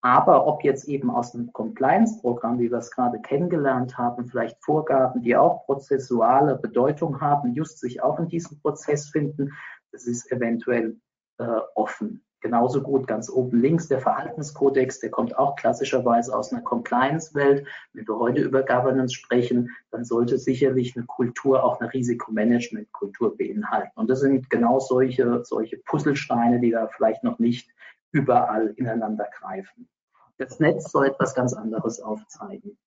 Aber 0.04 0.48
ob 0.48 0.64
jetzt 0.64 0.88
eben 0.88 1.10
aus 1.10 1.32
einem 1.32 1.52
Compliance-Programm, 1.52 2.58
wie 2.58 2.70
wir 2.70 2.78
es 2.78 2.90
gerade 2.90 3.20
kennengelernt 3.20 3.96
haben, 3.96 4.26
vielleicht 4.26 4.60
Vorgaben, 4.60 5.22
die 5.22 5.36
auch 5.36 5.64
prozessuale 5.64 6.56
Bedeutung 6.56 7.20
haben, 7.20 7.54
just 7.54 7.78
sich 7.78 8.02
auch 8.02 8.18
in 8.18 8.28
diesem 8.28 8.60
Prozess 8.60 9.08
finden, 9.08 9.52
das 9.92 10.06
ist 10.08 10.30
eventuell 10.32 10.96
äh, 11.38 11.60
offen. 11.76 12.24
Genauso 12.40 12.82
gut 12.82 13.06
ganz 13.06 13.30
oben 13.30 13.60
links 13.60 13.86
der 13.86 14.00
Verhaltenskodex, 14.00 14.98
der 14.98 15.12
kommt 15.12 15.38
auch 15.38 15.54
klassischerweise 15.54 16.36
aus 16.36 16.52
einer 16.52 16.62
Compliance-Welt. 16.62 17.64
Wenn 17.92 18.08
wir 18.08 18.18
heute 18.18 18.42
über 18.42 18.64
Governance 18.64 19.14
sprechen, 19.14 19.70
dann 19.92 20.04
sollte 20.04 20.36
sicherlich 20.36 20.96
eine 20.96 21.06
Kultur 21.06 21.62
auch 21.62 21.78
eine 21.78 21.92
Risikomanagement-Kultur 21.92 23.36
beinhalten. 23.36 23.92
Und 23.94 24.10
das 24.10 24.18
sind 24.18 24.50
genau 24.50 24.80
solche, 24.80 25.44
solche 25.44 25.76
Puzzlesteine, 25.76 26.58
die 26.58 26.72
da 26.72 26.88
vielleicht 26.88 27.22
noch 27.22 27.38
nicht 27.38 27.70
überall 28.12 28.68
ineinander 28.76 29.28
greifen. 29.38 29.88
Das 30.38 30.60
Netz 30.60 30.90
soll 30.90 31.06
etwas 31.06 31.34
ganz 31.34 31.52
anderes 31.52 32.00
aufzeigen. 32.00 32.78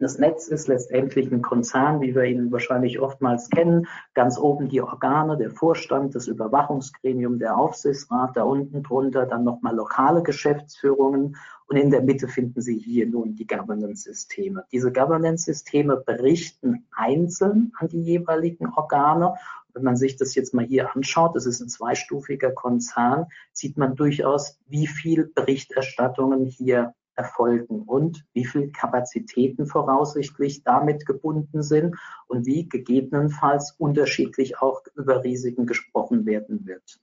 Das 0.00 0.16
Netz 0.16 0.46
ist 0.46 0.68
letztendlich 0.68 1.32
ein 1.32 1.42
Konzern, 1.42 2.00
wie 2.00 2.14
wir 2.14 2.22
ihn 2.22 2.52
wahrscheinlich 2.52 3.00
oftmals 3.00 3.50
kennen. 3.50 3.88
Ganz 4.14 4.38
oben 4.38 4.68
die 4.68 4.80
Organe, 4.80 5.36
der 5.36 5.50
Vorstand, 5.50 6.14
das 6.14 6.28
Überwachungsgremium, 6.28 7.40
der 7.40 7.56
Aufsichtsrat, 7.56 8.36
da 8.36 8.44
unten 8.44 8.84
drunter 8.84 9.26
dann 9.26 9.42
nochmal 9.42 9.74
lokale 9.74 10.22
Geschäftsführungen 10.22 11.36
und 11.66 11.76
in 11.76 11.90
der 11.90 12.02
Mitte 12.02 12.28
finden 12.28 12.60
Sie 12.62 12.78
hier 12.78 13.06
nun 13.06 13.34
die 13.34 13.46
Governance-Systeme. 13.46 14.64
Diese 14.72 14.92
Governance-Systeme 14.92 15.96
berichten 15.96 16.86
einzeln 16.92 17.72
an 17.78 17.88
die 17.88 18.00
jeweiligen 18.00 18.72
Organe 18.72 19.34
wenn 19.78 19.84
man 19.84 19.96
sich 19.96 20.16
das 20.16 20.34
jetzt 20.34 20.54
mal 20.54 20.64
hier 20.64 20.94
anschaut, 20.94 21.36
das 21.36 21.46
ist 21.46 21.60
ein 21.60 21.68
zweistufiger 21.68 22.50
Konzern, 22.50 23.26
sieht 23.52 23.78
man 23.78 23.94
durchaus, 23.94 24.58
wie 24.66 24.88
viel 24.88 25.26
Berichterstattungen 25.26 26.44
hier 26.44 26.94
erfolgen 27.14 27.82
und 27.82 28.24
wie 28.32 28.44
viel 28.44 28.72
Kapazitäten 28.72 29.66
voraussichtlich 29.66 30.64
damit 30.64 31.06
gebunden 31.06 31.62
sind 31.62 31.96
und 32.26 32.46
wie 32.46 32.68
gegebenenfalls 32.68 33.72
unterschiedlich 33.78 34.60
auch 34.60 34.82
über 34.94 35.22
Risiken 35.22 35.66
gesprochen 35.66 36.26
werden 36.26 36.66
wird. 36.66 37.00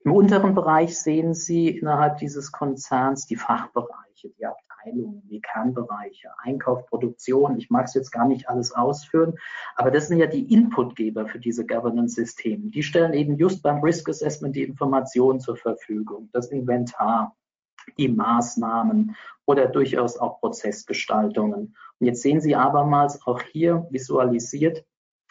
Im 0.00 0.12
unteren 0.12 0.54
Bereich 0.54 0.98
sehen 0.98 1.34
Sie 1.34 1.68
innerhalb 1.68 2.18
dieses 2.18 2.52
Konzerns 2.52 3.26
die 3.26 3.36
Fachbereiche, 3.36 4.30
die 4.36 4.44
Abteilungen, 4.44 4.73
die 4.92 5.40
Kernbereiche, 5.40 6.30
Einkauf, 6.42 6.86
Produktion. 6.86 7.56
Ich 7.58 7.70
mag 7.70 7.86
es 7.86 7.94
jetzt 7.94 8.10
gar 8.10 8.26
nicht 8.26 8.48
alles 8.48 8.72
ausführen, 8.72 9.34
aber 9.76 9.90
das 9.90 10.08
sind 10.08 10.18
ja 10.18 10.26
die 10.26 10.52
Inputgeber 10.52 11.26
für 11.26 11.38
diese 11.38 11.66
Governance-Systeme. 11.66 12.70
Die 12.70 12.82
stellen 12.82 13.14
eben 13.14 13.36
just 13.36 13.62
beim 13.62 13.80
Risk 13.80 14.08
Assessment 14.08 14.56
die 14.56 14.62
Informationen 14.62 15.40
zur 15.40 15.56
Verfügung, 15.56 16.28
das 16.32 16.50
Inventar, 16.50 17.36
die 17.98 18.08
Maßnahmen 18.08 19.16
oder 19.46 19.66
durchaus 19.66 20.16
auch 20.16 20.40
Prozessgestaltungen. 20.40 21.76
Und 21.98 22.06
jetzt 22.06 22.22
sehen 22.22 22.40
Sie 22.40 22.54
abermals 22.54 23.26
auch 23.26 23.42
hier 23.42 23.86
visualisiert, 23.90 24.84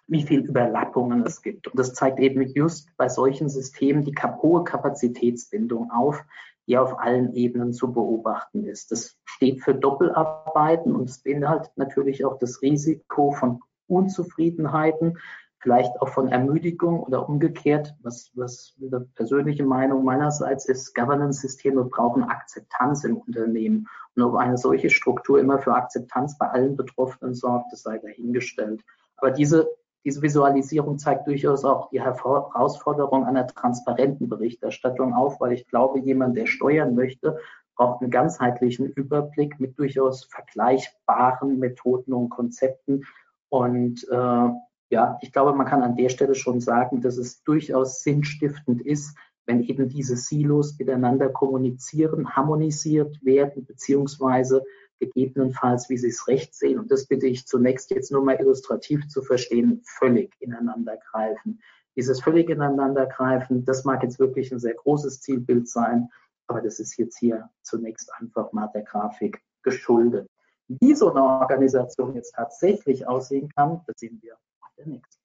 wie 0.07 0.23
viel 0.23 0.41
Überlappungen 0.41 1.25
es 1.25 1.41
gibt. 1.41 1.67
Und 1.67 1.79
das 1.79 1.93
zeigt 1.93 2.19
eben 2.19 2.41
just 2.41 2.95
bei 2.97 3.09
solchen 3.09 3.49
Systemen 3.49 4.03
die 4.03 4.13
hohe 4.13 4.63
Kapazitätsbindung 4.63 5.91
auf, 5.91 6.23
die 6.67 6.77
auf 6.77 6.99
allen 6.99 7.33
Ebenen 7.33 7.73
zu 7.73 7.91
beobachten 7.91 8.65
ist. 8.65 8.91
Das 8.91 9.17
steht 9.25 9.63
für 9.63 9.75
Doppelarbeiten 9.75 10.95
und 10.95 11.09
es 11.09 11.19
beinhaltet 11.19 11.71
natürlich 11.75 12.25
auch 12.25 12.37
das 12.37 12.61
Risiko 12.61 13.31
von 13.31 13.59
Unzufriedenheiten, 13.87 15.17
vielleicht 15.59 16.01
auch 16.01 16.09
von 16.09 16.27
Ermüdigung 16.27 17.01
oder 17.01 17.27
umgekehrt, 17.27 17.95
was, 18.01 18.31
was 18.35 18.75
eine 18.81 19.01
persönliche 19.15 19.65
Meinung 19.65 20.03
meinerseits 20.03 20.65
ist, 20.65 20.93
Governance-Systeme 20.93 21.85
brauchen 21.85 22.23
Akzeptanz 22.23 23.05
im 23.05 23.17
Unternehmen. 23.17 23.87
Und 24.15 24.23
ob 24.23 24.35
eine 24.35 24.57
solche 24.57 24.89
Struktur 24.89 25.39
immer 25.39 25.59
für 25.59 25.73
Akzeptanz 25.73 26.37
bei 26.37 26.49
allen 26.49 26.75
Betroffenen 26.75 27.33
sorgt, 27.33 27.71
das 27.71 27.83
sei 27.83 27.97
dahingestellt. 27.97 28.83
Aber 29.17 29.31
diese 29.31 29.69
diese 30.05 30.21
Visualisierung 30.21 30.97
zeigt 30.97 31.27
durchaus 31.27 31.63
auch 31.63 31.89
die 31.89 32.01
Herausforderung 32.01 33.25
einer 33.25 33.47
transparenten 33.47 34.27
Berichterstattung 34.27 35.13
auf, 35.13 35.39
weil 35.39 35.53
ich 35.53 35.67
glaube, 35.67 35.99
jemand, 35.99 36.35
der 36.35 36.45
steuern 36.45 36.95
möchte, 36.95 37.39
braucht 37.75 38.01
einen 38.01 38.11
ganzheitlichen 38.11 38.87
Überblick 38.87 39.59
mit 39.59 39.79
durchaus 39.79 40.25
vergleichbaren 40.25 41.57
Methoden 41.57 42.13
und 42.13 42.29
Konzepten. 42.29 43.05
Und 43.49 44.05
äh, 44.09 44.49
ja, 44.89 45.17
ich 45.21 45.31
glaube, 45.31 45.53
man 45.53 45.65
kann 45.65 45.81
an 45.81 45.95
der 45.95 46.09
Stelle 46.09 46.35
schon 46.35 46.59
sagen, 46.59 47.01
dass 47.01 47.17
es 47.17 47.43
durchaus 47.43 48.03
sinnstiftend 48.03 48.81
ist, 48.81 49.17
wenn 49.45 49.63
eben 49.63 49.89
diese 49.89 50.15
Silos 50.15 50.77
miteinander 50.77 51.29
kommunizieren, 51.29 52.35
harmonisiert 52.35 53.23
werden, 53.23 53.65
beziehungsweise 53.65 54.63
gegebenenfalls, 55.05 55.89
wie 55.89 55.97
Sie 55.97 56.09
es 56.09 56.27
recht 56.27 56.55
sehen, 56.55 56.79
und 56.79 56.91
das 56.91 57.07
bitte 57.07 57.27
ich 57.27 57.45
zunächst 57.45 57.91
jetzt 57.91 58.11
nur 58.11 58.23
mal 58.23 58.39
illustrativ 58.39 59.07
zu 59.07 59.21
verstehen, 59.21 59.81
völlig 59.85 60.33
ineinander 60.39 60.97
greifen. 60.97 61.61
Dieses 61.95 62.21
völlig 62.21 62.49
ineinander 62.49 63.05
greifen, 63.05 63.65
das 63.65 63.85
mag 63.85 64.01
jetzt 64.03 64.19
wirklich 64.19 64.51
ein 64.51 64.59
sehr 64.59 64.73
großes 64.73 65.21
Zielbild 65.21 65.69
sein, 65.69 66.09
aber 66.47 66.61
das 66.61 66.79
ist 66.79 66.97
jetzt 66.97 67.17
hier 67.17 67.49
zunächst 67.61 68.11
einfach 68.19 68.51
mal 68.51 68.67
der 68.73 68.83
Grafik 68.83 69.41
geschuldet. 69.61 70.27
Wie 70.67 70.95
so 70.95 71.11
eine 71.11 71.23
Organisation 71.23 72.15
jetzt 72.15 72.33
tatsächlich 72.35 73.07
aussehen 73.07 73.49
kann, 73.55 73.81
das 73.85 73.99
sehen 73.99 74.19
wir 74.21 74.33
auf 74.61 74.73
der 74.77 74.87
nächsten. 74.87 75.21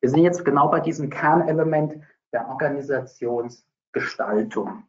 Wir 0.00 0.10
sind 0.10 0.22
jetzt 0.22 0.44
genau 0.44 0.68
bei 0.68 0.80
diesem 0.80 1.08
Kernelement 1.10 1.96
der 2.32 2.48
Organisationsgestaltung. 2.48 4.84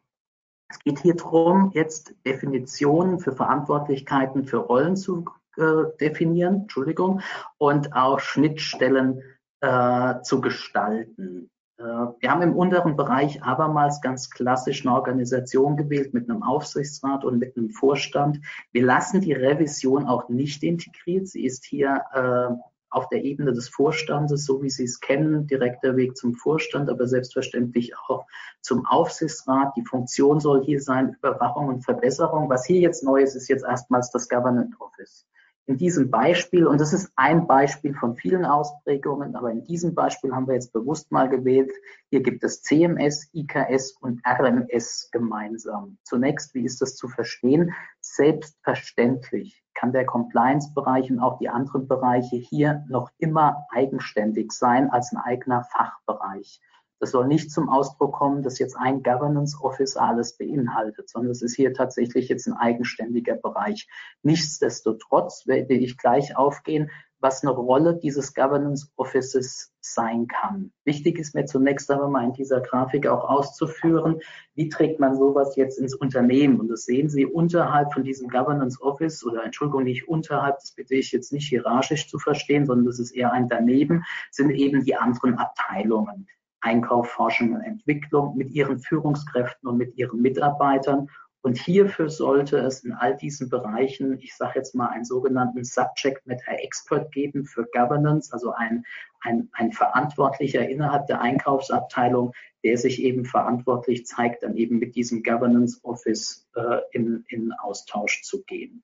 Es 0.68 0.78
geht 0.80 0.98
hier 1.00 1.14
darum, 1.14 1.70
jetzt 1.74 2.14
Definitionen 2.26 3.20
für 3.20 3.32
Verantwortlichkeiten 3.32 4.44
für 4.44 4.58
Rollen 4.58 4.96
zu 4.96 5.24
äh, 5.56 5.84
definieren, 6.00 6.62
Entschuldigung, 6.62 7.20
und 7.58 7.94
auch 7.94 8.18
Schnittstellen 8.20 9.22
äh, 9.60 10.20
zu 10.22 10.40
gestalten. 10.40 11.50
Äh, 11.78 11.82
wir 11.82 12.30
haben 12.30 12.42
im 12.42 12.56
unteren 12.56 12.96
Bereich 12.96 13.42
abermals 13.42 14.00
ganz 14.00 14.30
klassisch 14.30 14.84
eine 14.84 14.94
Organisation 14.94 15.76
gewählt 15.76 16.14
mit 16.14 16.28
einem 16.28 16.42
Aufsichtsrat 16.42 17.24
und 17.24 17.38
mit 17.38 17.56
einem 17.56 17.70
Vorstand. 17.70 18.40
Wir 18.72 18.84
lassen 18.84 19.20
die 19.20 19.32
Revision 19.32 20.06
auch 20.06 20.28
nicht 20.28 20.62
integriert. 20.62 21.28
Sie 21.28 21.44
ist 21.44 21.64
hier 21.64 22.02
äh, 22.12 22.54
auf 22.94 23.08
der 23.08 23.24
Ebene 23.24 23.52
des 23.52 23.68
Vorstandes, 23.68 24.44
so 24.44 24.62
wie 24.62 24.70
Sie 24.70 24.84
es 24.84 25.00
kennen, 25.00 25.46
direkter 25.46 25.96
Weg 25.96 26.16
zum 26.16 26.34
Vorstand, 26.34 26.88
aber 26.88 27.06
selbstverständlich 27.06 27.96
auch 28.08 28.26
zum 28.60 28.86
Aufsichtsrat. 28.86 29.72
Die 29.76 29.84
Funktion 29.84 30.40
soll 30.40 30.64
hier 30.64 30.80
sein 30.80 31.14
Überwachung 31.14 31.68
und 31.68 31.84
Verbesserung. 31.84 32.48
Was 32.48 32.66
hier 32.66 32.80
jetzt 32.80 33.04
neu 33.04 33.22
ist, 33.22 33.34
ist 33.34 33.48
jetzt 33.48 33.64
erstmals 33.64 34.10
das 34.10 34.28
Government 34.28 34.80
Office 34.80 35.26
in 35.66 35.78
diesem 35.78 36.10
Beispiel, 36.10 36.66
und 36.66 36.80
das 36.80 36.92
ist 36.92 37.10
ein 37.16 37.46
Beispiel 37.46 37.94
von 37.94 38.16
vielen 38.16 38.44
Ausprägungen, 38.44 39.34
aber 39.34 39.50
in 39.50 39.64
diesem 39.64 39.94
Beispiel 39.94 40.34
haben 40.34 40.46
wir 40.46 40.54
jetzt 40.54 40.72
bewusst 40.72 41.10
mal 41.10 41.28
gewählt, 41.28 41.72
hier 42.10 42.22
gibt 42.22 42.44
es 42.44 42.62
CMS, 42.62 43.30
IKS 43.32 43.96
und 44.00 44.20
RMS 44.26 45.08
gemeinsam. 45.10 45.96
Zunächst, 46.02 46.54
wie 46.54 46.64
ist 46.64 46.82
das 46.82 46.96
zu 46.96 47.08
verstehen? 47.08 47.72
Selbstverständlich 48.16 49.64
kann 49.74 49.92
der 49.92 50.06
Compliance-Bereich 50.06 51.10
und 51.10 51.18
auch 51.18 51.38
die 51.38 51.48
anderen 51.48 51.88
Bereiche 51.88 52.36
hier 52.36 52.84
noch 52.88 53.10
immer 53.18 53.66
eigenständig 53.70 54.52
sein 54.52 54.88
als 54.88 55.10
ein 55.10 55.18
eigener 55.18 55.64
Fachbereich. 55.64 56.60
Das 57.00 57.10
soll 57.10 57.26
nicht 57.26 57.50
zum 57.50 57.68
Ausdruck 57.68 58.14
kommen, 58.14 58.44
dass 58.44 58.60
jetzt 58.60 58.76
ein 58.76 59.02
Governance 59.02 59.58
Officer 59.60 60.00
alles 60.00 60.38
beinhaltet, 60.38 61.10
sondern 61.10 61.32
es 61.32 61.42
ist 61.42 61.56
hier 61.56 61.74
tatsächlich 61.74 62.28
jetzt 62.28 62.46
ein 62.46 62.54
eigenständiger 62.54 63.34
Bereich. 63.34 63.88
Nichtsdestotrotz 64.22 65.48
werde 65.48 65.74
ich 65.74 65.98
gleich 65.98 66.36
aufgehen, 66.36 66.92
was 67.24 67.42
eine 67.42 67.52
Rolle 67.52 67.96
dieses 67.96 68.34
Governance 68.34 68.88
Offices 68.96 69.72
sein 69.80 70.26
kann. 70.26 70.72
Wichtig 70.84 71.18
ist 71.18 71.34
mir 71.34 71.46
zunächst 71.46 71.90
aber 71.90 72.06
mal 72.06 72.22
in 72.22 72.34
dieser 72.34 72.60
Grafik 72.60 73.06
auch 73.06 73.24
auszuführen, 73.24 74.20
wie 74.54 74.68
trägt 74.68 75.00
man 75.00 75.16
sowas 75.16 75.56
jetzt 75.56 75.78
ins 75.78 75.94
Unternehmen? 75.94 76.60
Und 76.60 76.68
das 76.68 76.84
sehen 76.84 77.08
Sie 77.08 77.24
unterhalb 77.24 77.94
von 77.94 78.04
diesem 78.04 78.28
Governance 78.28 78.78
Office 78.82 79.24
oder 79.24 79.42
Entschuldigung, 79.42 79.84
nicht 79.84 80.06
unterhalb, 80.06 80.58
das 80.60 80.72
bitte 80.72 80.96
ich 80.96 81.12
jetzt 81.12 81.32
nicht 81.32 81.48
hierarchisch 81.48 82.10
zu 82.10 82.18
verstehen, 82.18 82.66
sondern 82.66 82.84
das 82.84 82.98
ist 82.98 83.12
eher 83.12 83.32
ein 83.32 83.48
daneben, 83.48 84.04
sind 84.30 84.50
eben 84.50 84.84
die 84.84 84.94
anderen 84.94 85.38
Abteilungen. 85.38 86.26
Einkauf, 86.60 87.08
Forschung 87.08 87.54
und 87.54 87.62
Entwicklung 87.62 88.36
mit 88.36 88.50
ihren 88.50 88.80
Führungskräften 88.80 89.68
und 89.68 89.78
mit 89.78 89.96
ihren 89.96 90.20
Mitarbeitern. 90.20 91.08
Und 91.44 91.58
hierfür 91.58 92.08
sollte 92.08 92.56
es 92.56 92.84
in 92.84 92.92
all 92.92 93.18
diesen 93.18 93.50
Bereichen, 93.50 94.18
ich 94.18 94.34
sage 94.34 94.52
jetzt 94.60 94.74
mal, 94.74 94.88
einen 94.88 95.04
sogenannten 95.04 95.62
Subject 95.62 96.26
Matter 96.26 96.52
Expert 96.52 97.12
geben 97.12 97.44
für 97.44 97.66
Governance, 97.66 98.32
also 98.32 98.52
ein, 98.52 98.82
ein, 99.20 99.50
ein 99.52 99.70
Verantwortlicher 99.70 100.66
innerhalb 100.66 101.06
der 101.06 101.20
Einkaufsabteilung, 101.20 102.32
der 102.64 102.78
sich 102.78 103.02
eben 103.02 103.26
verantwortlich 103.26 104.06
zeigt, 104.06 104.42
dann 104.42 104.56
eben 104.56 104.78
mit 104.78 104.96
diesem 104.96 105.22
Governance 105.22 105.80
Office 105.82 106.48
äh, 106.56 106.78
in, 106.92 107.26
in 107.28 107.52
Austausch 107.52 108.22
zu 108.22 108.42
gehen. 108.44 108.82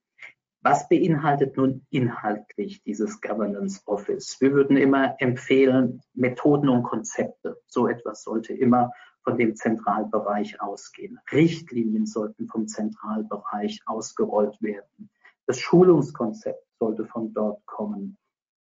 Was 0.61 0.87
beinhaltet 0.91 1.57
nun 1.57 1.87
inhaltlich 1.89 2.83
dieses 2.83 3.23
Governance 3.23 3.81
Office? 3.87 4.37
Wir 4.39 4.53
würden 4.53 4.77
immer 4.77 5.17
empfehlen, 5.19 6.03
Methoden 6.13 6.69
und 6.69 6.83
Konzepte. 6.83 7.57
So 7.67 7.89
etwas 7.89 8.23
sollte 8.23 8.53
immer 8.53 8.91
von 9.23 9.37
dem 9.37 9.55
Zentralbereich 9.55 10.61
ausgehen. 10.61 11.19
Richtlinien 11.31 12.07
sollten 12.07 12.49
vom 12.49 12.67
Zentralbereich 12.67 13.83
ausgerollt 13.87 14.61
werden. 14.63 15.11
Das 15.47 15.59
Schulungskonzept 15.59 16.65
sollte 16.79 17.05
von 17.05 17.33
dort 17.33 17.65
kommen. 17.67 18.17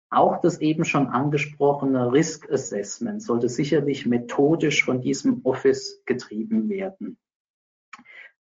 Auch 0.10 0.40
das 0.40 0.62
eben 0.62 0.86
schon 0.86 1.08
angesprochene 1.08 2.12
Risk 2.14 2.50
Assessment 2.50 3.22
sollte 3.22 3.50
sicherlich 3.50 4.06
methodisch 4.06 4.86
von 4.86 5.02
diesem 5.02 5.42
Office 5.44 6.02
getrieben 6.06 6.70
werden. 6.70 7.18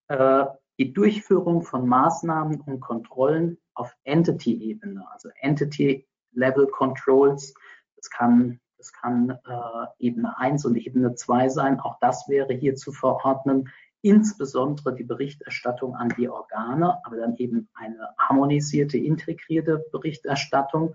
Äh, 0.08 0.44
die 0.78 0.92
Durchführung 0.92 1.62
von 1.62 1.86
Maßnahmen 1.88 2.60
und 2.60 2.80
Kontrollen 2.80 3.58
auf 3.74 3.96
Entity-Ebene, 4.02 5.06
also 5.10 5.30
Entity-Level 5.40 6.66
Controls. 6.66 7.54
Das 7.96 8.10
kann, 8.10 8.60
das 8.84 8.92
kann 8.92 9.30
äh, 9.30 9.86
Ebene 9.98 10.36
1 10.38 10.66
und 10.66 10.76
Ebene 10.76 11.14
2 11.14 11.48
sein. 11.48 11.80
Auch 11.80 11.98
das 12.00 12.28
wäre 12.28 12.52
hier 12.52 12.76
zu 12.76 12.92
verordnen. 12.92 13.70
Insbesondere 14.02 14.94
die 14.94 15.04
Berichterstattung 15.04 15.96
an 15.96 16.12
die 16.18 16.28
Organe, 16.28 16.98
aber 17.04 17.16
dann 17.16 17.36
eben 17.36 17.70
eine 17.72 18.10
harmonisierte, 18.18 18.98
integrierte 18.98 19.82
Berichterstattung. 19.90 20.88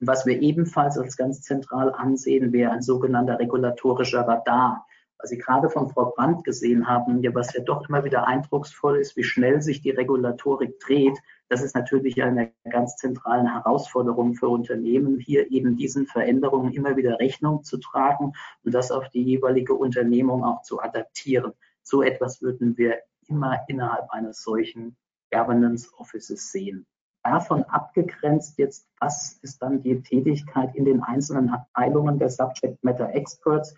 Und 0.00 0.08
was 0.08 0.26
wir 0.26 0.42
ebenfalls 0.42 0.98
als 0.98 1.16
ganz 1.16 1.42
zentral 1.42 1.92
ansehen, 1.92 2.52
wäre 2.52 2.72
ein 2.72 2.82
sogenannter 2.82 3.38
regulatorischer 3.38 4.26
Radar 4.26 4.84
was 5.18 5.30
Sie 5.30 5.38
gerade 5.38 5.70
von 5.70 5.88
Frau 5.88 6.12
Brandt 6.14 6.44
gesehen 6.44 6.86
haben, 6.86 7.22
ja, 7.22 7.34
was 7.34 7.54
ja 7.54 7.62
doch 7.62 7.88
immer 7.88 8.04
wieder 8.04 8.26
eindrucksvoll 8.26 8.98
ist, 8.98 9.16
wie 9.16 9.24
schnell 9.24 9.62
sich 9.62 9.80
die 9.80 9.90
Regulatorik 9.90 10.78
dreht, 10.80 11.18
das 11.48 11.62
ist 11.62 11.76
natürlich 11.76 12.20
eine 12.22 12.52
ganz 12.70 12.96
zentrale 12.96 13.52
Herausforderung 13.52 14.34
für 14.34 14.48
Unternehmen, 14.48 15.18
hier 15.18 15.50
eben 15.50 15.76
diesen 15.76 16.06
Veränderungen 16.06 16.72
immer 16.72 16.96
wieder 16.96 17.20
Rechnung 17.20 17.62
zu 17.62 17.78
tragen 17.78 18.32
und 18.64 18.74
das 18.74 18.90
auf 18.90 19.08
die 19.10 19.22
jeweilige 19.22 19.74
Unternehmung 19.74 20.44
auch 20.44 20.62
zu 20.62 20.80
adaptieren. 20.80 21.52
So 21.82 22.02
etwas 22.02 22.42
würden 22.42 22.76
wir 22.76 22.98
immer 23.28 23.60
innerhalb 23.68 24.10
eines 24.10 24.42
solchen 24.42 24.96
Governance 25.30 25.90
Offices 25.98 26.50
sehen. 26.50 26.86
Davon 27.22 27.64
abgegrenzt 27.64 28.58
jetzt, 28.58 28.88
was 29.00 29.38
ist 29.42 29.60
dann 29.60 29.82
die 29.82 30.00
Tätigkeit 30.00 30.74
in 30.76 30.84
den 30.84 31.02
einzelnen 31.02 31.50
Abteilungen 31.50 32.18
der 32.18 32.30
Subject 32.30 32.82
Matter 32.84 33.12
Experts? 33.14 33.74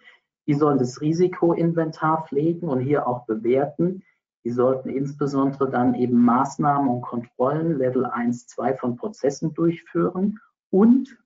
Die 0.49 0.55
sollen 0.55 0.78
das 0.78 1.01
Risikoinventar 1.01 2.26
pflegen 2.26 2.68
und 2.68 2.80
hier 2.80 3.07
auch 3.07 3.26
bewerten. 3.26 4.03
Die 4.44 4.51
sollten 4.51 4.88
insbesondere 4.88 5.70
dann 5.70 5.94
eben 5.94 6.24
Maßnahmen 6.24 6.88
und 6.88 7.03
Kontrollen 7.03 7.76
Level 7.76 8.07
1, 8.07 8.46
2 8.46 8.74
von 8.74 8.96
Prozessen 8.96 9.53
durchführen 9.53 10.40
und 10.70 11.18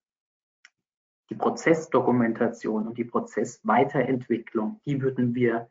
die 1.30 1.36
Prozessdokumentation 1.36 2.88
und 2.88 2.98
die 2.98 3.04
Prozessweiterentwicklung, 3.04 4.80
die 4.84 5.00
würden 5.00 5.34
wir 5.34 5.70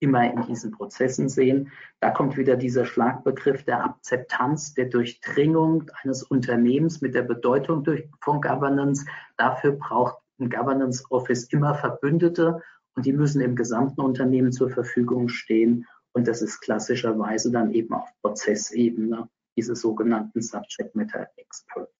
immer 0.00 0.30
in 0.30 0.42
diesen 0.46 0.72
Prozessen 0.72 1.28
sehen. 1.28 1.70
Da 2.00 2.10
kommt 2.10 2.36
wieder 2.36 2.56
dieser 2.56 2.86
Schlagbegriff 2.86 3.64
der 3.64 3.84
Akzeptanz, 3.84 4.74
der 4.74 4.86
Durchdringung 4.86 5.90
eines 6.02 6.22
Unternehmens 6.22 7.02
mit 7.02 7.14
der 7.14 7.22
Bedeutung 7.22 7.84
von 8.20 8.40
Governance. 8.40 9.06
Dafür 9.36 9.72
braucht 9.72 10.16
ein 10.38 10.50
Governance 10.50 11.04
Office 11.10 11.44
immer 11.44 11.74
Verbündete 11.74 12.62
und 12.96 13.04
die 13.04 13.12
müssen 13.12 13.40
im 13.42 13.54
gesamten 13.54 14.00
Unternehmen 14.00 14.52
zur 14.52 14.70
Verfügung 14.70 15.28
stehen. 15.28 15.86
Und 16.12 16.26
das 16.26 16.40
ist 16.40 16.60
klassischerweise 16.60 17.52
dann 17.52 17.72
eben 17.72 17.92
auf 17.92 18.08
Prozessebene 18.22 19.28
diese 19.56 19.76
sogenannten 19.76 20.40
Subject 20.40 20.94
Matter 20.94 21.28
Experts. 21.36 21.92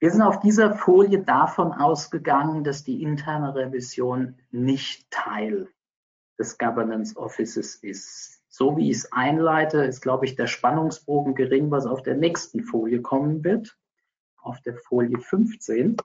Wir 0.00 0.10
sind 0.10 0.22
auf 0.22 0.40
dieser 0.40 0.74
Folie 0.74 1.22
davon 1.22 1.72
ausgegangen, 1.72 2.64
dass 2.64 2.82
die 2.82 3.02
interne 3.02 3.54
Revision 3.54 4.36
nicht 4.50 5.08
Teil 5.10 5.68
des 6.38 6.58
Governance 6.58 7.16
Offices 7.16 7.76
ist. 7.76 8.42
So 8.48 8.76
wie 8.76 8.90
ich 8.90 8.96
es 8.96 9.12
einleite, 9.12 9.84
ist, 9.84 10.00
glaube 10.00 10.24
ich, 10.24 10.34
der 10.34 10.46
Spannungsbogen 10.46 11.34
gering, 11.34 11.70
was 11.70 11.86
auf 11.86 12.02
der 12.02 12.16
nächsten 12.16 12.64
Folie 12.64 13.00
kommen 13.00 13.44
wird. 13.44 13.78
Auf 14.38 14.60
der 14.62 14.76
Folie 14.76 15.20
15. 15.20 15.96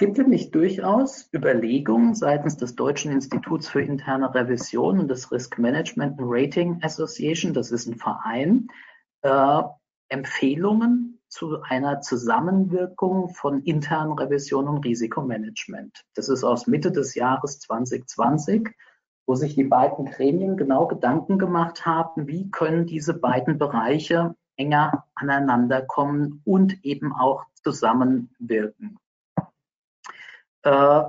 Es 0.00 0.06
gibt 0.06 0.16
nämlich 0.16 0.50
durchaus 0.50 1.28
Überlegungen 1.30 2.14
seitens 2.14 2.56
des 2.56 2.74
Deutschen 2.74 3.12
Instituts 3.12 3.68
für 3.68 3.82
interne 3.82 4.34
Revision 4.34 4.98
und 4.98 5.08
des 5.08 5.30
Risk 5.30 5.58
Management 5.58 6.18
and 6.18 6.26
Rating 6.32 6.78
Association, 6.82 7.52
das 7.52 7.70
ist 7.70 7.86
ein 7.86 7.98
Verein, 7.98 8.68
äh, 9.20 9.62
Empfehlungen 10.08 11.20
zu 11.28 11.60
einer 11.60 12.00
Zusammenwirkung 12.00 13.28
von 13.34 13.62
internen 13.64 14.12
Revision 14.12 14.68
und 14.68 14.86
Risikomanagement. 14.86 16.02
Das 16.14 16.30
ist 16.30 16.44
aus 16.44 16.66
Mitte 16.66 16.92
des 16.92 17.14
Jahres 17.14 17.58
2020, 17.58 18.70
wo 19.26 19.34
sich 19.34 19.54
die 19.54 19.64
beiden 19.64 20.06
Gremien 20.06 20.56
genau 20.56 20.86
Gedanken 20.86 21.38
gemacht 21.38 21.84
haben, 21.84 22.26
wie 22.26 22.50
können 22.50 22.86
diese 22.86 23.12
beiden 23.12 23.58
Bereiche 23.58 24.34
enger 24.56 25.04
aneinander 25.14 25.82
kommen 25.82 26.40
und 26.46 26.82
eben 26.86 27.12
auch 27.12 27.44
zusammenwirken. 27.62 28.98
Äh, 30.62 31.02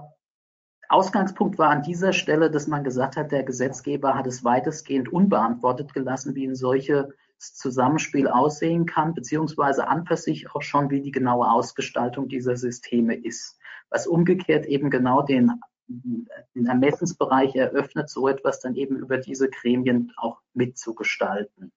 Ausgangspunkt 0.89 1.57
war 1.57 1.69
an 1.69 1.83
dieser 1.83 2.11
Stelle, 2.11 2.51
dass 2.51 2.67
man 2.67 2.83
gesagt 2.83 3.15
hat, 3.15 3.31
der 3.31 3.43
Gesetzgeber 3.43 4.15
hat 4.15 4.27
es 4.27 4.43
weitestgehend 4.43 5.07
unbeantwortet 5.11 5.93
gelassen, 5.93 6.35
wie 6.35 6.45
ein 6.45 6.55
solches 6.55 7.05
Zusammenspiel 7.37 8.27
aussehen 8.27 8.85
kann, 8.85 9.13
beziehungsweise 9.13 9.87
an 9.87 10.05
sich 10.15 10.53
auch 10.53 10.61
schon, 10.61 10.89
wie 10.89 11.01
die 11.01 11.11
genaue 11.11 11.49
Ausgestaltung 11.49 12.27
dieser 12.27 12.57
Systeme 12.57 13.15
ist. 13.15 13.57
Was 13.89 14.05
umgekehrt 14.05 14.65
eben 14.65 14.89
genau 14.89 15.21
den, 15.21 15.51
den 15.87 16.65
Ermessensbereich 16.65 17.55
eröffnet, 17.55 18.09
so 18.09 18.27
etwas 18.27 18.59
dann 18.59 18.75
eben 18.75 18.97
über 18.97 19.17
diese 19.17 19.49
Gremien 19.49 20.11
auch 20.17 20.41
mitzugestalten. 20.53 21.71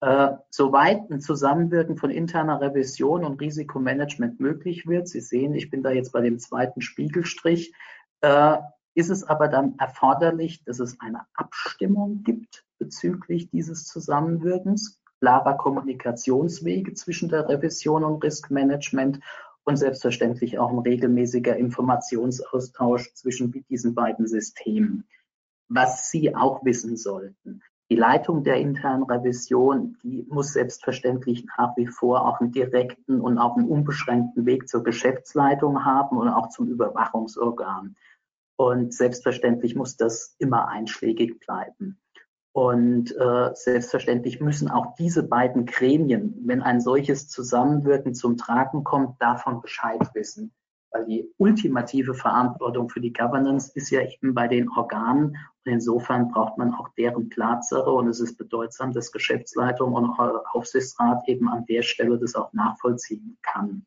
Äh, 0.00 0.32
soweit 0.50 1.10
ein 1.10 1.20
Zusammenwirken 1.20 1.96
von 1.96 2.10
interner 2.10 2.60
Revision 2.60 3.24
und 3.24 3.40
Risikomanagement 3.40 4.40
möglich 4.40 4.86
wird, 4.86 5.08
Sie 5.08 5.20
sehen, 5.20 5.54
ich 5.54 5.70
bin 5.70 5.82
da 5.82 5.90
jetzt 5.90 6.12
bei 6.12 6.20
dem 6.20 6.38
zweiten 6.38 6.82
Spiegelstrich, 6.82 7.72
äh, 8.20 8.58
ist 8.94 9.10
es 9.10 9.24
aber 9.24 9.48
dann 9.48 9.78
erforderlich, 9.78 10.64
dass 10.64 10.80
es 10.80 11.00
eine 11.00 11.22
Abstimmung 11.34 12.22
gibt 12.22 12.64
bezüglich 12.78 13.50
dieses 13.50 13.86
Zusammenwirkens, 13.86 15.00
klarer 15.20 15.56
Kommunikationswege 15.56 16.92
zwischen 16.94 17.28
der 17.28 17.48
Revision 17.48 18.04
und 18.04 18.22
Riskmanagement 18.22 19.20
und 19.64 19.76
selbstverständlich 19.76 20.58
auch 20.58 20.70
ein 20.70 20.78
regelmäßiger 20.78 21.56
Informationsaustausch 21.56 23.12
zwischen 23.14 23.64
diesen 23.68 23.94
beiden 23.94 24.26
Systemen. 24.26 25.06
Was 25.68 26.10
Sie 26.10 26.34
auch 26.34 26.64
wissen 26.64 26.96
sollten, 26.96 27.62
die 27.88 27.96
Leitung 27.96 28.42
der 28.42 28.56
internen 28.56 29.04
Revision, 29.04 29.96
die 30.02 30.26
muss 30.28 30.52
selbstverständlich 30.52 31.46
nach 31.56 31.76
wie 31.76 31.86
vor 31.86 32.26
auch 32.26 32.40
einen 32.40 32.50
direkten 32.50 33.20
und 33.20 33.38
auch 33.38 33.56
einen 33.56 33.68
unbeschränkten 33.68 34.44
Weg 34.44 34.68
zur 34.68 34.82
Geschäftsleitung 34.82 35.84
haben 35.84 36.16
und 36.16 36.28
auch 36.28 36.48
zum 36.48 36.68
Überwachungsorgan. 36.68 37.96
Und 38.56 38.92
selbstverständlich 38.92 39.76
muss 39.76 39.96
das 39.96 40.34
immer 40.38 40.68
einschlägig 40.68 41.38
bleiben. 41.40 41.98
Und 42.52 43.14
äh, 43.14 43.50
selbstverständlich 43.54 44.40
müssen 44.40 44.70
auch 44.70 44.94
diese 44.96 45.22
beiden 45.22 45.66
Gremien, 45.66 46.34
wenn 46.44 46.62
ein 46.62 46.80
solches 46.80 47.28
Zusammenwirken 47.28 48.14
zum 48.14 48.36
Tragen 48.36 48.82
kommt, 48.82 49.20
davon 49.20 49.60
Bescheid 49.60 50.00
wissen 50.14 50.52
weil 50.96 51.04
die 51.04 51.30
ultimative 51.36 52.14
Verantwortung 52.14 52.88
für 52.88 53.00
die 53.00 53.12
Governance 53.12 53.70
ist 53.74 53.90
ja 53.90 54.00
eben 54.00 54.34
bei 54.34 54.48
den 54.48 54.70
Organen 54.70 55.36
insofern 55.66 56.28
braucht 56.28 56.58
man 56.58 56.74
auch 56.74 56.88
deren 56.96 57.30
Tatsache 57.30 57.90
und 57.90 58.08
es 58.08 58.20
ist 58.20 58.36
bedeutsam, 58.36 58.92
dass 58.92 59.12
Geschäftsleitung 59.12 59.92
und 59.92 60.18
Aufsichtsrat 60.52 61.28
eben 61.28 61.48
an 61.48 61.64
der 61.66 61.82
Stelle 61.82 62.18
das 62.18 62.34
auch 62.34 62.52
nachvollziehen 62.52 63.38
kann. 63.42 63.86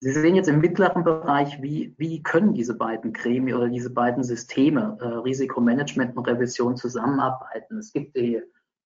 Sie 0.00 0.10
sehen 0.10 0.34
jetzt 0.34 0.48
im 0.48 0.60
mittleren 0.60 1.04
Bereich, 1.04 1.62
wie, 1.62 1.94
wie 1.96 2.22
können 2.22 2.54
diese 2.54 2.74
beiden 2.74 3.12
Gremien 3.12 3.56
oder 3.56 3.68
diese 3.68 3.90
beiden 3.90 4.24
Systeme, 4.24 4.98
äh, 5.00 5.06
Risikomanagement 5.06 6.16
und 6.16 6.26
Revision, 6.26 6.76
zusammenarbeiten. 6.76 7.78
Es 7.78 7.92
gibt 7.92 8.16
die 8.16 8.42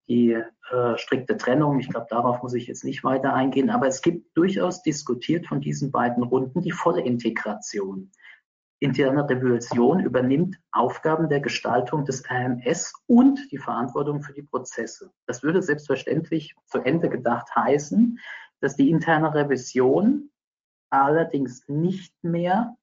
die 0.09 0.33
äh, 0.33 0.99
strikte 0.99 1.37
Trennung. 1.37 1.81
Ich 1.81 1.89
glaube, 1.89 2.07
darauf 2.09 2.43
muss 2.43 2.55
ich 2.55 2.67
jetzt 2.67 2.85
nicht 2.85 3.03
weiter 3.05 3.35
eingehen, 3.35 3.71
aber 3.71 3.87
es 3.87 4.03
gibt 4.03 4.37
durchaus 4.37 4.83
diskutiert 4.83 5.47
von 5.47 5.61
diesen 5.61 5.91
beiden 5.91 6.23
Runden 6.23 6.62
die 6.62 6.71
volle 6.71 7.03
Integration. 7.03 8.11
Interne 8.79 9.29
Revision 9.29 10.01
übernimmt 10.01 10.59
Aufgaben 10.70 11.29
der 11.29 11.41
Gestaltung 11.41 12.05
des 12.05 12.22
RMS 12.31 12.93
und 13.07 13.51
die 13.51 13.59
Verantwortung 13.59 14.22
für 14.22 14.35
die 14.35 14.43
Prozesse. 14.43 15.11
Das 15.27 15.43
würde 15.43 15.62
selbstverständlich 15.62 16.55
zu 16.66 16.79
Ende 16.81 17.09
gedacht 17.09 17.49
heißen, 17.55 18.18
dass 18.61 18.77
die 18.77 18.91
interne 18.91 19.35
Revision 19.35 20.31
allerdings 20.91 21.66
nicht 21.68 22.12
mehr 22.22 22.77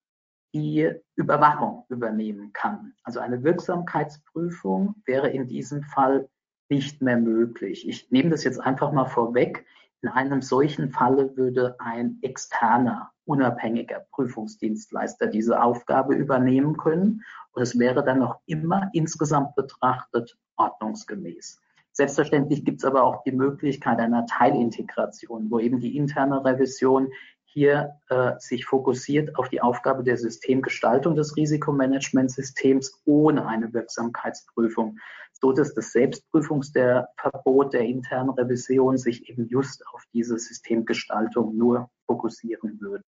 die 0.53 0.91
Überwachung 1.15 1.85
übernehmen 1.89 2.53
kann. 2.53 2.93
Also 3.03 3.19
eine 3.19 3.43
Wirksamkeitsprüfung 3.43 4.95
wäre 5.05 5.29
in 5.29 5.47
diesem 5.47 5.83
Fall 5.83 6.29
nicht 6.69 7.01
mehr 7.01 7.17
möglich. 7.17 7.87
Ich 7.87 8.11
nehme 8.11 8.29
das 8.29 8.43
jetzt 8.43 8.59
einfach 8.59 8.91
mal 8.91 9.05
vorweg. 9.05 9.65
In 10.03 10.09
einem 10.09 10.41
solchen 10.41 10.89
Falle 10.89 11.37
würde 11.37 11.77
ein 11.79 12.19
externer, 12.21 13.11
unabhängiger 13.23 14.05
Prüfungsdienstleister 14.11 15.27
diese 15.27 15.63
Aufgabe 15.63 16.13
übernehmen 16.13 16.75
können 16.75 17.23
und 17.53 17.61
es 17.61 17.79
wäre 17.79 18.03
dann 18.03 18.19
noch 18.19 18.41
immer 18.45 18.89
insgesamt 18.91 19.55
betrachtet 19.55 20.37
ordnungsgemäß. 20.57 21.61
Selbstverständlich 21.93 22.65
gibt 22.65 22.79
es 22.79 22.85
aber 22.85 23.03
auch 23.03 23.23
die 23.23 23.31
Möglichkeit 23.31 23.99
einer 23.99 24.25
Teilintegration, 24.25 25.49
wo 25.49 25.59
eben 25.59 25.79
die 25.79 25.95
interne 25.95 26.43
Revision 26.43 27.07
hier 27.45 27.99
äh, 28.09 28.33
sich 28.39 28.65
fokussiert 28.65 29.37
auf 29.37 29.47
die 29.47 29.61
Aufgabe 29.61 30.03
der 30.03 30.17
Systemgestaltung 30.17 31.15
des 31.15 31.37
Risikomanagementsystems 31.37 33.01
ohne 33.05 33.47
eine 33.47 33.71
Wirksamkeitsprüfung 33.71 34.97
so 35.43 35.51
dass 35.51 35.73
das 35.73 35.91
Selbstprüfungsverbot 35.91 37.73
der 37.73 37.81
internen 37.81 38.29
Revision 38.29 38.97
sich 38.97 39.29
eben 39.29 39.45
just 39.49 39.85
auf 39.93 40.01
diese 40.13 40.39
Systemgestaltung 40.39 41.57
nur 41.57 41.89
fokussieren 42.05 42.79
würde. 42.79 43.03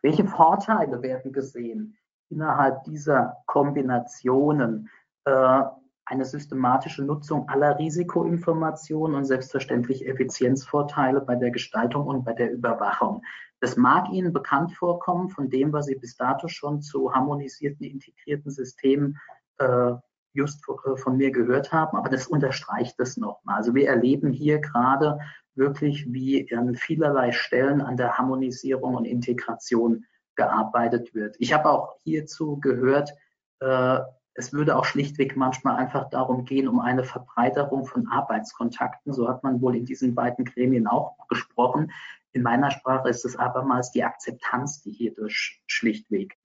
Welche 0.00 0.24
Vorteile 0.24 1.02
werden 1.02 1.30
gesehen 1.30 1.98
innerhalb 2.30 2.84
dieser 2.84 3.36
Kombinationen? 3.44 4.88
Äh, 5.26 5.62
eine 6.06 6.24
systematische 6.24 7.04
Nutzung 7.04 7.48
aller 7.50 7.78
Risikoinformationen 7.78 9.14
und 9.16 9.24
selbstverständlich 9.24 10.06
Effizienzvorteile 10.06 11.20
bei 11.20 11.34
der 11.34 11.50
Gestaltung 11.50 12.06
und 12.06 12.24
bei 12.24 12.32
der 12.32 12.50
Überwachung. 12.50 13.22
Das 13.60 13.76
mag 13.76 14.10
Ihnen 14.10 14.32
bekannt 14.32 14.72
vorkommen 14.72 15.28
von 15.28 15.50
dem, 15.50 15.72
was 15.74 15.86
Sie 15.86 15.96
bis 15.96 16.16
dato 16.16 16.48
schon 16.48 16.80
zu 16.80 17.14
harmonisierten, 17.14 17.84
integrierten 17.84 18.50
Systemen 18.50 19.18
äh, 19.58 19.92
just 20.34 20.62
äh, 20.68 20.96
von 20.96 21.16
mir 21.16 21.30
gehört 21.30 21.72
haben, 21.72 21.96
aber 21.96 22.10
das 22.10 22.26
unterstreicht 22.26 22.98
es 23.00 23.16
nochmal. 23.16 23.56
Also 23.56 23.74
wir 23.74 23.88
erleben 23.88 24.32
hier 24.32 24.60
gerade 24.60 25.18
wirklich, 25.54 26.12
wie 26.12 26.52
an 26.54 26.74
vielerlei 26.74 27.32
Stellen 27.32 27.80
an 27.80 27.96
der 27.96 28.18
Harmonisierung 28.18 28.94
und 28.94 29.04
Integration 29.04 30.04
gearbeitet 30.34 31.14
wird. 31.14 31.36
Ich 31.38 31.52
habe 31.52 31.70
auch 31.70 31.96
hierzu 32.02 32.58
gehört, 32.58 33.14
äh, 33.60 34.00
es 34.36 34.52
würde 34.52 34.76
auch 34.76 34.84
schlichtweg 34.84 35.36
manchmal 35.36 35.76
einfach 35.76 36.10
darum 36.10 36.44
gehen, 36.44 36.66
um 36.66 36.80
eine 36.80 37.04
Verbreiterung 37.04 37.86
von 37.86 38.08
Arbeitskontakten. 38.08 39.12
So 39.12 39.28
hat 39.28 39.44
man 39.44 39.60
wohl 39.60 39.76
in 39.76 39.84
diesen 39.84 40.16
beiden 40.16 40.44
Gremien 40.44 40.88
auch 40.88 41.16
gesprochen. 41.28 41.92
In 42.32 42.42
meiner 42.42 42.72
Sprache 42.72 43.08
ist 43.08 43.24
es 43.24 43.36
abermals 43.36 43.92
die 43.92 44.02
Akzeptanz, 44.02 44.82
die 44.82 44.90
hierdurch 44.90 45.62
schlichtweg 45.66 46.36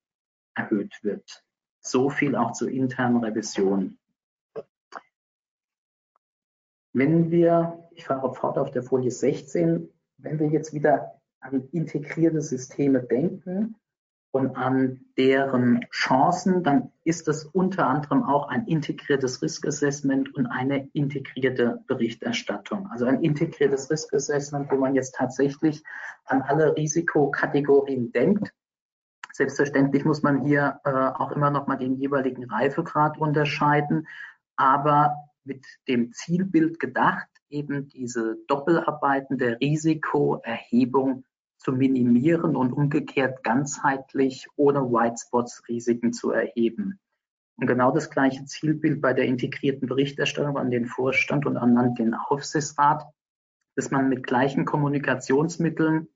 erhöht 0.53 0.99
wird. 1.01 1.43
So 1.81 2.09
viel 2.09 2.35
auch 2.35 2.51
zur 2.51 2.69
internen 2.69 3.23
Revision. 3.23 3.97
Wenn 6.93 7.31
wir, 7.31 7.87
ich 7.91 8.05
fahre 8.05 8.33
fort 8.33 8.57
auf 8.57 8.71
der 8.71 8.83
Folie 8.83 9.11
16, 9.11 9.89
wenn 10.17 10.39
wir 10.39 10.47
jetzt 10.47 10.73
wieder 10.73 11.21
an 11.39 11.69
integrierte 11.71 12.41
Systeme 12.41 13.03
denken 13.03 13.75
und 14.31 14.55
an 14.55 15.05
deren 15.17 15.85
Chancen, 15.91 16.63
dann 16.63 16.91
ist 17.03 17.27
es 17.27 17.45
unter 17.45 17.87
anderem 17.87 18.23
auch 18.23 18.49
ein 18.49 18.67
integriertes 18.67 19.41
Risk 19.41 19.65
Assessment 19.65 20.35
und 20.35 20.47
eine 20.47 20.89
integrierte 20.93 21.83
Berichterstattung. 21.87 22.87
Also 22.91 23.05
ein 23.05 23.23
integriertes 23.23 23.89
Risk 23.89 24.13
Assessment, 24.13 24.69
wo 24.71 24.75
man 24.75 24.95
jetzt 24.95 25.15
tatsächlich 25.15 25.83
an 26.25 26.41
alle 26.41 26.75
Risikokategorien 26.75 28.11
denkt 28.11 28.53
Selbstverständlich 29.39 30.03
muss 30.03 30.21
man 30.21 30.43
hier 30.43 30.81
äh, 30.83 30.89
auch 30.89 31.31
immer 31.31 31.49
noch 31.49 31.65
mal 31.65 31.77
den 31.77 31.95
jeweiligen 31.95 32.43
Reifegrad 32.43 33.17
unterscheiden, 33.17 34.05
aber 34.57 35.15
mit 35.45 35.65
dem 35.87 36.11
Zielbild 36.11 36.77
gedacht, 36.77 37.29
eben 37.47 37.87
diese 37.87 38.35
Doppelarbeiten 38.47 39.37
der 39.37 39.61
Risikoerhebung 39.61 41.23
zu 41.57 41.71
minimieren 41.71 42.57
und 42.57 42.73
umgekehrt 42.73 43.41
ganzheitlich 43.41 44.45
ohne 44.57 44.81
Whitespots 44.81 45.63
Risiken 45.69 46.11
zu 46.11 46.31
erheben. 46.31 46.99
Und 47.55 47.67
genau 47.67 47.91
das 47.91 48.09
gleiche 48.09 48.43
Zielbild 48.43 48.99
bei 48.99 49.13
der 49.13 49.23
integrierten 49.23 49.87
Berichterstattung 49.87 50.57
an 50.57 50.69
den 50.69 50.85
Vorstand 50.85 51.45
und 51.45 51.55
an 51.55 51.95
den 51.95 52.13
Aufsichtsrat, 52.13 53.05
dass 53.77 53.89
man 53.89 54.09
mit 54.09 54.23
gleichen 54.23 54.65
Kommunikationsmitteln 54.65 56.09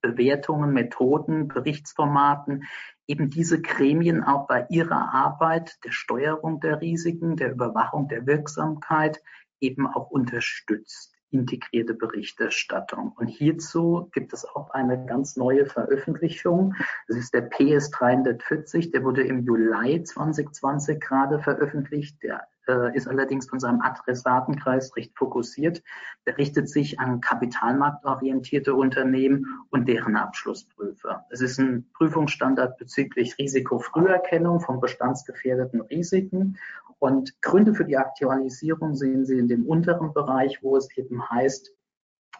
Bewertungen, 0.00 0.72
Methoden, 0.72 1.48
Berichtsformaten 1.48 2.64
eben 3.06 3.30
diese 3.30 3.60
Gremien 3.60 4.22
auch 4.22 4.46
bei 4.46 4.66
ihrer 4.70 5.12
Arbeit 5.12 5.78
der 5.84 5.92
Steuerung 5.92 6.60
der 6.60 6.80
Risiken, 6.80 7.36
der 7.36 7.52
Überwachung 7.52 8.08
der 8.08 8.26
Wirksamkeit 8.26 9.20
eben 9.60 9.86
auch 9.86 10.10
unterstützt. 10.10 11.12
Integrierte 11.30 11.94
Berichterstattung. 11.94 13.12
Und 13.16 13.26
hierzu 13.26 14.08
gibt 14.12 14.32
es 14.32 14.44
auch 14.44 14.70
eine 14.70 15.04
ganz 15.04 15.36
neue 15.36 15.66
Veröffentlichung. 15.66 16.74
Das 17.08 17.16
ist 17.16 17.34
der 17.34 17.42
PS 17.42 17.90
340, 17.90 18.92
der 18.92 19.02
wurde 19.02 19.24
im 19.24 19.44
Juli 19.44 20.04
2020 20.04 21.00
gerade 21.00 21.40
veröffentlicht. 21.40 22.22
Der 22.22 22.46
äh, 22.68 22.96
ist 22.96 23.08
allerdings 23.08 23.48
von 23.48 23.60
seinem 23.60 23.80
Adressatenkreis 23.80 24.96
recht 24.96 25.16
fokussiert. 25.16 25.82
Der 26.26 26.38
richtet 26.38 26.68
sich 26.68 26.98
an 27.00 27.20
kapitalmarktorientierte 27.20 28.74
Unternehmen 28.74 29.46
und 29.70 29.88
deren 29.88 30.16
Abschlussprüfer. 30.16 31.26
Es 31.30 31.40
ist 31.40 31.58
ein 31.58 31.90
Prüfungsstandard 31.94 32.78
bezüglich 32.78 33.38
Risikofrüherkennung 33.38 34.60
von 34.60 34.80
bestandsgefährdeten 34.80 35.80
Risiken. 35.82 36.58
Und 36.98 37.40
Gründe 37.42 37.74
für 37.74 37.84
die 37.84 37.98
Aktualisierung 37.98 38.94
sehen 38.94 39.26
Sie 39.26 39.38
in 39.38 39.48
dem 39.48 39.66
unteren 39.66 40.12
Bereich, 40.12 40.62
wo 40.62 40.76
es 40.76 40.88
eben 40.96 41.28
heißt, 41.28 41.74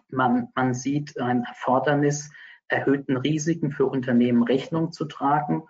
man, 0.08 0.48
man 0.54 0.74
sieht 0.74 1.18
ein 1.18 1.44
Erfordernis, 1.44 2.30
erhöhten 2.68 3.16
Risiken 3.16 3.72
für 3.72 3.86
Unternehmen 3.86 4.42
Rechnung 4.42 4.92
zu 4.92 5.04
tragen 5.04 5.64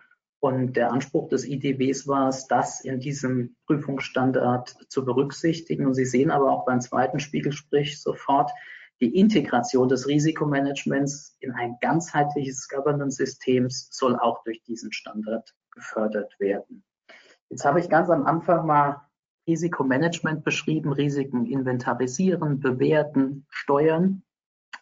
Und 0.45 0.77
der 0.77 0.93
Anspruch 0.93 1.31
des 1.31 1.49
IDWs 1.49 2.07
war 2.07 2.29
es, 2.29 2.47
das 2.47 2.83
in 2.83 3.01
diesem 3.01 3.57
Prüfungsstandard 3.65 4.77
zu 4.91 5.03
berücksichtigen. 5.03 5.87
Und 5.87 5.95
Sie 5.95 6.05
sehen 6.05 6.31
aber 6.31 6.53
auch 6.53 6.67
beim 6.67 6.83
zweiten 6.83 7.19
Spiegelsprich 7.19 8.03
sofort, 8.03 8.51
die 9.01 9.19
Integration 9.19 9.89
des 9.89 10.07
Risikomanagements 10.07 11.39
in 11.41 11.53
ein 11.53 11.79
ganzheitliches 11.81 12.69
Governance-System 12.69 13.69
soll 13.71 14.17
auch 14.17 14.45
durch 14.45 14.63
diesen 14.65 14.93
Standard 14.93 15.55
gefördert 15.71 16.39
werden. 16.39 16.85
Jetzt 17.49 17.65
habe 17.65 17.81
ich 17.81 17.89
ganz 17.89 18.11
am 18.11 18.27
Anfang 18.27 18.67
mal 18.67 19.01
Risikomanagement 19.49 20.45
beschrieben, 20.45 20.93
Risiken 20.93 21.47
inventarisieren, 21.47 22.61
bewerten, 22.61 23.47
steuern. 23.49 24.23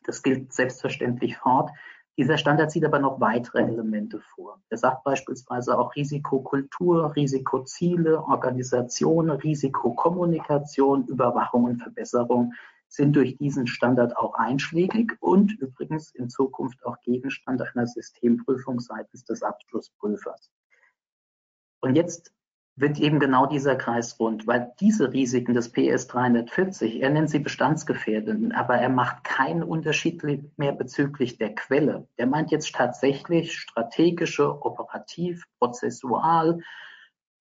Das 0.06 0.24
gilt 0.24 0.52
selbstverständlich 0.52 1.36
fort. 1.36 1.70
Dieser 2.18 2.36
Standard 2.36 2.70
sieht 2.70 2.84
aber 2.84 2.98
noch 2.98 3.20
weitere 3.20 3.62
Elemente 3.62 4.20
vor. 4.20 4.60
Er 4.68 4.76
sagt 4.76 5.02
beispielsweise 5.02 5.78
auch 5.78 5.96
Risikokultur, 5.96 7.16
Risikoziele, 7.16 8.22
Organisation, 8.22 9.30
Risikokommunikation, 9.30 11.06
Überwachung 11.06 11.64
und 11.64 11.82
Verbesserung 11.82 12.52
sind 12.88 13.16
durch 13.16 13.38
diesen 13.38 13.66
Standard 13.66 14.14
auch 14.18 14.34
einschlägig 14.34 15.16
und 15.20 15.58
übrigens 15.58 16.14
in 16.14 16.28
Zukunft 16.28 16.84
auch 16.84 17.00
Gegenstand 17.00 17.62
einer 17.62 17.86
Systemprüfung 17.86 18.80
seitens 18.80 19.24
des 19.24 19.42
Abschlussprüfers. 19.42 20.50
Und 21.80 21.96
jetzt 21.96 22.34
wird 22.74 22.98
eben 22.98 23.20
genau 23.20 23.46
dieser 23.46 23.76
Kreis 23.76 24.18
rund, 24.18 24.46
weil 24.46 24.72
diese 24.80 25.12
Risiken 25.12 25.52
des 25.52 25.70
PS 25.70 26.06
340, 26.06 27.02
er 27.02 27.10
nennt 27.10 27.28
sie 27.28 27.38
bestandsgefährdend, 27.38 28.54
aber 28.54 28.76
er 28.76 28.88
macht 28.88 29.24
keinen 29.24 29.62
Unterschied 29.62 30.22
mehr 30.56 30.72
bezüglich 30.72 31.36
der 31.36 31.54
Quelle. 31.54 32.08
Der 32.18 32.26
meint 32.26 32.50
jetzt 32.50 32.74
tatsächlich 32.74 33.58
strategische, 33.58 34.64
operativ, 34.64 35.44
prozessual, 35.58 36.60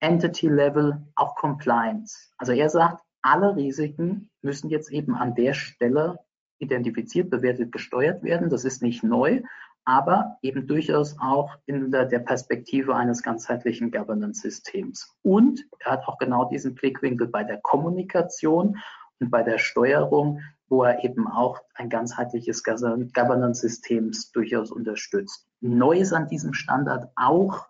Entity 0.01 0.49
Level, 0.49 1.03
auch 1.17 1.35
Compliance. 1.37 2.31
Also 2.37 2.53
er 2.53 2.69
sagt, 2.69 3.03
alle 3.23 3.57
Risiken 3.57 4.29
müssen 4.43 4.69
jetzt 4.69 4.93
eben 4.93 5.15
an 5.15 5.35
der 5.35 5.55
Stelle 5.55 6.19
identifiziert, 6.59 7.31
bewertet, 7.31 7.73
gesteuert 7.73 8.23
werden. 8.23 8.51
Das 8.51 8.67
ist 8.67 8.83
nicht 8.83 9.03
neu, 9.03 9.41
aber 9.85 10.39
eben 10.43 10.67
durchaus 10.67 11.17
auch 11.21 11.51
in 11.67 11.91
der, 11.91 12.07
der 12.07 12.21
Perspektive 12.21 12.97
eines 12.97 13.23
ganzheitlichen 13.23 13.91
Governance-Systems. 13.91 15.15
Und 15.23 15.67
er 15.81 15.93
hat 15.93 16.09
auch 16.09 16.17
genau 16.19 16.49
diesen 16.49 16.75
Blickwinkel 16.75 17.29
bei 17.29 17.45
der 17.45 17.61
Kommunikation 17.63 18.79
und 19.21 19.31
bei 19.31 19.43
der 19.43 19.59
Steuerung, 19.59 20.41
wo 20.69 20.85
er 20.85 21.05
eben 21.05 21.29
auch 21.29 21.61
ein 21.75 21.91
ganzheitliches 21.91 22.65
Governance-System 22.65 24.13
durchaus 24.33 24.71
unterstützt. 24.71 25.47
Neu 25.61 25.99
ist 25.99 26.15
an 26.15 26.29
diesem 26.29 26.55
Standard 26.55 27.11
auch, 27.17 27.67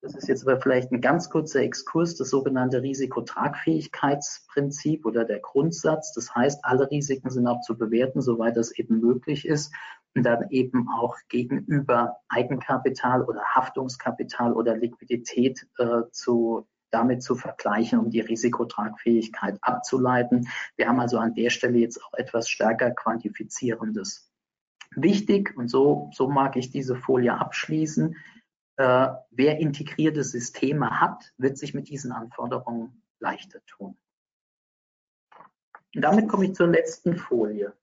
das 0.00 0.14
ist 0.14 0.28
jetzt 0.28 0.46
aber 0.46 0.60
vielleicht 0.60 0.92
ein 0.92 1.00
ganz 1.00 1.28
kurzer 1.28 1.60
Exkurs, 1.60 2.14
das 2.16 2.30
sogenannte 2.30 2.82
Risikotragfähigkeitsprinzip 2.82 5.04
oder 5.04 5.24
der 5.24 5.40
Grundsatz. 5.40 6.12
Das 6.14 6.32
heißt, 6.34 6.64
alle 6.64 6.88
Risiken 6.90 7.30
sind 7.30 7.48
auch 7.48 7.60
zu 7.62 7.76
bewerten, 7.76 8.22
soweit 8.22 8.56
das 8.56 8.70
eben 8.78 9.00
möglich 9.00 9.44
ist 9.44 9.74
dann 10.14 10.50
eben 10.50 10.88
auch 10.88 11.16
gegenüber 11.28 12.16
Eigenkapital 12.28 13.22
oder 13.22 13.42
Haftungskapital 13.54 14.52
oder 14.52 14.76
Liquidität 14.76 15.66
äh, 15.78 16.02
zu 16.10 16.66
damit 16.90 17.22
zu 17.22 17.34
vergleichen, 17.34 17.98
um 17.98 18.10
die 18.10 18.20
Risikotragfähigkeit 18.20 19.58
abzuleiten. 19.60 20.48
Wir 20.76 20.88
haben 20.88 21.00
also 21.00 21.18
an 21.18 21.34
der 21.34 21.50
Stelle 21.50 21.78
jetzt 21.78 22.02
auch 22.02 22.14
etwas 22.14 22.48
stärker 22.48 22.90
quantifizierendes. 22.90 24.32
Wichtig, 24.96 25.54
und 25.56 25.68
so, 25.68 26.10
so 26.14 26.28
mag 26.28 26.56
ich 26.56 26.70
diese 26.70 26.96
Folie 26.96 27.38
abschließen, 27.38 28.16
äh, 28.76 29.08
wer 29.30 29.58
integrierte 29.58 30.24
Systeme 30.24 31.00
hat, 31.00 31.32
wird 31.36 31.58
sich 31.58 31.74
mit 31.74 31.88
diesen 31.88 32.12
Anforderungen 32.12 33.02
leichter 33.18 33.60
tun. 33.66 33.98
Und 35.94 36.02
damit 36.02 36.28
komme 36.28 36.46
ich 36.46 36.54
zur 36.54 36.68
letzten 36.68 37.16
Folie, 37.16 37.74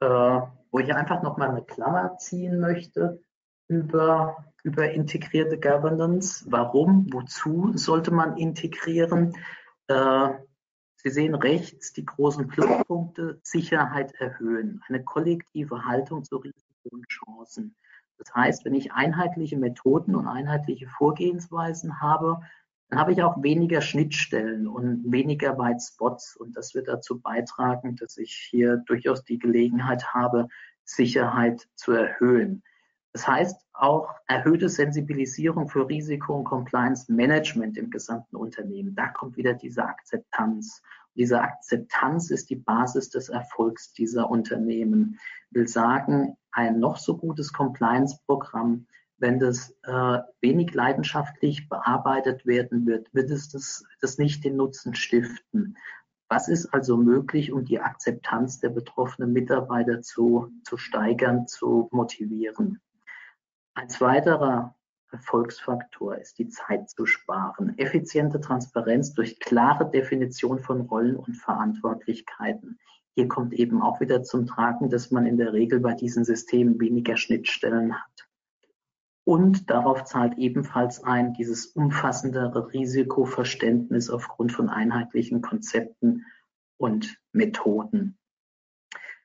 äh, 0.00 0.40
wo 0.70 0.78
ich 0.78 0.94
einfach 0.94 1.22
nochmal 1.22 1.50
eine 1.50 1.62
Klammer 1.62 2.16
ziehen 2.18 2.60
möchte 2.60 3.20
über, 3.68 4.44
über 4.62 4.90
integrierte 4.90 5.58
Governance. 5.58 6.44
Warum, 6.48 7.06
wozu 7.12 7.72
sollte 7.74 8.10
man 8.10 8.36
integrieren? 8.36 9.36
Äh, 9.88 10.30
Sie 11.06 11.10
sehen 11.10 11.36
rechts 11.36 11.92
die 11.92 12.04
großen 12.04 12.48
Pluspunkte, 12.48 13.38
Sicherheit 13.44 14.12
erhöhen, 14.18 14.82
eine 14.88 15.04
kollektive 15.04 15.84
Haltung 15.84 16.24
zu 16.24 16.38
Risiken 16.38 16.88
und 16.90 17.06
Chancen. 17.08 17.76
Das 18.18 18.34
heißt, 18.34 18.64
wenn 18.64 18.74
ich 18.74 18.92
einheitliche 18.92 19.56
Methoden 19.56 20.16
und 20.16 20.26
einheitliche 20.26 20.88
Vorgehensweisen 20.88 22.00
habe, 22.00 22.40
dann 22.88 23.00
habe 23.00 23.12
ich 23.12 23.22
auch 23.22 23.42
weniger 23.42 23.80
Schnittstellen 23.80 24.68
und 24.68 25.10
weniger 25.10 25.58
White 25.58 25.80
Spots. 25.80 26.36
Und 26.36 26.56
das 26.56 26.74
wird 26.74 26.88
dazu 26.88 27.20
beitragen, 27.20 27.96
dass 27.96 28.16
ich 28.16 28.32
hier 28.32 28.76
durchaus 28.86 29.24
die 29.24 29.38
Gelegenheit 29.38 30.14
habe, 30.14 30.48
Sicherheit 30.84 31.66
zu 31.74 31.92
erhöhen. 31.92 32.62
Das 33.12 33.26
heißt 33.26 33.66
auch 33.72 34.10
erhöhte 34.28 34.68
Sensibilisierung 34.68 35.68
für 35.68 35.88
Risiko- 35.88 36.36
und 36.36 36.44
Compliance-Management 36.44 37.76
im 37.76 37.90
gesamten 37.90 38.36
Unternehmen. 38.36 38.94
Da 38.94 39.08
kommt 39.08 39.36
wieder 39.36 39.54
diese 39.54 39.84
Akzeptanz. 39.84 40.82
Diese 41.14 41.40
Akzeptanz 41.40 42.30
ist 42.30 42.50
die 42.50 42.56
Basis 42.56 43.08
des 43.08 43.30
Erfolgs 43.30 43.94
dieser 43.94 44.30
Unternehmen. 44.30 45.18
Ich 45.48 45.56
will 45.56 45.66
sagen, 45.66 46.36
ein 46.52 46.78
noch 46.78 46.98
so 46.98 47.16
gutes 47.16 47.52
Compliance-Programm, 47.52 48.86
wenn 49.18 49.38
das 49.38 49.70
äh, 49.82 50.18
wenig 50.40 50.74
leidenschaftlich 50.74 51.68
bearbeitet 51.68 52.46
werden 52.46 52.86
wird, 52.86 53.12
wird 53.14 53.30
es 53.30 53.48
das, 53.48 53.84
das 54.00 54.18
nicht 54.18 54.44
den 54.44 54.56
Nutzen 54.56 54.94
stiften. 54.94 55.76
Was 56.28 56.48
ist 56.48 56.66
also 56.74 56.96
möglich, 56.96 57.52
um 57.52 57.64
die 57.64 57.80
Akzeptanz 57.80 58.58
der 58.58 58.70
betroffenen 58.70 59.32
Mitarbeiter 59.32 60.02
zu, 60.02 60.50
zu 60.64 60.76
steigern, 60.76 61.46
zu 61.46 61.88
motivieren? 61.92 62.80
Ein 63.74 63.88
zweiterer 63.88 64.74
Erfolgsfaktor 65.12 66.16
ist 66.16 66.38
die 66.38 66.48
Zeit 66.48 66.90
zu 66.90 67.06
sparen. 67.06 67.78
Effiziente 67.78 68.40
Transparenz 68.40 69.14
durch 69.14 69.38
klare 69.38 69.88
Definition 69.88 70.58
von 70.58 70.82
Rollen 70.82 71.16
und 71.16 71.36
Verantwortlichkeiten. 71.36 72.78
Hier 73.14 73.28
kommt 73.28 73.54
eben 73.54 73.80
auch 73.80 74.00
wieder 74.00 74.22
zum 74.22 74.46
Tragen, 74.46 74.90
dass 74.90 75.10
man 75.10 75.26
in 75.26 75.36
der 75.36 75.52
Regel 75.52 75.80
bei 75.80 75.94
diesen 75.94 76.24
Systemen 76.24 76.80
weniger 76.80 77.16
Schnittstellen 77.16 77.94
hat. 77.94 78.15
Und 79.26 79.70
darauf 79.70 80.04
zahlt 80.04 80.38
ebenfalls 80.38 81.02
ein 81.02 81.32
dieses 81.32 81.66
umfassendere 81.66 82.72
Risikoverständnis 82.72 84.08
aufgrund 84.08 84.52
von 84.52 84.68
einheitlichen 84.68 85.42
Konzepten 85.42 86.24
und 86.76 87.18
Methoden. 87.32 88.16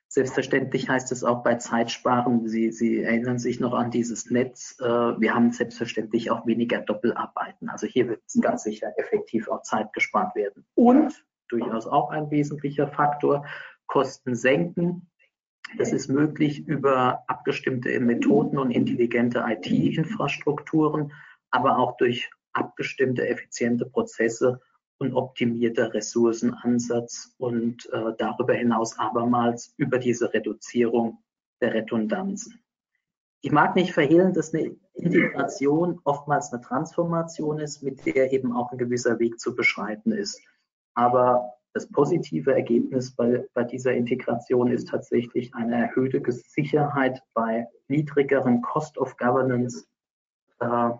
Selbstverständlich 0.08 0.88
heißt 0.88 1.12
es 1.12 1.22
auch 1.22 1.44
bei 1.44 1.54
Zeitsparen, 1.54 2.48
Sie, 2.48 2.72
Sie 2.72 3.00
erinnern 3.00 3.38
sich 3.38 3.60
noch 3.60 3.74
an 3.74 3.92
dieses 3.92 4.28
Netz, 4.28 4.76
äh, 4.80 4.84
wir 4.84 5.34
haben 5.34 5.52
selbstverständlich 5.52 6.32
auch 6.32 6.48
weniger 6.48 6.80
Doppelarbeiten. 6.80 7.68
Also 7.68 7.86
hier 7.86 8.08
wird 8.08 8.22
ganz 8.40 8.64
sicher 8.64 8.92
effektiv 8.98 9.48
auch 9.48 9.62
Zeit 9.62 9.92
gespart 9.92 10.34
werden. 10.34 10.66
Und 10.74 11.24
durchaus 11.48 11.86
auch 11.86 12.10
ein 12.10 12.28
wesentlicher 12.32 12.88
Faktor, 12.88 13.46
Kosten 13.86 14.34
senken. 14.34 15.11
Das 15.78 15.92
ist 15.92 16.08
möglich 16.08 16.66
über 16.66 17.24
abgestimmte 17.28 17.98
Methoden 18.00 18.58
und 18.58 18.70
intelligente 18.70 19.44
IT-Infrastrukturen, 19.46 21.12
aber 21.50 21.78
auch 21.78 21.96
durch 21.96 22.30
abgestimmte, 22.52 23.26
effiziente 23.26 23.86
Prozesse 23.86 24.60
und 24.98 25.14
optimierter 25.14 25.92
Ressourcenansatz 25.94 27.34
und 27.38 27.88
äh, 27.92 28.12
darüber 28.18 28.54
hinaus 28.54 28.98
abermals 28.98 29.74
über 29.76 29.98
diese 29.98 30.32
Reduzierung 30.32 31.18
der 31.60 31.74
Redundanzen. 31.74 32.62
Ich 33.40 33.50
mag 33.50 33.74
nicht 33.74 33.92
verhehlen, 33.92 34.32
dass 34.32 34.54
eine 34.54 34.76
Integration 34.94 36.00
oftmals 36.04 36.52
eine 36.52 36.62
Transformation 36.62 37.58
ist, 37.58 37.82
mit 37.82 38.06
der 38.06 38.32
eben 38.32 38.52
auch 38.52 38.70
ein 38.70 38.78
gewisser 38.78 39.18
Weg 39.18 39.40
zu 39.40 39.56
beschreiten 39.56 40.12
ist. 40.12 40.40
Aber 40.94 41.54
das 41.74 41.88
positive 41.88 42.54
Ergebnis 42.54 43.14
bei, 43.14 43.46
bei 43.54 43.64
dieser 43.64 43.92
Integration 43.92 44.70
ist 44.70 44.88
tatsächlich 44.88 45.54
eine 45.54 45.88
erhöhte 45.88 46.22
Sicherheit 46.30 47.22
bei 47.34 47.66
niedrigeren 47.88 48.60
Cost 48.62 48.98
of 48.98 49.16
Governance. 49.16 49.86
Äh, 50.60 50.90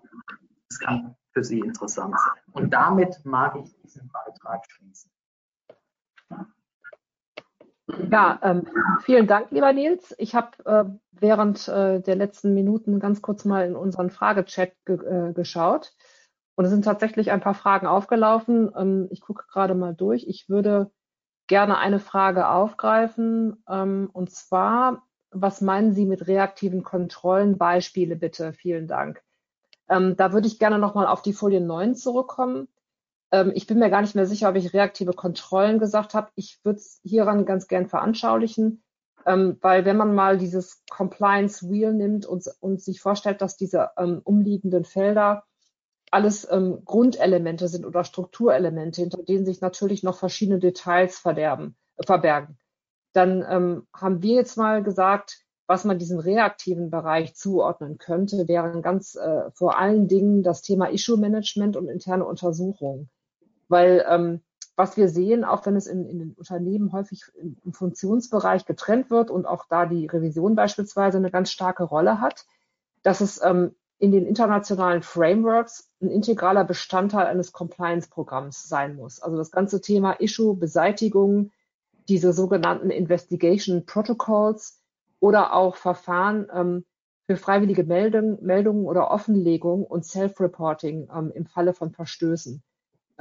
das 0.69 0.79
kann 0.81 1.15
für 1.33 1.45
Sie 1.45 1.61
interessant 1.61 2.15
sein. 2.19 2.43
Und 2.53 2.73
damit 2.73 3.25
mag 3.25 3.57
ich 3.57 3.75
diesen 3.83 4.11
Beitrag 4.11 4.65
schließen. 4.71 5.11
Ja, 8.11 8.39
ähm, 8.43 8.67
vielen 9.03 9.27
Dank, 9.27 9.51
lieber 9.51 9.73
Nils. 9.73 10.15
Ich 10.19 10.35
habe 10.35 10.51
äh, 10.65 10.85
während 11.13 11.69
äh, 11.69 12.01
der 12.01 12.17
letzten 12.17 12.55
Minuten 12.55 13.01
ganz 13.01 13.21
kurz 13.21 13.45
mal 13.45 13.67
in 13.67 13.77
unseren 13.77 14.11
Fragechat 14.11 14.73
ge 14.87 14.97
äh, 14.97 15.33
geschaut. 15.33 15.93
Und 16.55 16.65
es 16.65 16.71
sind 16.71 16.85
tatsächlich 16.85 17.31
ein 17.31 17.41
paar 17.41 17.55
Fragen 17.55 17.87
aufgelaufen. 17.87 18.71
Ähm, 18.77 19.09
ich 19.11 19.21
gucke 19.21 19.45
gerade 19.51 19.75
mal 19.75 19.95
durch. 19.95 20.27
Ich 20.29 20.49
würde 20.49 20.91
gerne 21.47 21.79
eine 21.79 21.99
Frage 21.99 22.49
aufgreifen. 22.49 23.63
Ähm, 23.69 24.11
und 24.13 24.31
zwar, 24.31 25.03
was 25.31 25.61
meinen 25.61 25.93
Sie 25.93 26.05
mit 26.05 26.27
reaktiven 26.27 26.83
Kontrollen? 26.83 27.59
Beispiele 27.59 28.17
bitte. 28.17 28.53
Vielen 28.53 28.87
Dank. 28.87 29.23
Ähm, 29.89 30.17
da 30.17 30.33
würde 30.33 30.47
ich 30.47 30.59
gerne 30.59 30.79
nochmal 30.79 31.07
auf 31.07 31.23
die 31.23 31.33
Folie 31.33 31.61
9 31.61 31.95
zurückkommen. 31.95 32.69
Ähm, 33.33 33.53
ich 33.55 33.67
bin 33.67 33.79
mir 33.79 33.91
gar 33.91 34.03
nicht 34.03 34.15
mehr 34.15 34.27
sicher, 34.27 34.51
ob 34.51 34.57
ich 34.57 34.73
reaktive 34.73 35.13
Kontrollen 35.13 35.79
gesagt 35.79 36.15
habe. 36.15 36.31
Ich 36.35 36.61
würde 36.65 36.79
es 36.79 37.01
hieran 37.03 37.47
ganz 37.47 37.67
gern 37.67 37.89
veranschaulichen, 37.89 38.83
ähm, 39.27 39.59
weil 39.61 39.85
wenn 39.85 39.97
man 39.97 40.15
mal 40.15 40.39
dieses 40.39 40.85
Compliance 40.91 41.69
Wheel 41.69 41.95
nimmt 41.95 42.27
und, 42.27 42.47
und 42.61 42.81
sich 42.81 43.01
vorstellt, 43.01 43.41
dass 43.41 43.57
diese 43.57 43.91
ähm, 43.97 44.21
umliegenden 44.23 44.85
Felder 44.85 45.45
alles 46.13 46.47
ähm, 46.51 46.83
Grundelemente 46.85 47.69
sind 47.69 47.87
oder 47.87 48.05
Strukturelemente, 48.05 49.01
hinter 49.01 49.23
denen 49.23 49.47
sich 49.47 49.61
natürlich 49.61 50.03
noch 50.03 50.17
verschiedene 50.17 50.59
Details 50.59 51.19
verderben, 51.19 51.75
äh, 51.97 52.05
verbergen. 52.05 52.59
Dann 53.15 53.45
ähm, 53.49 53.87
haben 53.95 54.23
wir 54.23 54.35
jetzt 54.35 54.57
mal 54.57 54.83
gesagt, 54.83 55.41
was 55.67 55.85
man 55.85 55.99
diesem 55.99 56.19
reaktiven 56.19 56.91
Bereich 56.91 57.35
zuordnen 57.35 57.97
könnte, 57.97 58.47
wären 58.47 58.83
ganz 58.83 59.15
äh, 59.15 59.51
vor 59.55 59.79
allen 59.79 60.07
Dingen 60.07 60.43
das 60.43 60.61
Thema 60.61 60.91
Issue 60.91 61.17
Management 61.17 61.77
und 61.77 61.89
interne 61.89 62.27
Untersuchungen. 62.27 63.09
Weil 63.69 64.05
ähm, 64.07 64.43
was 64.77 64.99
wir 64.99 65.09
sehen, 65.09 65.45
auch 65.45 65.65
wenn 65.65 65.77
es 65.77 65.87
in, 65.87 66.05
in 66.05 66.19
den 66.19 66.33
Unternehmen 66.33 66.93
häufig 66.93 67.23
im, 67.41 67.57
im 67.65 67.73
Funktionsbereich 67.73 68.67
getrennt 68.67 69.11
wird 69.11 69.31
und 69.31 69.47
auch 69.47 69.65
da 69.69 69.87
die 69.87 70.07
Revision 70.07 70.57
beispielsweise 70.57 71.17
eine 71.17 71.31
ganz 71.31 71.51
starke 71.51 71.85
Rolle 71.85 72.21
hat, 72.21 72.45
dass 73.03 73.23
es 73.23 73.43
ähm, 73.43 73.75
in 74.03 74.11
den 74.11 74.27
internationalen 74.27 75.03
Frameworks 75.03 75.89
ein 76.01 76.11
integraler 76.11 76.65
Bestandteil 76.65 77.27
eines 77.27 77.53
Compliance-Programms 77.53 78.69
sein 78.69 78.97
muss. 78.97 79.23
Also 79.23 79.37
das 79.37 79.53
ganze 79.53 79.81
Thema 79.81 80.15
Issue-Beseitigung, 80.15 81.53
diese 82.09 82.33
sogenannten 82.33 82.91
Investigation 82.91 83.87
Protocols 83.87 84.83
oder 85.21 85.55
auch 85.55 85.77
Verfahren 85.77 86.49
ähm, 86.53 86.85
für 87.29 87.37
freiwillige 87.37 87.85
Meldung, 87.85 88.43
Meldungen 88.43 88.87
oder 88.87 89.09
Offenlegung 89.13 89.85
und 89.85 90.05
Self-Reporting 90.05 91.09
ähm, 91.17 91.31
im 91.33 91.47
Falle 91.47 91.73
von 91.73 91.93
Verstößen. 91.93 92.61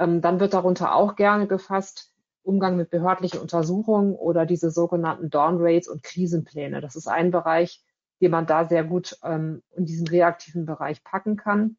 Ähm, 0.00 0.20
dann 0.20 0.40
wird 0.40 0.52
darunter 0.52 0.96
auch 0.96 1.14
gerne 1.14 1.46
gefasst 1.46 2.12
Umgang 2.42 2.76
mit 2.76 2.90
behördlichen 2.90 3.38
Untersuchungen 3.38 4.16
oder 4.16 4.46
diese 4.46 4.72
sogenannten 4.72 5.30
Dawn 5.30 5.58
Rates 5.60 5.86
und 5.86 6.02
Krisenpläne. 6.02 6.80
Das 6.80 6.96
ist 6.96 7.06
ein 7.06 7.30
Bereich, 7.30 7.84
den 8.22 8.30
man 8.30 8.46
da 8.46 8.66
sehr 8.66 8.84
gut 8.84 9.18
ähm, 9.24 9.62
in 9.72 9.84
diesen 9.84 10.06
reaktiven 10.06 10.64
Bereich 10.64 11.04
packen 11.04 11.36
kann. 11.36 11.76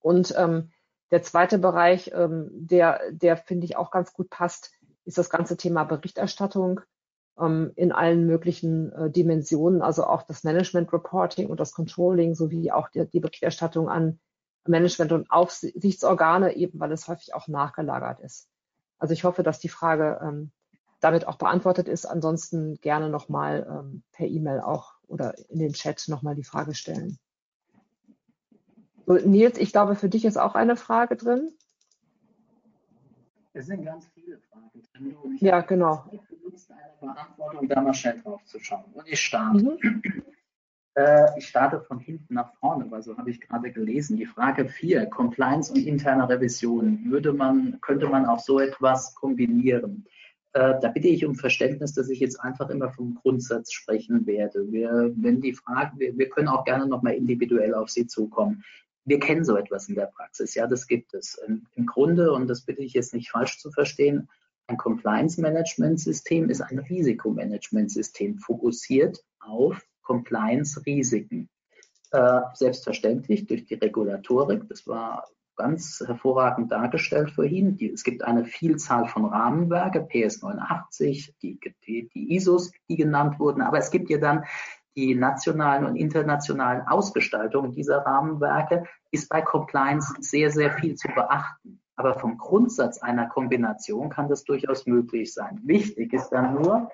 Und 0.00 0.34
ähm, 0.36 0.70
der 1.10 1.22
zweite 1.22 1.58
Bereich, 1.58 2.12
ähm, 2.14 2.50
der, 2.52 3.00
der 3.10 3.38
finde 3.38 3.64
ich 3.64 3.76
auch 3.76 3.90
ganz 3.90 4.12
gut 4.12 4.28
passt, 4.28 4.72
ist 5.06 5.18
das 5.18 5.30
ganze 5.30 5.56
Thema 5.56 5.84
Berichterstattung 5.84 6.80
ähm, 7.38 7.72
in 7.76 7.92
allen 7.92 8.26
möglichen 8.26 8.92
äh, 8.92 9.10
Dimensionen, 9.10 9.80
also 9.80 10.04
auch 10.04 10.22
das 10.22 10.44
Management 10.44 10.92
Reporting 10.92 11.48
und 11.48 11.60
das 11.60 11.72
Controlling 11.72 12.34
sowie 12.34 12.70
auch 12.70 12.90
die, 12.90 13.06
die 13.06 13.20
Berichterstattung 13.20 13.88
an 13.88 14.20
Management- 14.66 15.12
und 15.12 15.30
Aufsichtsorgane, 15.30 16.56
eben 16.56 16.78
weil 16.78 16.92
es 16.92 17.08
häufig 17.08 17.34
auch 17.34 17.48
nachgelagert 17.48 18.20
ist. 18.20 18.48
Also 18.98 19.12
ich 19.12 19.24
hoffe, 19.24 19.42
dass 19.42 19.58
die 19.58 19.68
Frage 19.68 20.20
ähm, 20.22 20.52
damit 21.00 21.26
auch 21.26 21.36
beantwortet 21.36 21.88
ist. 21.88 22.06
Ansonsten 22.06 22.76
gerne 22.80 23.08
nochmal 23.08 23.66
ähm, 23.68 24.02
per 24.12 24.26
E-Mail 24.26 24.60
auch 24.60 24.93
oder 25.08 25.34
in 25.48 25.58
den 25.58 25.72
Chat 25.72 26.04
nochmal 26.08 26.34
die 26.34 26.44
Frage 26.44 26.74
stellen. 26.74 27.18
So, 29.06 29.14
Nils, 29.14 29.58
ich 29.58 29.72
glaube, 29.72 29.94
für 29.96 30.08
dich 30.08 30.24
ist 30.24 30.38
auch 30.38 30.54
eine 30.54 30.76
Frage 30.76 31.16
drin. 31.16 31.52
Es 33.52 33.66
sind 33.66 33.84
ganz 33.84 34.06
viele 34.14 34.38
Fragen 34.38 34.70
drin. 34.72 35.34
Ich 35.36 35.42
ja, 35.42 35.60
genau. 35.60 36.10
benutzt 36.28 36.70
eine 36.70 36.92
Beantwortung, 37.00 37.68
da 37.68 37.80
mal 37.80 37.94
schnell 37.94 38.20
drauf 38.20 38.44
zu 38.44 38.58
schauen. 38.58 38.84
Und 38.94 39.06
ich 39.06 39.20
starte. 39.20 39.78
Mhm. 39.80 40.22
Äh, 40.96 41.36
ich 41.36 41.48
starte 41.48 41.80
von 41.80 41.98
hinten 41.98 42.34
nach 42.34 42.54
vorne, 42.54 42.88
weil 42.88 43.02
so 43.02 43.16
habe 43.16 43.28
ich 43.28 43.40
gerade 43.40 43.72
gelesen. 43.72 44.16
Die 44.16 44.26
Frage 44.26 44.68
4, 44.68 45.06
Compliance 45.06 45.72
und 45.72 45.84
interne 45.84 46.28
Revision. 46.28 47.10
Würde 47.10 47.32
man, 47.32 47.80
könnte 47.80 48.06
man 48.06 48.26
auch 48.26 48.38
so 48.38 48.60
etwas 48.60 49.12
kombinieren? 49.16 50.06
Äh, 50.54 50.78
da 50.80 50.88
bitte 50.88 51.08
ich 51.08 51.26
um 51.26 51.34
Verständnis, 51.34 51.94
dass 51.94 52.08
ich 52.08 52.20
jetzt 52.20 52.40
einfach 52.40 52.70
immer 52.70 52.90
vom 52.92 53.16
Grundsatz 53.16 53.72
sprechen 53.72 54.24
werde. 54.24 54.70
Wir, 54.70 55.12
wenn 55.16 55.40
die 55.40 55.52
Frage, 55.52 55.98
wir, 55.98 56.16
wir 56.16 56.28
können 56.28 56.48
auch 56.48 56.64
gerne 56.64 56.86
nochmal 56.86 57.14
individuell 57.14 57.74
auf 57.74 57.90
Sie 57.90 58.06
zukommen. 58.06 58.62
Wir 59.04 59.18
kennen 59.18 59.44
so 59.44 59.56
etwas 59.56 59.88
in 59.88 59.96
der 59.96 60.06
Praxis, 60.06 60.54
ja, 60.54 60.66
das 60.66 60.86
gibt 60.86 61.12
es. 61.12 61.34
Im, 61.46 61.66
Im 61.74 61.86
Grunde, 61.86 62.32
und 62.32 62.46
das 62.46 62.62
bitte 62.62 62.82
ich 62.82 62.94
jetzt 62.94 63.12
nicht 63.12 63.30
falsch 63.30 63.58
zu 63.58 63.70
verstehen, 63.72 64.28
ein 64.68 64.78
Compliance-Management-System 64.78 66.48
ist 66.48 66.62
ein 66.62 66.78
Risikomanagement-System, 66.78 68.38
fokussiert 68.38 69.22
auf 69.40 69.84
Compliance-Risiken. 70.02 71.50
Äh, 72.12 72.40
selbstverständlich 72.54 73.46
durch 73.46 73.66
die 73.66 73.74
Regulatorik, 73.74 74.68
das 74.68 74.86
war 74.86 75.28
ganz 75.56 76.02
hervorragend 76.06 76.72
dargestellt 76.72 77.30
vorhin. 77.30 77.76
Die, 77.76 77.92
es 77.92 78.04
gibt 78.04 78.24
eine 78.24 78.44
Vielzahl 78.44 79.06
von 79.06 79.24
Rahmenwerke, 79.24 80.00
PS89, 80.00 81.34
die, 81.42 81.58
die, 81.86 82.08
die 82.08 82.34
ISOs, 82.34 82.72
die 82.88 82.96
genannt 82.96 83.38
wurden, 83.38 83.62
aber 83.62 83.78
es 83.78 83.90
gibt 83.90 84.10
ja 84.10 84.18
dann 84.18 84.44
die 84.96 85.14
nationalen 85.14 85.86
und 85.86 85.96
internationalen 85.96 86.82
Ausgestaltungen 86.86 87.72
dieser 87.72 87.98
Rahmenwerke, 87.98 88.84
ist 89.10 89.28
bei 89.28 89.42
Compliance 89.42 90.14
sehr, 90.20 90.50
sehr 90.50 90.72
viel 90.72 90.94
zu 90.94 91.08
beachten. 91.08 91.80
Aber 91.96 92.18
vom 92.18 92.38
Grundsatz 92.38 92.98
einer 93.02 93.26
Kombination 93.26 94.10
kann 94.10 94.28
das 94.28 94.44
durchaus 94.44 94.86
möglich 94.86 95.32
sein. 95.32 95.60
Wichtig 95.64 96.12
ist 96.12 96.30
dann 96.30 96.54
nur, 96.54 96.90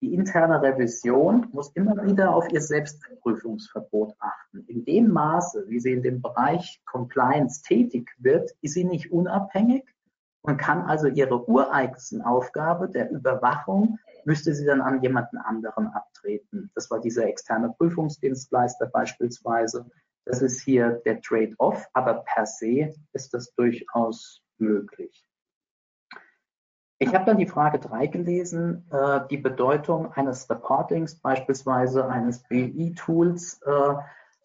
die 0.00 0.14
interne 0.14 0.62
Revision 0.62 1.48
muss 1.52 1.72
immer 1.72 2.04
wieder 2.06 2.34
auf 2.34 2.50
ihr 2.52 2.60
Selbstprüfungsverbot 2.60 4.14
achten. 4.20 4.64
In 4.68 4.84
dem 4.84 5.08
Maße, 5.08 5.64
wie 5.68 5.80
sie 5.80 5.92
in 5.92 6.02
dem 6.02 6.22
Bereich 6.22 6.80
Compliance 6.84 7.62
tätig 7.62 8.08
wird, 8.18 8.50
ist 8.60 8.74
sie 8.74 8.84
nicht 8.84 9.10
unabhängig 9.10 9.84
und 10.42 10.56
kann 10.56 10.82
also 10.82 11.08
ihre 11.08 11.48
ureigensten 11.48 12.22
Aufgabe 12.22 12.88
der 12.88 13.10
Überwachung, 13.10 13.98
müsste 14.24 14.54
sie 14.54 14.64
dann 14.64 14.80
an 14.80 15.02
jemanden 15.02 15.38
anderen 15.38 15.88
abtreten. 15.88 16.70
Das 16.74 16.90
war 16.90 17.00
dieser 17.00 17.26
externe 17.26 17.74
Prüfungsdienstleister 17.76 18.86
beispielsweise. 18.86 19.90
Das 20.24 20.42
ist 20.42 20.60
hier 20.60 21.02
der 21.04 21.20
Trade-off, 21.22 21.88
aber 21.92 22.22
per 22.24 22.46
se 22.46 22.94
ist 23.12 23.34
das 23.34 23.52
durchaus 23.54 24.42
möglich. 24.58 25.27
Ich 27.00 27.14
habe 27.14 27.24
dann 27.24 27.36
die 27.36 27.46
Frage 27.46 27.78
3 27.78 28.08
gelesen, 28.08 28.84
äh, 28.90 29.20
die 29.30 29.36
Bedeutung 29.36 30.12
eines 30.14 30.50
Reportings, 30.50 31.14
beispielsweise 31.14 32.08
eines 32.08 32.42
BI-Tools 32.42 33.60
äh, 33.64 33.94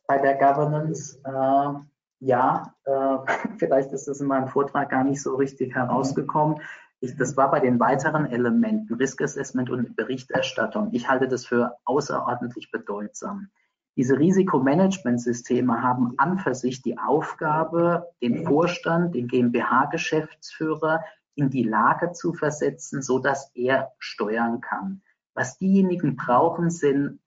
bei 0.07 0.19
der 0.19 0.35
Governance. 0.35 1.19
Äh, 1.23 1.79
ja, 2.19 2.73
äh, 2.85 3.17
vielleicht 3.57 3.91
ist 3.91 4.07
das 4.07 4.21
in 4.21 4.27
meinem 4.27 4.47
Vortrag 4.47 4.91
gar 4.91 5.03
nicht 5.03 5.21
so 5.21 5.35
richtig 5.35 5.73
herausgekommen. 5.73 6.61
Ich, 6.99 7.17
das 7.17 7.35
war 7.35 7.49
bei 7.49 7.59
den 7.59 7.79
weiteren 7.79 8.27
Elementen, 8.27 8.93
Risk 8.93 9.21
Assessment 9.23 9.71
und 9.71 9.95
Berichterstattung. 9.95 10.89
Ich 10.91 11.09
halte 11.09 11.27
das 11.27 11.45
für 11.45 11.75
außerordentlich 11.85 12.71
bedeutsam. 12.71 13.49
Diese 13.95 14.17
Risikomanagementsysteme 14.17 15.81
haben 15.81 16.13
an 16.17 16.37
für 16.37 16.55
sich 16.55 16.81
die 16.81 16.97
Aufgabe, 16.97 18.07
den 18.21 18.45
Vorstand, 18.45 19.15
den 19.15 19.27
GmbH-Geschäftsführer 19.27 21.03
in 21.35 21.49
die 21.49 21.63
Lage 21.63 22.11
zu 22.11 22.33
versetzen, 22.33 23.01
so 23.01 23.19
dass 23.19 23.51
er 23.55 23.91
steuern 23.99 24.61
kann. 24.61 25.01
Was 25.33 25.57
diejenigen 25.57 26.15
brauchen, 26.15 26.69
sind 26.69 27.19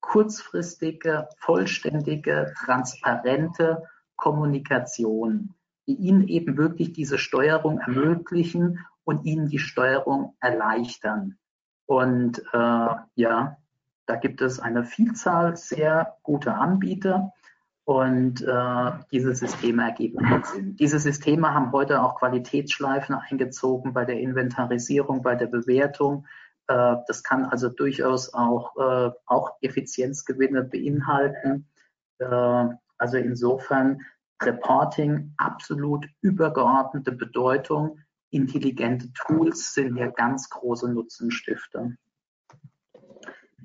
kurzfristige, 0.00 1.28
vollständige, 1.38 2.52
transparente 2.64 3.82
Kommunikation, 4.16 5.54
die 5.86 5.94
ihnen 5.94 6.26
eben 6.28 6.56
wirklich 6.56 6.92
diese 6.92 7.18
Steuerung 7.18 7.78
ermöglichen 7.78 8.84
und 9.04 9.24
ihnen 9.24 9.48
die 9.48 9.58
Steuerung 9.58 10.36
erleichtern. 10.40 11.38
Und 11.86 12.42
äh, 12.52 12.88
ja, 13.14 13.56
da 14.06 14.16
gibt 14.16 14.40
es 14.40 14.60
eine 14.60 14.84
Vielzahl 14.84 15.56
sehr 15.56 16.16
guter 16.22 16.56
Anbieter. 16.60 17.32
Und 17.88 18.42
äh, 18.42 18.90
diese 19.12 19.34
Systeme 19.34 19.84
ergeben 19.84 20.18
Sinn. 20.44 20.76
Diese 20.76 20.98
Systeme 20.98 21.54
haben 21.54 21.72
heute 21.72 22.02
auch 22.02 22.16
Qualitätsschleifen 22.16 23.14
eingezogen 23.14 23.94
bei 23.94 24.04
der 24.04 24.20
Inventarisierung, 24.20 25.22
bei 25.22 25.36
der 25.36 25.46
Bewertung. 25.46 26.26
Äh, 26.66 26.96
das 27.06 27.22
kann 27.22 27.46
also 27.46 27.70
durchaus 27.70 28.34
auch, 28.34 28.76
äh, 28.76 29.10
auch 29.24 29.52
Effizienzgewinne 29.62 30.64
beinhalten. 30.64 31.66
Äh, 32.18 32.66
also 32.98 33.16
insofern 33.16 34.02
Reporting 34.42 35.32
absolut 35.38 36.06
übergeordnete 36.20 37.12
Bedeutung. 37.12 38.00
Intelligente 38.28 39.10
Tools 39.14 39.72
sind 39.72 39.96
hier 39.96 40.10
ganz 40.10 40.50
große 40.50 40.92
Nutzenstifter. 40.92 41.92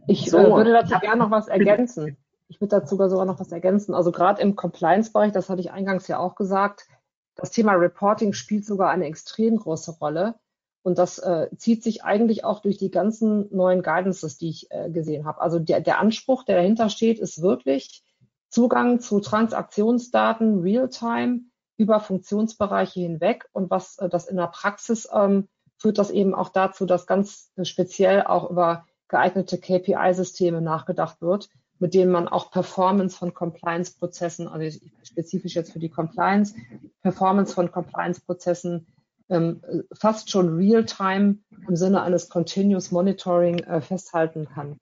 Ich 0.08 0.32
so, 0.32 0.38
würde 0.38 0.72
dazu 0.72 0.98
gerne 1.00 1.24
noch 1.24 1.32
was 1.32 1.50
ergänzen. 1.50 2.16
Ich 2.54 2.62
würde 2.62 2.80
dazu 2.80 2.98
sogar 2.98 3.26
noch 3.26 3.40
was 3.40 3.52
ergänzen. 3.52 3.96
Also 3.96 4.12
gerade 4.12 4.40
im 4.40 4.56
Compliance-Bereich, 4.56 5.32
das 5.32 5.50
hatte 5.50 5.62
ich 5.62 5.72
eingangs 5.72 6.08
ja 6.08 6.20
auch 6.20 6.36
gesagt, 6.36 6.88
das 7.34 7.50
Thema 7.50 7.74
Reporting 7.74 8.34
spielt 8.34 8.64
sogar 8.64 8.92
eine 8.92 9.08
extrem 9.08 9.58
große 9.58 9.98
Rolle. 9.98 10.36
Und 10.84 11.00
das 11.00 11.18
äh, 11.18 11.50
zieht 11.58 11.82
sich 11.82 12.04
eigentlich 12.04 12.46
auch 12.46 12.60
durch 12.60 12.78
die 12.78 12.92
ganzen 12.92 13.48
neuen 13.56 13.82
Guidances, 13.82 14.38
die 14.38 14.50
ich 14.50 14.70
äh, 14.70 14.92
gesehen 14.92 15.26
habe. 15.26 15.42
Also 15.42 15.58
der, 15.58 15.82
der 15.82 16.00
Anspruch, 16.00 16.44
der 16.44 16.58
dahinter 16.58 16.90
steht, 16.90 17.18
ist 17.18 17.42
wirklich 17.42 18.04
Zugang 18.50 19.00
zu 19.00 19.20
Transaktionsdaten 19.20 20.60
real-time 20.60 21.46
über 21.78 22.00
Funktionsbereiche 22.00 23.00
hinweg 23.00 23.50
und 23.52 23.72
was 23.72 23.98
äh, 23.98 24.10
das 24.10 24.28
in 24.28 24.38
der 24.38 24.48
Praxis 24.48 25.10
ähm, 25.12 25.48
führt 25.78 25.98
das 25.98 26.12
eben 26.12 26.36
auch 26.36 26.50
dazu, 26.50 26.86
dass 26.86 27.08
ganz 27.08 27.52
speziell 27.64 28.22
auch 28.22 28.52
über 28.52 28.86
geeignete 29.08 29.58
KPI-Systeme 29.58 30.62
nachgedacht 30.62 31.20
wird, 31.20 31.50
mit 31.80 31.94
denen 31.94 32.12
man 32.12 32.28
auch 32.28 32.52
Performance 32.52 33.18
von 33.18 33.34
Compliance-Prozessen, 33.34 34.48
also 34.48 34.80
spezifisch 35.04 35.56
jetzt 35.56 35.74
für 35.74 35.80
die 35.80 35.90
Compliance, 35.90 36.56
Performance 37.02 37.54
von 37.54 37.72
Compliance-Prozessen 37.72 38.88
ähm, 39.30 39.62
fast 39.94 40.30
schon 40.30 40.56
real-time 40.56 41.38
im 41.68 41.76
Sinne 41.76 42.02
eines 42.02 42.30
Continuous 42.30 42.92
Monitoring 42.92 43.60
äh, 43.60 43.82
festhalten 43.82 44.48
kann. 44.48 44.78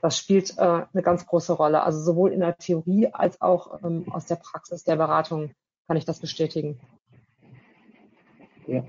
Das 0.00 0.18
spielt 0.18 0.58
äh, 0.58 0.84
eine 0.92 1.02
ganz 1.02 1.26
große 1.26 1.52
Rolle. 1.52 1.82
Also 1.82 2.00
sowohl 2.00 2.32
in 2.32 2.40
der 2.40 2.56
Theorie 2.56 3.08
als 3.12 3.40
auch 3.40 3.82
ähm, 3.84 4.06
aus 4.10 4.26
der 4.26 4.36
Praxis 4.36 4.82
der 4.82 4.96
Beratung 4.96 5.52
kann 5.86 5.96
ich 5.96 6.04
das 6.04 6.18
bestätigen. 6.18 6.80
Ja. 8.66 8.84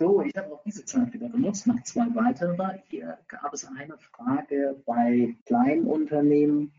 So, 0.00 0.22
ich 0.22 0.34
habe 0.34 0.50
auch 0.54 0.62
diese 0.62 0.86
Zeit 0.86 1.12
wieder 1.12 1.28
genutzt, 1.28 1.66
noch 1.66 1.82
zwei 1.82 2.06
weitere. 2.14 2.78
Hier 2.88 3.18
gab 3.28 3.52
es 3.52 3.66
eine 3.66 3.98
Frage 3.98 4.80
bei 4.86 5.36
kleinen 5.44 5.84
Unternehmen 5.84 6.72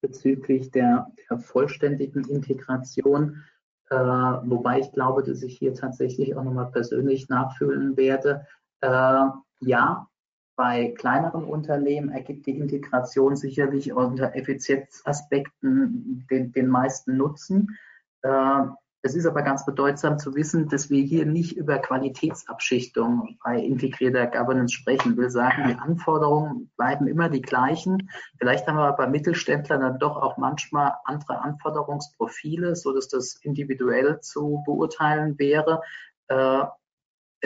bezüglich 0.00 0.70
der, 0.70 1.10
der 1.28 1.38
vollständigen 1.40 2.22
Integration, 2.28 3.42
äh, 3.90 3.96
wobei 3.96 4.78
ich 4.78 4.92
glaube, 4.92 5.24
dass 5.24 5.42
ich 5.42 5.58
hier 5.58 5.74
tatsächlich 5.74 6.36
auch 6.36 6.44
nochmal 6.44 6.70
persönlich 6.70 7.28
nachfühlen 7.28 7.96
werde. 7.96 8.46
Äh, 8.80 9.26
ja, 9.58 10.06
bei 10.54 10.94
kleineren 10.96 11.42
Unternehmen 11.42 12.10
ergibt 12.10 12.46
die 12.46 12.60
Integration 12.60 13.34
sicherlich 13.34 13.92
unter 13.92 14.36
Effizienzaspekten 14.36 16.28
den, 16.30 16.52
den 16.52 16.68
meisten 16.68 17.16
Nutzen. 17.16 17.76
Äh, 18.22 18.66
es 19.06 19.14
ist 19.14 19.26
aber 19.26 19.42
ganz 19.42 19.64
bedeutsam 19.64 20.18
zu 20.18 20.34
wissen, 20.34 20.68
dass 20.68 20.90
wir 20.90 21.02
hier 21.02 21.24
nicht 21.26 21.56
über 21.56 21.78
Qualitätsabschichtung 21.78 23.38
bei 23.42 23.58
integrierter 23.58 24.26
Governance 24.26 24.74
sprechen. 24.74 25.12
Ich 25.12 25.16
will 25.16 25.30
sagen, 25.30 25.68
die 25.68 25.78
Anforderungen 25.78 26.70
bleiben 26.76 27.06
immer 27.06 27.28
die 27.28 27.40
gleichen. 27.40 28.10
Vielleicht 28.38 28.66
haben 28.66 28.76
wir 28.76 28.92
bei 28.92 29.06
Mittelständlern 29.06 29.80
dann 29.80 29.98
doch 30.00 30.16
auch 30.16 30.36
manchmal 30.36 30.94
andere 31.04 31.40
Anforderungsprofile, 31.40 32.74
so 32.74 32.92
dass 32.92 33.08
das 33.08 33.36
individuell 33.42 34.20
zu 34.20 34.62
beurteilen 34.66 35.38
wäre. 35.38 35.82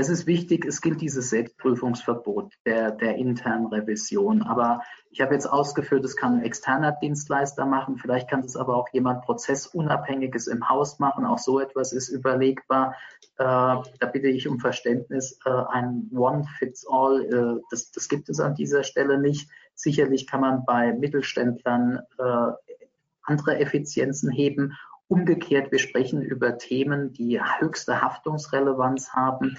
Es 0.00 0.08
ist 0.08 0.26
wichtig, 0.26 0.64
es 0.64 0.80
gilt 0.80 1.02
dieses 1.02 1.28
Selbstprüfungsverbot 1.28 2.54
der, 2.64 2.90
der 2.90 3.16
internen 3.16 3.66
Revision. 3.66 4.40
Aber 4.40 4.80
ich 5.10 5.20
habe 5.20 5.34
jetzt 5.34 5.44
ausgeführt, 5.44 6.06
es 6.06 6.16
kann 6.16 6.36
ein 6.36 6.42
externer 6.42 6.92
Dienstleister 6.92 7.66
machen, 7.66 7.98
vielleicht 7.98 8.30
kann 8.30 8.40
es 8.40 8.56
aber 8.56 8.76
auch 8.76 8.88
jemand 8.94 9.20
Prozessunabhängiges 9.26 10.46
im 10.46 10.66
Haus 10.70 11.00
machen. 11.00 11.26
Auch 11.26 11.36
so 11.36 11.60
etwas 11.60 11.92
ist 11.92 12.08
überlegbar. 12.08 12.94
Äh, 13.36 13.44
da 13.44 14.06
bitte 14.10 14.28
ich 14.28 14.48
um 14.48 14.58
Verständnis. 14.58 15.38
Äh, 15.44 15.50
ein 15.50 16.08
One-Fits-All, 16.14 17.24
äh, 17.58 17.62
das, 17.70 17.90
das 17.90 18.08
gibt 18.08 18.30
es 18.30 18.40
an 18.40 18.54
dieser 18.54 18.84
Stelle 18.84 19.20
nicht. 19.20 19.50
Sicherlich 19.74 20.26
kann 20.26 20.40
man 20.40 20.64
bei 20.64 20.94
Mittelständlern 20.94 22.00
äh, 22.18 22.52
andere 23.24 23.58
Effizienzen 23.58 24.30
heben 24.30 24.78
Umgekehrt, 25.10 25.72
wir 25.72 25.80
sprechen 25.80 26.22
über 26.22 26.56
Themen, 26.56 27.12
die 27.12 27.40
höchste 27.42 28.00
Haftungsrelevanz 28.00 29.12
haben. 29.12 29.58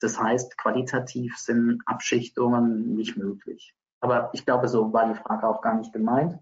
Das 0.00 0.20
heißt, 0.20 0.58
qualitativ 0.58 1.38
sind 1.38 1.80
Abschichtungen 1.86 2.94
nicht 2.94 3.16
möglich. 3.16 3.74
Aber 4.00 4.28
ich 4.34 4.44
glaube, 4.44 4.68
so 4.68 4.92
war 4.92 5.08
die 5.08 5.18
Frage 5.18 5.48
auch 5.48 5.62
gar 5.62 5.76
nicht 5.78 5.94
gemeint. 5.94 6.38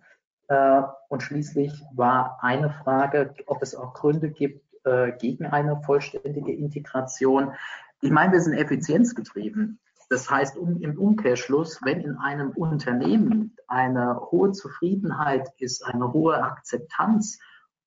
Äh, 0.48 0.82
und 1.08 1.22
schließlich 1.22 1.80
war 1.94 2.40
eine 2.42 2.70
Frage, 2.70 3.36
ob 3.46 3.62
es 3.62 3.76
auch 3.76 3.94
Gründe 3.94 4.30
gibt 4.30 4.66
äh, 4.84 5.12
gegen 5.12 5.46
eine 5.46 5.80
vollständige 5.82 6.52
Integration. 6.52 7.52
Ich 8.00 8.10
meine, 8.10 8.32
wir 8.32 8.40
sind 8.40 8.54
effizienzgetrieben. 8.54 9.78
Das 10.08 10.28
heißt, 10.28 10.56
um, 10.56 10.80
im 10.82 10.98
Umkehrschluss, 10.98 11.78
wenn 11.84 12.00
in 12.00 12.16
einem 12.16 12.50
Unternehmen 12.50 13.56
eine 13.68 14.18
hohe 14.32 14.50
Zufriedenheit 14.50 15.48
ist, 15.58 15.86
eine 15.86 16.12
hohe 16.12 16.42
Akzeptanz 16.42 17.38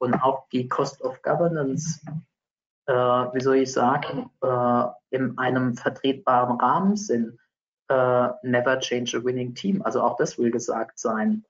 und 0.03 0.15
auch 0.15 0.49
die 0.49 0.67
Cost 0.67 1.01
of 1.01 1.21
Governance, 1.21 2.01
äh, 2.87 2.93
wie 2.93 3.41
soll 3.41 3.55
ich 3.55 3.71
sagen, 3.71 4.29
äh, 4.41 4.83
in 5.11 5.37
einem 5.37 5.75
vertretbaren 5.75 6.59
Rahmen 6.59 6.97
sind. 6.97 7.39
Äh, 7.87 8.29
never 8.43 8.79
change 8.79 9.17
a 9.17 9.23
winning 9.23 9.55
team. 9.55 9.81
Also 9.81 10.01
auch 10.01 10.17
das 10.17 10.37
will 10.37 10.51
gesagt 10.51 10.99
sein. 10.99 11.45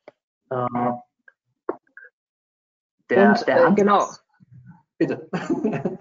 Äh, 0.52 0.68
der, 3.10 3.30
und, 3.30 3.48
der 3.48 3.68
äh, 3.68 3.74
genau. 3.74 4.06
Bitte. 5.00 5.28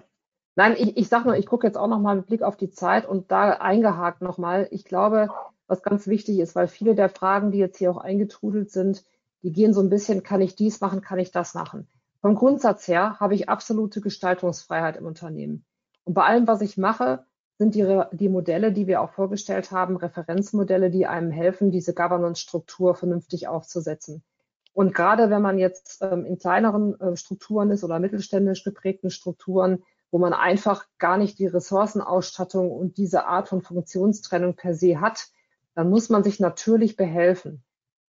Nein, 0.55 0.75
ich, 0.77 0.95
ich 0.95 1.07
sage 1.07 1.25
nur, 1.25 1.35
ich 1.35 1.47
gucke 1.47 1.65
jetzt 1.65 1.77
auch 1.77 1.87
nochmal 1.87 2.17
mit 2.17 2.27
Blick 2.27 2.43
auf 2.43 2.55
die 2.55 2.69
Zeit 2.69 3.07
und 3.07 3.31
da 3.31 3.53
eingehakt 3.53 4.21
nochmal. 4.21 4.67
Ich 4.69 4.85
glaube, 4.85 5.29
was 5.65 5.81
ganz 5.81 6.05
wichtig 6.05 6.37
ist, 6.37 6.55
weil 6.55 6.67
viele 6.67 6.93
der 6.93 7.09
Fragen, 7.09 7.51
die 7.51 7.57
jetzt 7.57 7.79
hier 7.79 7.89
auch 7.89 7.97
eingetrudelt 7.97 8.69
sind, 8.69 9.03
die 9.41 9.51
gehen 9.51 9.73
so 9.73 9.81
ein 9.81 9.89
bisschen, 9.89 10.21
kann 10.21 10.41
ich 10.41 10.55
dies 10.55 10.81
machen, 10.81 11.01
kann 11.01 11.17
ich 11.17 11.31
das 11.31 11.55
machen. 11.55 11.87
Vom 12.23 12.35
Grundsatz 12.35 12.87
her 12.87 13.19
habe 13.19 13.35
ich 13.35 13.49
absolute 13.49 13.99
Gestaltungsfreiheit 13.99 14.95
im 14.95 15.05
Unternehmen. 15.05 15.65
Und 16.05 16.13
bei 16.13 16.23
allem, 16.23 16.47
was 16.47 16.61
ich 16.61 16.77
mache, 16.77 17.25
sind 17.57 17.75
die, 17.75 18.01
die 18.13 18.29
Modelle, 18.29 18.71
die 18.71 18.87
wir 18.87 19.01
auch 19.01 19.11
vorgestellt 19.11 19.71
haben, 19.71 19.97
Referenzmodelle, 19.97 20.89
die 20.89 21.05
einem 21.05 21.31
helfen, 21.31 21.69
diese 21.69 21.93
Governance-Struktur 21.93 22.95
vernünftig 22.95 23.49
aufzusetzen. 23.49 24.23
Und 24.71 24.95
gerade 24.95 25.29
wenn 25.29 25.41
man 25.41 25.59
jetzt 25.59 26.01
ähm, 26.01 26.25
in 26.25 26.37
kleineren 26.37 26.97
äh, 27.01 27.17
Strukturen 27.17 27.71
ist 27.71 27.83
oder 27.83 27.99
mittelständisch 27.99 28.63
geprägten 28.63 29.09
Strukturen, 29.09 29.83
wo 30.09 30.17
man 30.17 30.31
einfach 30.31 30.85
gar 30.99 31.17
nicht 31.17 31.39
die 31.39 31.47
Ressourcenausstattung 31.47 32.71
und 32.71 32.95
diese 32.95 33.25
Art 33.25 33.49
von 33.49 33.61
Funktionstrennung 33.61 34.55
per 34.55 34.75
se 34.75 35.01
hat, 35.01 35.27
dann 35.75 35.89
muss 35.89 36.07
man 36.07 36.23
sich 36.23 36.39
natürlich 36.39 36.95
behelfen. 36.95 37.65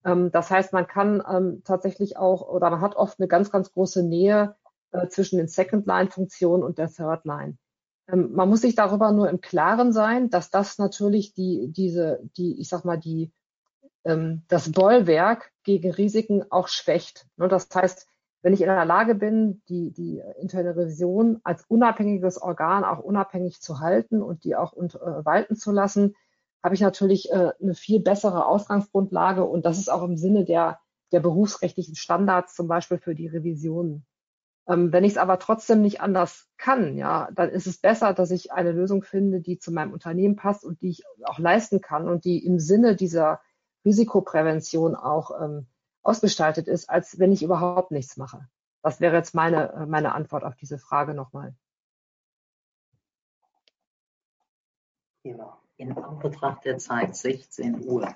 Ähm, 0.05 0.31
das 0.31 0.49
heißt, 0.49 0.73
man 0.73 0.87
kann 0.87 1.23
ähm, 1.29 1.61
tatsächlich 1.63 2.17
auch 2.17 2.47
oder 2.47 2.69
man 2.69 2.81
hat 2.81 2.95
oft 2.95 3.19
eine 3.19 3.27
ganz, 3.27 3.51
ganz 3.51 3.71
große 3.71 4.03
Nähe 4.03 4.55
äh, 4.91 5.07
zwischen 5.07 5.37
den 5.37 5.47
Second-Line-Funktionen 5.47 6.63
und 6.63 6.77
der 6.77 6.89
Third-Line. 6.89 7.57
Ähm, 8.07 8.33
man 8.33 8.49
muss 8.49 8.61
sich 8.61 8.75
darüber 8.75 9.11
nur 9.11 9.29
im 9.29 9.41
Klaren 9.41 9.93
sein, 9.93 10.29
dass 10.29 10.49
das 10.49 10.77
natürlich 10.77 11.33
die, 11.33 11.71
diese, 11.71 12.21
die, 12.37 12.59
ich 12.59 12.69
sag 12.69 12.85
mal, 12.85 12.97
die, 12.97 13.31
das 14.47 14.71
Bollwerk 14.71 15.51
gegen 15.63 15.91
Risiken 15.91 16.49
auch 16.49 16.69
schwächt. 16.69 17.27
Ne? 17.35 17.49
Das 17.49 17.67
heißt, 17.71 18.07
wenn 18.41 18.53
ich 18.53 18.61
in 18.61 18.67
der 18.67 18.85
Lage 18.85 19.15
bin, 19.15 19.61
die, 19.67 19.91
die 19.91 20.21
interne 20.39 20.75
Revision 20.75 21.41
als 21.43 21.65
unabhängiges 21.67 22.41
Organ 22.41 22.85
auch 22.85 22.99
unabhängig 22.99 23.61
zu 23.61 23.79
halten 23.79 24.21
und 24.21 24.43
die 24.45 24.55
auch 24.55 24.71
und, 24.71 24.95
äh, 24.95 25.25
walten 25.25 25.55
zu 25.55 25.71
lassen, 25.71 26.15
habe 26.63 26.75
ich 26.75 26.81
natürlich 26.81 27.31
äh, 27.31 27.51
eine 27.61 27.73
viel 27.73 27.99
bessere 27.99 28.45
Ausgangsgrundlage 28.45 29.45
und 29.45 29.65
das 29.65 29.77
ist 29.77 29.89
auch 29.89 30.03
im 30.03 30.17
Sinne 30.17 30.45
der, 30.45 30.79
der 31.11 31.19
berufsrechtlichen 31.21 31.95
Standards 31.95 32.55
zum 32.55 32.67
Beispiel 32.67 32.97
für 32.97 33.15
die 33.15 33.27
Revisionen. 33.27 34.05
Ähm, 34.67 34.91
wenn 34.91 35.03
ich 35.03 35.13
es 35.13 35.17
aber 35.17 35.39
trotzdem 35.39 35.81
nicht 35.81 36.01
anders 36.01 36.47
kann, 36.57 36.97
ja, 36.97 37.29
dann 37.33 37.49
ist 37.49 37.65
es 37.65 37.79
besser, 37.79 38.13
dass 38.13 38.31
ich 38.31 38.51
eine 38.51 38.71
Lösung 38.71 39.03
finde, 39.03 39.41
die 39.41 39.57
zu 39.57 39.71
meinem 39.71 39.93
Unternehmen 39.93 40.35
passt 40.35 40.65
und 40.65 40.81
die 40.81 40.89
ich 40.89 41.03
auch 41.25 41.39
leisten 41.39 41.81
kann 41.81 42.07
und 42.07 42.25
die 42.25 42.45
im 42.45 42.59
Sinne 42.59 42.95
dieser 42.95 43.41
Risikoprävention 43.85 44.95
auch 44.95 45.31
ähm, 45.41 45.67
ausgestaltet 46.03 46.67
ist, 46.67 46.89
als 46.89 47.19
wenn 47.19 47.31
ich 47.31 47.41
überhaupt 47.43 47.91
nichts 47.91 48.17
mache. 48.17 48.47
Das 48.83 48.99
wäre 48.99 49.15
jetzt 49.15 49.33
meine, 49.33 49.73
äh, 49.73 49.85
meine 49.85 50.13
Antwort 50.13 50.43
auf 50.43 50.55
diese 50.55 50.77
Frage 50.77 51.13
nochmal. 51.13 51.55
Genau 55.23 55.58
in 55.79 55.97
Anbetracht 55.97 56.65
der 56.65 56.77
Zeit 56.77 57.15
16 57.15 57.87
Uhr. 57.87 58.09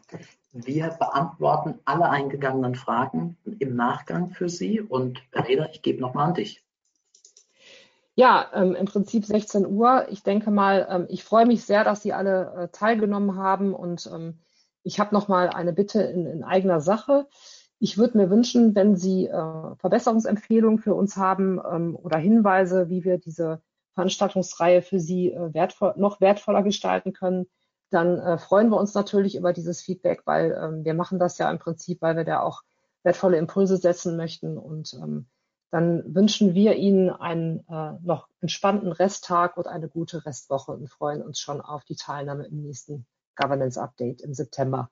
Wir 0.52 0.90
beantworten 1.00 1.80
alle 1.86 2.10
eingegangenen 2.10 2.76
Fragen 2.76 3.38
im 3.58 3.76
Nachgang 3.76 4.32
für 4.32 4.50
Sie 4.50 4.82
und 4.82 5.24
Reda, 5.34 5.70
ich 5.72 5.82
gebe 5.82 6.02
nochmal 6.02 6.28
an 6.28 6.34
dich. 6.34 6.62
Ja, 8.16 8.52
ähm, 8.54 8.76
im 8.76 8.86
Prinzip 8.86 9.26
16 9.26 9.66
Uhr. 9.66 10.08
Ich 10.10 10.22
denke 10.24 10.52
mal, 10.52 10.88
ähm, 10.90 11.06
ich 11.10 11.24
freue 11.24 11.46
mich 11.46 11.64
sehr, 11.64 11.84
dass 11.84 12.04
Sie 12.04 12.14
alle 12.14 12.54
äh, 12.54 12.68
teilgenommen 12.68 13.38
haben 13.38 13.74
und 13.74 14.10
ähm, 14.14 14.40
ich 14.84 15.00
habe 15.00 15.16
nochmal 15.16 15.50
eine 15.50 15.74
Bitte 15.74 16.04
in, 16.04 16.28
in, 16.28 16.44
eigener 16.44 16.82
Sache. 16.82 17.28
Ich 17.80 17.98
würde 17.98 18.18
mir 18.18 18.30
wünschen, 18.30 18.76
wenn 18.76 18.98
Sie 18.98 19.28
äh, 19.28 19.76
Verbesserungsempfehlungen 19.78 20.80
für 20.80 20.94
uns 20.94 21.16
haben 21.16 21.60
ähm, 21.68 21.96
oder 21.96 22.18
Hinweise, 22.18 22.90
wie 22.90 23.04
wir 23.06 23.18
diese 23.18 23.62
Veranstaltungsreihe 23.94 24.82
für 24.82 25.00
Sie 25.00 25.32
äh, 25.32 25.54
wertvoll, 25.54 25.94
noch 25.98 26.22
wertvoller 26.22 26.64
gestalten 26.64 27.14
können, 27.14 27.48
dann 27.90 28.18
äh, 28.20 28.38
freuen 28.38 28.70
wir 28.70 28.78
uns 28.78 28.94
natürlich 28.94 29.36
über 29.36 29.54
dieses 29.54 29.82
Feedback, 29.82 30.24
weil 30.26 30.58
ähm, 30.60 30.84
wir 30.84 30.94
machen 30.94 31.20
das 31.20 31.38
ja 31.38 31.50
im 31.52 31.60
Prinzip, 31.60 32.02
weil 32.02 32.16
wir 32.16 32.26
da 32.26 32.42
auch 32.42 32.64
wertvolle 33.04 33.38
Impulse 33.38 33.78
setzen 33.78 34.18
möchten. 34.18 34.58
Und 34.58 34.94
ähm, 34.96 35.28
dann 35.70 36.16
wünschen 36.16 36.56
wir 36.56 36.76
Ihnen 36.76 37.10
einen 37.10 37.60
äh, 37.70 37.94
noch 38.02 38.28
entspannten 38.42 38.92
Resttag 38.92 39.58
und 39.58 39.68
eine 39.68 39.90
gute 39.90 40.26
Restwoche 40.26 40.72
und 40.72 40.90
freuen 40.90 41.22
uns 41.22 41.40
schon 41.40 41.62
auf 41.62 41.84
die 41.84 41.96
Teilnahme 41.96 42.46
im 42.46 42.62
nächsten 42.62 43.06
Governance 43.36 43.80
Update 43.80 44.22
im 44.22 44.34
September. 44.34 44.90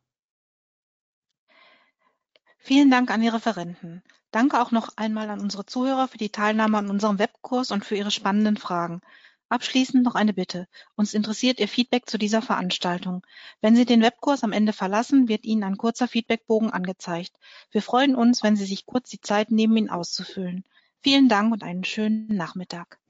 Vielen 2.63 2.91
Dank 2.91 3.09
an 3.09 3.21
die 3.21 3.27
Referenten. 3.27 4.03
Danke 4.29 4.61
auch 4.61 4.69
noch 4.69 4.95
einmal 4.95 5.31
an 5.31 5.39
unsere 5.39 5.65
Zuhörer 5.65 6.07
für 6.07 6.19
die 6.19 6.29
Teilnahme 6.29 6.77
an 6.77 6.91
unserem 6.91 7.17
Webkurs 7.17 7.71
und 7.71 7.83
für 7.83 7.95
Ihre 7.95 8.11
spannenden 8.11 8.55
Fragen. 8.55 9.01
Abschließend 9.49 10.03
noch 10.03 10.13
eine 10.13 10.31
Bitte. 10.31 10.67
Uns 10.95 11.15
interessiert 11.15 11.59
Ihr 11.59 11.67
Feedback 11.67 12.07
zu 12.07 12.19
dieser 12.19 12.43
Veranstaltung. 12.43 13.25
Wenn 13.61 13.75
Sie 13.75 13.85
den 13.85 14.03
Webkurs 14.03 14.43
am 14.43 14.53
Ende 14.53 14.73
verlassen, 14.73 15.27
wird 15.27 15.43
Ihnen 15.43 15.63
ein 15.63 15.77
kurzer 15.77 16.07
Feedbackbogen 16.07 16.69
angezeigt. 16.69 17.33
Wir 17.71 17.81
freuen 17.81 18.15
uns, 18.15 18.43
wenn 18.43 18.55
Sie 18.55 18.65
sich 18.65 18.85
kurz 18.85 19.09
die 19.09 19.19
Zeit 19.19 19.49
nehmen, 19.49 19.75
ihn 19.75 19.89
auszufüllen. 19.89 20.63
Vielen 21.01 21.29
Dank 21.29 21.51
und 21.51 21.63
einen 21.63 21.83
schönen 21.83 22.27
Nachmittag. 22.27 23.00